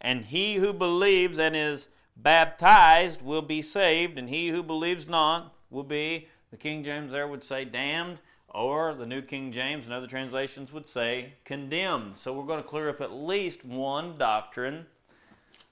And 0.00 0.26
he 0.26 0.56
who 0.56 0.72
believes 0.72 1.38
and 1.38 1.56
is 1.56 1.88
baptized 2.16 3.22
will 3.22 3.42
be 3.42 3.62
saved, 3.62 4.16
and 4.16 4.28
he 4.28 4.50
who 4.50 4.62
believes 4.62 5.08
not 5.08 5.54
will 5.70 5.82
be, 5.82 6.28
the 6.52 6.56
King 6.56 6.84
James 6.84 7.10
there 7.10 7.26
would 7.26 7.42
say, 7.42 7.64
damned, 7.64 8.18
or 8.48 8.94
the 8.94 9.06
New 9.06 9.22
King 9.22 9.50
James 9.50 9.86
and 9.86 9.92
other 9.92 10.06
translations 10.06 10.72
would 10.72 10.88
say, 10.88 11.32
condemned. 11.44 12.16
So 12.16 12.32
we're 12.32 12.46
going 12.46 12.62
to 12.62 12.68
clear 12.68 12.88
up 12.88 13.00
at 13.00 13.12
least 13.12 13.64
one 13.64 14.16
doctrine 14.18 14.86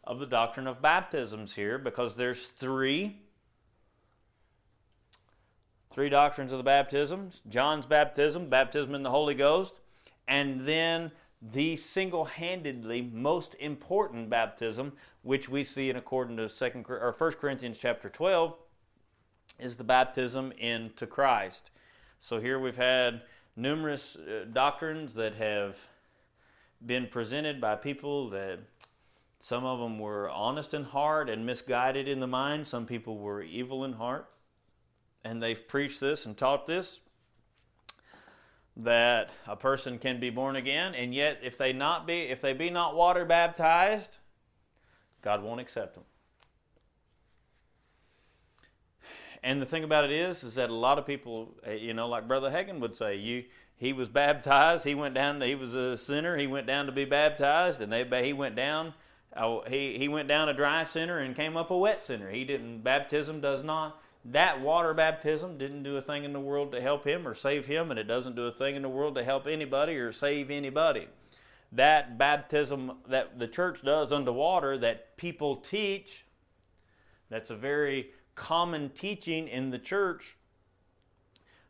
of 0.02 0.18
the 0.18 0.26
doctrine 0.26 0.66
of 0.66 0.82
baptisms 0.82 1.54
here 1.54 1.78
because 1.78 2.16
there's 2.16 2.48
three 2.48 3.20
three 5.94 6.08
doctrines 6.08 6.50
of 6.50 6.58
the 6.58 6.64
baptisms 6.64 7.40
John's 7.48 7.86
baptism, 7.86 8.48
baptism 8.48 8.94
in 8.94 9.04
the 9.04 9.10
Holy 9.10 9.34
Ghost, 9.34 9.80
and 10.26 10.66
then 10.66 11.12
the 11.40 11.76
single 11.76 12.24
handedly 12.24 13.00
most 13.00 13.54
important 13.60 14.28
baptism, 14.28 14.92
which 15.22 15.48
we 15.48 15.62
see 15.62 15.88
in 15.90 15.96
according 15.96 16.36
to 16.38 16.48
second 16.48 16.86
or 16.88 17.14
1 17.16 17.32
Corinthians 17.34 17.78
chapter 17.78 18.08
12, 18.08 18.56
is 19.60 19.76
the 19.76 19.84
baptism 19.84 20.52
into 20.58 21.06
Christ. 21.06 21.70
So 22.18 22.40
here 22.40 22.58
we've 22.58 22.76
had 22.76 23.22
numerous 23.54 24.16
uh, 24.16 24.46
doctrines 24.52 25.14
that 25.14 25.34
have 25.34 25.86
been 26.84 27.06
presented 27.06 27.60
by 27.60 27.76
people 27.76 28.30
that 28.30 28.58
some 29.38 29.64
of 29.64 29.78
them 29.78 29.98
were 29.98 30.28
honest 30.30 30.74
in 30.74 30.84
heart 30.84 31.28
and 31.28 31.46
misguided 31.46 32.08
in 32.08 32.18
the 32.18 32.26
mind, 32.26 32.66
some 32.66 32.84
people 32.84 33.18
were 33.18 33.42
evil 33.42 33.84
in 33.84 33.92
heart 33.92 34.28
and 35.24 35.42
they've 35.42 35.66
preached 35.66 36.00
this 36.00 36.26
and 36.26 36.36
taught 36.36 36.66
this 36.66 37.00
that 38.76 39.30
a 39.46 39.56
person 39.56 39.98
can 39.98 40.18
be 40.18 40.30
born 40.30 40.56
again 40.56 40.94
and 40.94 41.14
yet 41.14 41.38
if 41.42 41.56
they 41.56 41.72
not 41.72 42.06
be 42.06 42.22
if 42.22 42.40
they 42.40 42.52
be 42.52 42.70
not 42.70 42.94
water 42.96 43.24
baptized 43.24 44.16
god 45.22 45.42
won't 45.42 45.60
accept 45.60 45.94
them 45.94 46.04
and 49.42 49.62
the 49.62 49.66
thing 49.66 49.84
about 49.84 50.04
it 50.04 50.10
is 50.10 50.42
is 50.42 50.56
that 50.56 50.70
a 50.70 50.74
lot 50.74 50.98
of 50.98 51.06
people 51.06 51.54
eh, 51.64 51.74
you 51.74 51.94
know 51.94 52.08
like 52.08 52.26
brother 52.26 52.50
Hagin 52.50 52.80
would 52.80 52.96
say 52.96 53.14
you 53.14 53.44
he 53.76 53.92
was 53.92 54.08
baptized 54.08 54.84
he 54.84 54.94
went 54.94 55.14
down 55.14 55.40
he 55.40 55.54
was 55.54 55.74
a 55.74 55.96
sinner 55.96 56.36
he 56.36 56.48
went 56.48 56.66
down 56.66 56.86
to 56.86 56.92
be 56.92 57.04
baptized 57.04 57.80
and 57.80 57.92
they 57.92 58.04
he 58.24 58.32
went 58.32 58.56
down 58.56 58.92
oh, 59.36 59.62
he, 59.66 59.98
he 59.98 60.08
went 60.08 60.28
down 60.28 60.48
a 60.48 60.54
dry 60.54 60.84
sinner 60.84 61.18
and 61.18 61.34
came 61.34 61.56
up 61.56 61.70
a 61.70 61.76
wet 61.76 62.02
sinner. 62.02 62.30
He 62.30 62.44
didn't 62.44 62.82
baptism 62.82 63.40
does 63.40 63.62
not 63.62 64.00
that 64.24 64.60
water 64.60 64.94
baptism 64.94 65.58
didn't 65.58 65.82
do 65.82 65.96
a 65.96 66.02
thing 66.02 66.24
in 66.24 66.32
the 66.32 66.40
world 66.40 66.72
to 66.72 66.80
help 66.80 67.06
him 67.06 67.28
or 67.28 67.34
save 67.34 67.66
him, 67.66 67.90
and 67.90 68.00
it 68.00 68.04
doesn't 68.04 68.36
do 68.36 68.46
a 68.46 68.52
thing 68.52 68.74
in 68.74 68.82
the 68.82 68.88
world 68.88 69.14
to 69.16 69.24
help 69.24 69.46
anybody 69.46 69.96
or 69.96 70.12
save 70.12 70.50
anybody. 70.50 71.08
That 71.72 72.16
baptism 72.16 72.92
that 73.08 73.38
the 73.38 73.48
church 73.48 73.82
does 73.82 74.12
under 74.12 74.32
water 74.32 74.78
that 74.78 75.16
people 75.16 75.56
teach, 75.56 76.24
that's 77.28 77.50
a 77.50 77.56
very 77.56 78.10
common 78.34 78.90
teaching 78.90 79.48
in 79.48 79.70
the 79.70 79.78
church, 79.78 80.36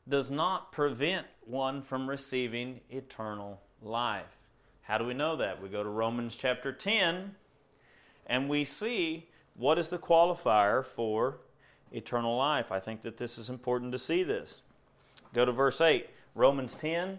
does 0.09 0.31
not 0.31 0.71
prevent 0.71 1.27
one 1.41 1.83
from 1.83 2.09
receiving 2.09 2.81
eternal 2.91 3.63
life. 3.83 4.37
How 4.83 4.99
do 4.99 5.07
we 5.07 5.15
know 5.15 5.37
that? 5.37 5.63
We 5.63 5.69
go 5.71 5.83
to 5.83 5.89
Romans 5.89 6.37
chapter 6.37 6.73
10 6.73 7.35
and 8.27 8.49
we 8.49 8.65
see 8.65 9.29
what 9.55 9.79
is 9.79 9.89
the 9.89 9.99
qualifier 9.99 10.85
for 10.85 11.39
eternal 11.93 12.37
life? 12.37 12.73
I 12.73 12.81
think 12.81 13.03
that 13.03 13.17
this 13.17 13.39
is 13.39 13.51
important 13.51 13.93
to 13.93 13.99
see 13.99 14.23
this. 14.23 14.63
Go 15.33 15.45
to 15.45 15.53
verse 15.53 15.81
8, 15.81 16.09
Romans 16.35 16.75
10, 16.75 17.19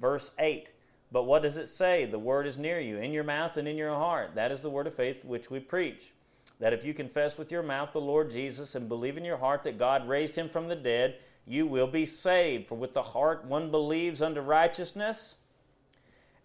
verse 0.00 0.30
8. 0.38 0.70
But 1.12 1.24
what 1.24 1.42
does 1.42 1.56
it 1.56 1.68
say? 1.68 2.04
The 2.04 2.18
word 2.18 2.46
is 2.46 2.58
near 2.58 2.80
you, 2.80 2.98
in 2.98 3.12
your 3.12 3.24
mouth 3.24 3.56
and 3.56 3.68
in 3.68 3.76
your 3.76 3.94
heart. 3.94 4.34
That 4.34 4.52
is 4.52 4.62
the 4.62 4.70
word 4.70 4.86
of 4.86 4.94
faith 4.94 5.24
which 5.24 5.50
we 5.50 5.60
preach. 5.60 6.12
That 6.58 6.72
if 6.72 6.84
you 6.84 6.94
confess 6.94 7.36
with 7.36 7.50
your 7.50 7.62
mouth 7.62 7.92
the 7.92 8.00
Lord 8.00 8.30
Jesus 8.30 8.74
and 8.74 8.88
believe 8.88 9.16
in 9.16 9.24
your 9.24 9.36
heart 9.36 9.62
that 9.64 9.78
God 9.78 10.08
raised 10.08 10.36
him 10.36 10.48
from 10.48 10.68
the 10.68 10.76
dead, 10.76 11.16
you 11.46 11.66
will 11.66 11.86
be 11.86 12.06
saved. 12.06 12.66
For 12.66 12.74
with 12.74 12.92
the 12.92 13.02
heart 13.02 13.44
one 13.44 13.70
believes 13.70 14.22
unto 14.22 14.40
righteousness, 14.40 15.36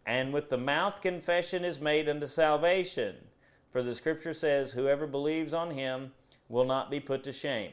and 0.06 0.34
with 0.34 0.50
the 0.50 0.58
mouth 0.58 1.02
confession 1.02 1.64
is 1.64 1.80
made 1.80 2.10
unto 2.10 2.28
salvation. 2.28 3.16
For 3.72 3.82
the 3.82 3.96
scripture 3.96 4.34
says, 4.34 4.74
Whoever 4.74 5.08
believes 5.08 5.54
on 5.54 5.72
him 5.72 6.12
will 6.52 6.66
not 6.66 6.91
be 6.91 6.99
put 6.99 7.24
to 7.24 7.32
shame. 7.32 7.72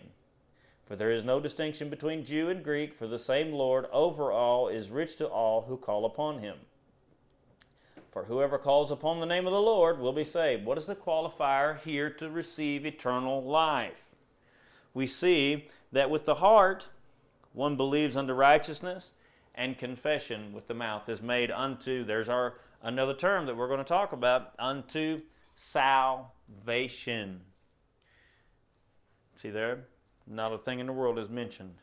For 0.86 0.94
there 0.96 1.10
is 1.10 1.24
no 1.24 1.40
distinction 1.40 1.90
between 1.90 2.24
Jew 2.24 2.48
and 2.48 2.64
Greek, 2.64 2.94
for 2.94 3.06
the 3.06 3.18
same 3.18 3.52
Lord 3.52 3.86
over 3.92 4.30
all 4.32 4.68
is 4.68 4.90
rich 4.90 5.16
to 5.16 5.26
all 5.26 5.62
who 5.62 5.76
call 5.76 6.06
upon 6.06 6.38
him. 6.38 6.56
For 8.10 8.24
whoever 8.24 8.56
calls 8.56 8.90
upon 8.90 9.20
the 9.20 9.26
name 9.26 9.46
of 9.46 9.52
the 9.52 9.60
Lord 9.60 9.98
will 9.98 10.14
be 10.14 10.24
saved. 10.24 10.64
What 10.64 10.78
is 10.78 10.86
the 10.86 10.96
qualifier 10.96 11.78
here 11.80 12.08
to 12.10 12.30
receive 12.30 12.86
eternal 12.86 13.42
life? 13.42 14.06
We 14.94 15.06
see 15.06 15.66
that 15.92 16.08
with 16.08 16.24
the 16.24 16.36
heart 16.36 16.86
one 17.52 17.76
believes 17.76 18.16
unto 18.16 18.32
righteousness, 18.32 19.10
and 19.54 19.76
confession 19.76 20.52
with 20.52 20.68
the 20.68 20.74
mouth 20.74 21.08
is 21.08 21.20
made 21.20 21.50
unto, 21.50 22.04
there's 22.04 22.28
our 22.28 22.54
another 22.80 23.14
term 23.14 23.46
that 23.46 23.56
we're 23.56 23.66
going 23.66 23.78
to 23.78 23.84
talk 23.84 24.12
about, 24.12 24.52
unto 24.58 25.20
salvation. 25.56 27.40
See 29.38 29.50
there? 29.50 29.84
Not 30.26 30.52
a 30.52 30.58
thing 30.58 30.80
in 30.80 30.86
the 30.86 30.92
world 30.92 31.16
is 31.16 31.28
mentioned 31.28 31.76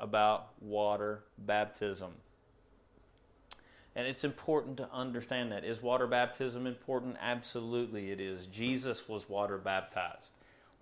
about 0.00 0.48
water 0.60 1.22
baptism. 1.38 2.10
And 3.94 4.04
it's 4.08 4.24
important 4.24 4.76
to 4.78 4.90
understand 4.92 5.52
that. 5.52 5.64
Is 5.64 5.80
water 5.80 6.08
baptism 6.08 6.66
important? 6.66 7.18
Absolutely 7.20 8.10
it 8.10 8.18
is. 8.18 8.46
Jesus 8.46 9.08
was 9.08 9.28
water 9.28 9.58
baptized. 9.58 10.32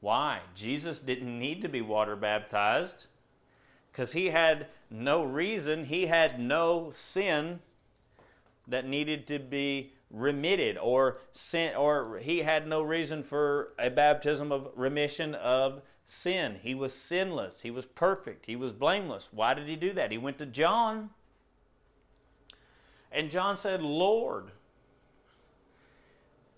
Why? 0.00 0.40
Jesus 0.54 1.00
didn't 1.00 1.38
need 1.38 1.60
to 1.60 1.68
be 1.68 1.82
water 1.82 2.16
baptized 2.16 3.04
because 3.92 4.12
he 4.12 4.28
had 4.28 4.68
no 4.90 5.22
reason, 5.22 5.84
he 5.84 6.06
had 6.06 6.40
no 6.40 6.88
sin 6.90 7.60
that 8.66 8.86
needed 8.86 9.26
to 9.26 9.38
be 9.38 9.92
remitted 10.11 10.78
or 10.78 11.18
sent 11.32 11.76
or 11.76 12.18
he 12.22 12.38
had 12.38 12.66
no 12.66 12.80
reason 12.82 13.22
for 13.22 13.74
a 13.78 13.90
baptism 13.90 14.50
of 14.50 14.68
remission 14.74 15.34
of 15.34 15.82
sin. 16.06 16.56
He 16.62 16.74
was 16.74 16.94
sinless, 16.94 17.61
he 17.61 17.70
was 17.70 17.84
perfect, 17.84 18.46
he 18.46 18.56
was 18.56 18.72
blameless. 18.72 19.28
Why 19.32 19.54
did 19.54 19.68
he 19.68 19.76
do 19.76 19.92
that? 19.92 20.11
He 20.11 20.18
went 20.18 20.38
to 20.38 20.46
John 20.46 21.11
and 23.11 23.30
John 23.30 23.56
said, 23.56 23.82
"Lord, 23.82 24.52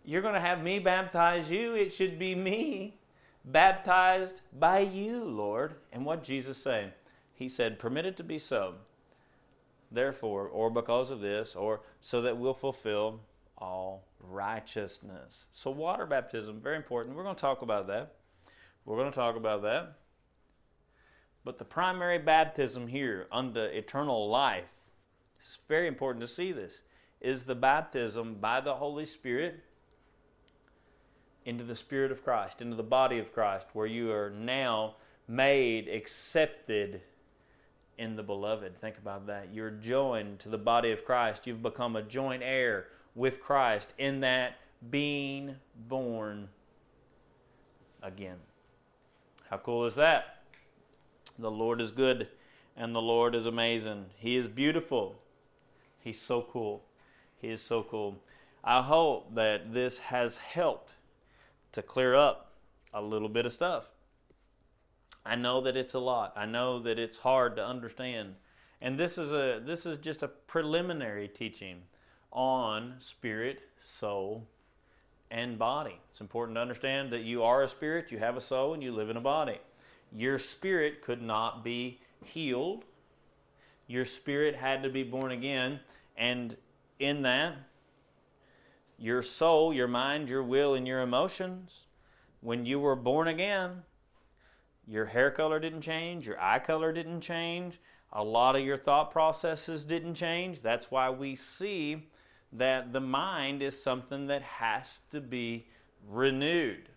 you're 0.04 0.22
going 0.22 0.34
to 0.34 0.40
have 0.40 0.62
me 0.62 0.78
baptize 0.78 1.50
you. 1.50 1.74
It 1.74 1.92
should 1.92 2.18
be 2.18 2.34
me 2.34 2.98
baptized 3.44 4.40
by 4.52 4.80
you, 4.80 5.24
Lord." 5.24 5.76
And 5.92 6.04
what 6.04 6.24
Jesus 6.24 6.58
say? 6.62 6.92
He 7.32 7.48
said, 7.48 7.78
"Permit 7.78 8.06
it 8.06 8.16
to 8.16 8.24
be 8.24 8.38
so." 8.38 8.76
Therefore, 9.92 10.46
or 10.46 10.70
because 10.70 11.10
of 11.10 11.20
this, 11.20 11.56
or 11.56 11.82
so 12.00 12.20
that 12.22 12.36
we'll 12.36 12.54
fulfill 12.54 13.20
all 13.60 14.06
righteousness. 14.18 15.46
So, 15.52 15.70
water 15.70 16.06
baptism, 16.06 16.60
very 16.60 16.76
important. 16.76 17.16
We're 17.16 17.24
going 17.24 17.36
to 17.36 17.40
talk 17.40 17.62
about 17.62 17.86
that. 17.88 18.14
We're 18.84 18.96
going 18.96 19.10
to 19.10 19.16
talk 19.16 19.36
about 19.36 19.62
that. 19.62 19.96
But 21.44 21.58
the 21.58 21.64
primary 21.64 22.18
baptism 22.18 22.86
here 22.86 23.26
unto 23.32 23.60
eternal 23.60 24.28
life, 24.28 24.70
it's 25.38 25.58
very 25.68 25.86
important 25.86 26.22
to 26.22 26.28
see 26.28 26.52
this, 26.52 26.82
is 27.20 27.44
the 27.44 27.54
baptism 27.54 28.36
by 28.40 28.60
the 28.60 28.74
Holy 28.74 29.06
Spirit 29.06 29.62
into 31.44 31.64
the 31.64 31.74
Spirit 31.74 32.12
of 32.12 32.22
Christ, 32.22 32.60
into 32.60 32.76
the 32.76 32.82
body 32.82 33.18
of 33.18 33.32
Christ, 33.32 33.68
where 33.72 33.86
you 33.86 34.12
are 34.12 34.30
now 34.30 34.96
made 35.26 35.88
accepted 35.88 37.00
in 37.96 38.16
the 38.16 38.22
beloved. 38.22 38.76
Think 38.76 38.98
about 38.98 39.26
that. 39.26 39.48
You're 39.52 39.70
joined 39.70 40.40
to 40.40 40.48
the 40.48 40.58
body 40.58 40.90
of 40.90 41.04
Christ. 41.04 41.46
You've 41.46 41.62
become 41.62 41.96
a 41.96 42.02
joint 42.02 42.42
heir 42.42 42.86
with 43.14 43.40
Christ 43.40 43.94
in 43.98 44.20
that 44.20 44.58
being 44.90 45.56
born 45.88 46.48
again. 48.02 48.38
How 49.48 49.58
cool 49.58 49.84
is 49.84 49.96
that? 49.96 50.42
The 51.38 51.50
Lord 51.50 51.80
is 51.80 51.90
good 51.90 52.28
and 52.76 52.94
the 52.94 53.02
Lord 53.02 53.34
is 53.34 53.46
amazing. 53.46 54.06
He 54.16 54.36
is 54.36 54.46
beautiful. 54.46 55.20
He's 55.98 56.20
so 56.20 56.42
cool. 56.42 56.84
He 57.40 57.48
is 57.48 57.60
so 57.60 57.82
cool. 57.82 58.16
I 58.62 58.82
hope 58.82 59.34
that 59.34 59.72
this 59.72 59.98
has 59.98 60.36
helped 60.36 60.92
to 61.72 61.82
clear 61.82 62.14
up 62.14 62.52
a 62.92 63.02
little 63.02 63.28
bit 63.28 63.46
of 63.46 63.52
stuff. 63.52 63.88
I 65.24 65.36
know 65.36 65.60
that 65.62 65.76
it's 65.76 65.94
a 65.94 65.98
lot. 65.98 66.32
I 66.36 66.46
know 66.46 66.78
that 66.80 66.98
it's 66.98 67.18
hard 67.18 67.56
to 67.56 67.64
understand. 67.64 68.36
And 68.80 68.98
this 68.98 69.18
is 69.18 69.32
a 69.32 69.60
this 69.64 69.84
is 69.84 69.98
just 69.98 70.22
a 70.22 70.28
preliminary 70.28 71.28
teaching 71.28 71.82
on 72.32 72.94
spirit, 72.98 73.60
soul, 73.80 74.46
and 75.30 75.58
body. 75.58 75.98
It's 76.10 76.20
important 76.20 76.56
to 76.56 76.60
understand 76.60 77.12
that 77.12 77.22
you 77.22 77.42
are 77.42 77.62
a 77.62 77.68
spirit, 77.68 78.10
you 78.10 78.18
have 78.18 78.36
a 78.36 78.40
soul, 78.40 78.74
and 78.74 78.82
you 78.82 78.92
live 78.92 79.10
in 79.10 79.16
a 79.16 79.20
body. 79.20 79.58
Your 80.12 80.38
spirit 80.38 81.02
could 81.02 81.22
not 81.22 81.62
be 81.62 82.00
healed. 82.24 82.84
Your 83.86 84.04
spirit 84.04 84.56
had 84.56 84.82
to 84.82 84.88
be 84.88 85.02
born 85.02 85.32
again, 85.32 85.80
and 86.16 86.56
in 86.98 87.22
that, 87.22 87.56
your 88.98 89.22
soul, 89.22 89.72
your 89.72 89.88
mind, 89.88 90.28
your 90.28 90.42
will, 90.42 90.74
and 90.74 90.86
your 90.86 91.00
emotions, 91.00 91.86
when 92.40 92.66
you 92.66 92.78
were 92.78 92.96
born 92.96 93.26
again, 93.26 93.82
your 94.86 95.06
hair 95.06 95.30
color 95.30 95.58
didn't 95.58 95.80
change, 95.80 96.26
your 96.26 96.40
eye 96.40 96.58
color 96.58 96.92
didn't 96.92 97.20
change, 97.20 97.80
a 98.12 98.22
lot 98.22 98.56
of 98.56 98.62
your 98.62 98.76
thought 98.76 99.10
processes 99.10 99.84
didn't 99.84 100.14
change. 100.14 100.60
That's 100.60 100.90
why 100.90 101.10
we 101.10 101.36
see 101.36 102.08
that 102.52 102.92
the 102.92 103.00
mind 103.00 103.62
is 103.62 103.80
something 103.80 104.26
that 104.26 104.42
has 104.42 105.00
to 105.10 105.20
be 105.20 105.66
renewed. 106.08 106.88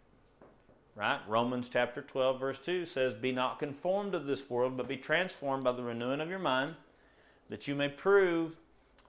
Right? 0.95 1.19
Romans 1.27 1.69
chapter 1.69 2.01
12, 2.01 2.39
verse 2.39 2.59
2 2.59 2.85
says, 2.85 3.13
Be 3.13 3.31
not 3.31 3.57
conformed 3.57 4.11
to 4.11 4.19
this 4.19 4.49
world, 4.49 4.77
but 4.77 4.87
be 4.87 4.97
transformed 4.97 5.63
by 5.63 5.71
the 5.71 5.83
renewing 5.83 6.21
of 6.21 6.29
your 6.29 6.39
mind, 6.39 6.75
that 7.49 7.67
you 7.67 7.73
may 7.73 7.89
prove 7.89 8.57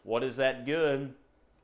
what 0.03 0.23
is 0.23 0.37
that 0.37 0.65
good 0.65 1.15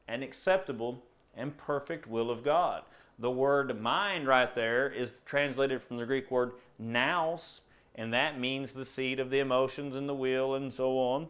and 0.07 0.22
acceptable 0.22 1.03
and 1.35 1.57
perfect 1.57 2.07
will 2.07 2.31
of 2.31 2.45
God. 2.45 2.83
The 3.18 3.31
word 3.31 3.81
mind 3.81 4.26
right 4.26 4.55
there 4.55 4.91
is 4.91 5.12
translated 5.24 5.83
from 5.83 5.99
the 5.99 6.07
Greek 6.07 6.31
word 6.31 6.53
nous, 6.78 7.61
and 7.95 8.12
that 8.12 8.39
means 8.39 8.72
the 8.72 8.85
seat 8.85 9.20
of 9.20 9.31
the 9.31 9.41
emotions 9.41 9.95
and 9.95 10.09
the 10.09 10.14
will 10.14 10.55
and 10.55 10.72
so 10.72 10.99
on. 10.99 11.28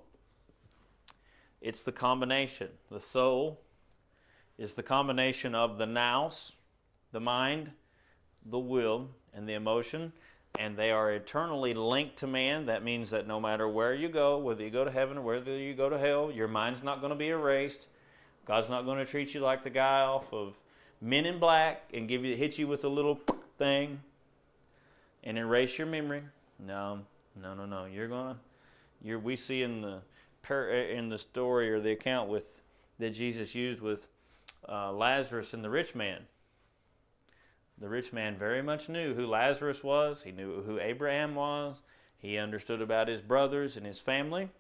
It's 1.61 1.83
the 1.83 1.93
combination. 1.93 2.69
The 2.91 3.01
soul 3.01 3.61
is 4.59 4.75
the 4.75 4.83
combination 4.83 5.55
of 5.55 5.79
the 5.79 5.87
nous, 5.87 6.53
the 7.13 7.21
mind, 7.21 7.73
the 8.45 8.59
will, 8.59 9.09
and 9.35 9.49
the 9.49 9.55
emotion, 9.55 10.13
and 10.59 10.77
they 10.77 10.91
are 10.91 11.13
eternally 11.13 11.75
linked 11.75 12.17
to 12.19 12.27
man. 12.27 12.67
That 12.67 12.83
means 12.83 13.11
that 13.11 13.27
no 13.27 13.41
matter 13.41 13.69
where 13.69 13.95
you 13.95 14.09
go, 14.09 14.39
whether 14.39 14.63
you 14.63 14.71
go 14.71 14.85
to 14.85 14.91
heaven 14.91 15.19
or 15.19 15.23
whether 15.23 15.57
you 15.57 15.75
go 15.75 15.89
to 15.89 15.99
hell, 15.99 16.31
your 16.31 16.49
mind's 16.49 16.83
not 16.83 17.01
going 17.01 17.11
to 17.11 17.17
be 17.17 17.29
erased. 17.29 17.87
God's 18.47 18.69
not 18.69 18.85
going 18.85 18.99
to 18.99 19.05
treat 19.05 19.35
you 19.35 19.41
like 19.41 19.63
the 19.63 19.71
guy 19.71 20.01
off 20.01 20.33
of 20.33 20.55
Men 21.01 21.25
in 21.25 21.39
Black 21.39 21.91
and 21.95 22.07
give 22.07 22.25
you 22.25 22.37
hit 22.37 22.59
you 22.59 22.67
with 22.67 22.85
a 22.85 22.89
little 22.89 23.19
thing 23.57 24.01
and 25.25 25.39
erase 25.39 25.79
your 25.79 25.87
memory. 25.87 26.23
No, 26.59 27.01
no, 27.41 27.55
no, 27.55 27.65
no. 27.65 27.87
You're 27.87 28.09
gonna. 28.09 28.37
You're. 29.03 29.19
We 29.19 29.37
see 29.37 29.63
in 29.63 29.81
the 29.81 30.01
in 30.49 31.09
the 31.09 31.19
story 31.19 31.71
or 31.71 31.81
the 31.81 31.93
account 31.93 32.29
with 32.29 32.61
that 32.99 33.11
Jesus 33.11 33.55
used 33.55 33.81
with 33.81 34.09
uh, 34.69 34.93
Lazarus 34.93 35.55
and 35.55 35.65
the 35.65 35.71
rich 35.71 35.95
man. 35.95 36.23
The 37.79 37.89
rich 37.89 38.13
man 38.13 38.37
very 38.37 38.63
much 38.63 38.89
knew 38.89 39.15
who 39.15 39.27
Lazarus 39.27 39.83
was. 39.83 40.23
He 40.23 40.33
knew 40.33 40.63
who 40.63 40.79
Abraham 40.79 41.35
was. 41.35 41.81
He 42.19 42.37
understood 42.37 42.83
about 42.83 43.09
his 43.09 43.23
brothers 43.23 43.77
and 43.77 43.87
his 43.87 43.99
family. 43.99 44.51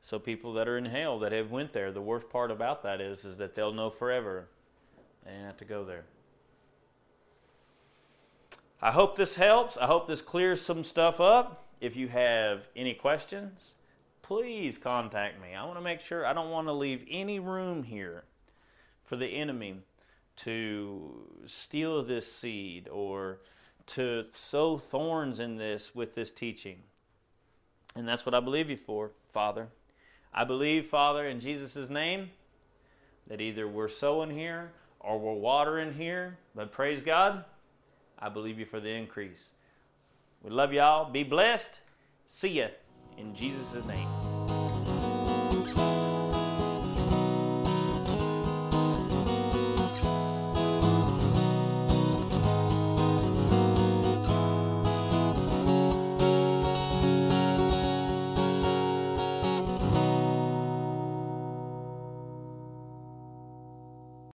So 0.00 0.18
people 0.18 0.52
that 0.54 0.68
are 0.68 0.76
in 0.76 0.86
hell 0.86 1.18
that 1.20 1.32
have 1.32 1.52
went 1.52 1.72
there, 1.72 1.92
the 1.92 2.00
worst 2.00 2.28
part 2.30 2.50
about 2.50 2.82
that 2.82 3.00
is 3.00 3.24
is 3.24 3.36
that 3.38 3.54
they'll 3.54 3.72
know 3.72 3.90
forever. 3.90 4.48
They 5.24 5.30
didn't 5.30 5.46
have 5.46 5.56
to 5.58 5.64
go 5.64 5.84
there. 5.84 6.04
I 8.80 8.92
hope 8.92 9.16
this 9.16 9.36
helps. 9.36 9.76
I 9.76 9.86
hope 9.86 10.06
this 10.06 10.22
clears 10.22 10.60
some 10.60 10.82
stuff 10.82 11.20
up. 11.20 11.64
If 11.80 11.96
you 11.96 12.08
have 12.08 12.68
any 12.74 12.94
questions, 12.94 13.72
please 14.28 14.76
contact 14.76 15.40
me. 15.40 15.54
I 15.54 15.64
want 15.64 15.78
to 15.78 15.82
make 15.82 16.02
sure 16.02 16.26
I 16.26 16.34
don't 16.34 16.50
want 16.50 16.66
to 16.68 16.72
leave 16.74 17.02
any 17.08 17.40
room 17.40 17.82
here 17.82 18.24
for 19.02 19.16
the 19.16 19.26
enemy 19.26 19.76
to 20.36 21.24
steal 21.46 22.02
this 22.02 22.30
seed 22.30 22.90
or 22.90 23.40
to 23.86 24.24
sow 24.30 24.76
thorns 24.76 25.40
in 25.40 25.56
this 25.56 25.94
with 25.94 26.14
this 26.14 26.30
teaching. 26.30 26.80
And 27.96 28.06
that's 28.06 28.26
what 28.26 28.34
I 28.34 28.40
believe 28.40 28.68
you 28.68 28.76
for, 28.76 29.12
Father. 29.32 29.68
I 30.34 30.44
believe, 30.44 30.86
Father, 30.86 31.26
in 31.26 31.40
Jesus' 31.40 31.88
name, 31.88 32.28
that 33.28 33.40
either 33.40 33.66
we're 33.66 33.88
sowing 33.88 34.30
here 34.30 34.72
or 35.00 35.18
we're 35.18 35.32
watering 35.32 35.94
here, 35.94 36.36
but 36.54 36.70
praise 36.70 37.00
God, 37.00 37.46
I 38.18 38.28
believe 38.28 38.58
you 38.58 38.66
for 38.66 38.78
the 38.78 38.90
increase. 38.90 39.48
We 40.42 40.50
love 40.50 40.74
y'all. 40.74 41.10
Be 41.10 41.24
blessed. 41.24 41.80
See 42.26 42.50
ya 42.50 42.66
in 43.18 43.34
Jesus' 43.34 43.84
name. 43.86 44.37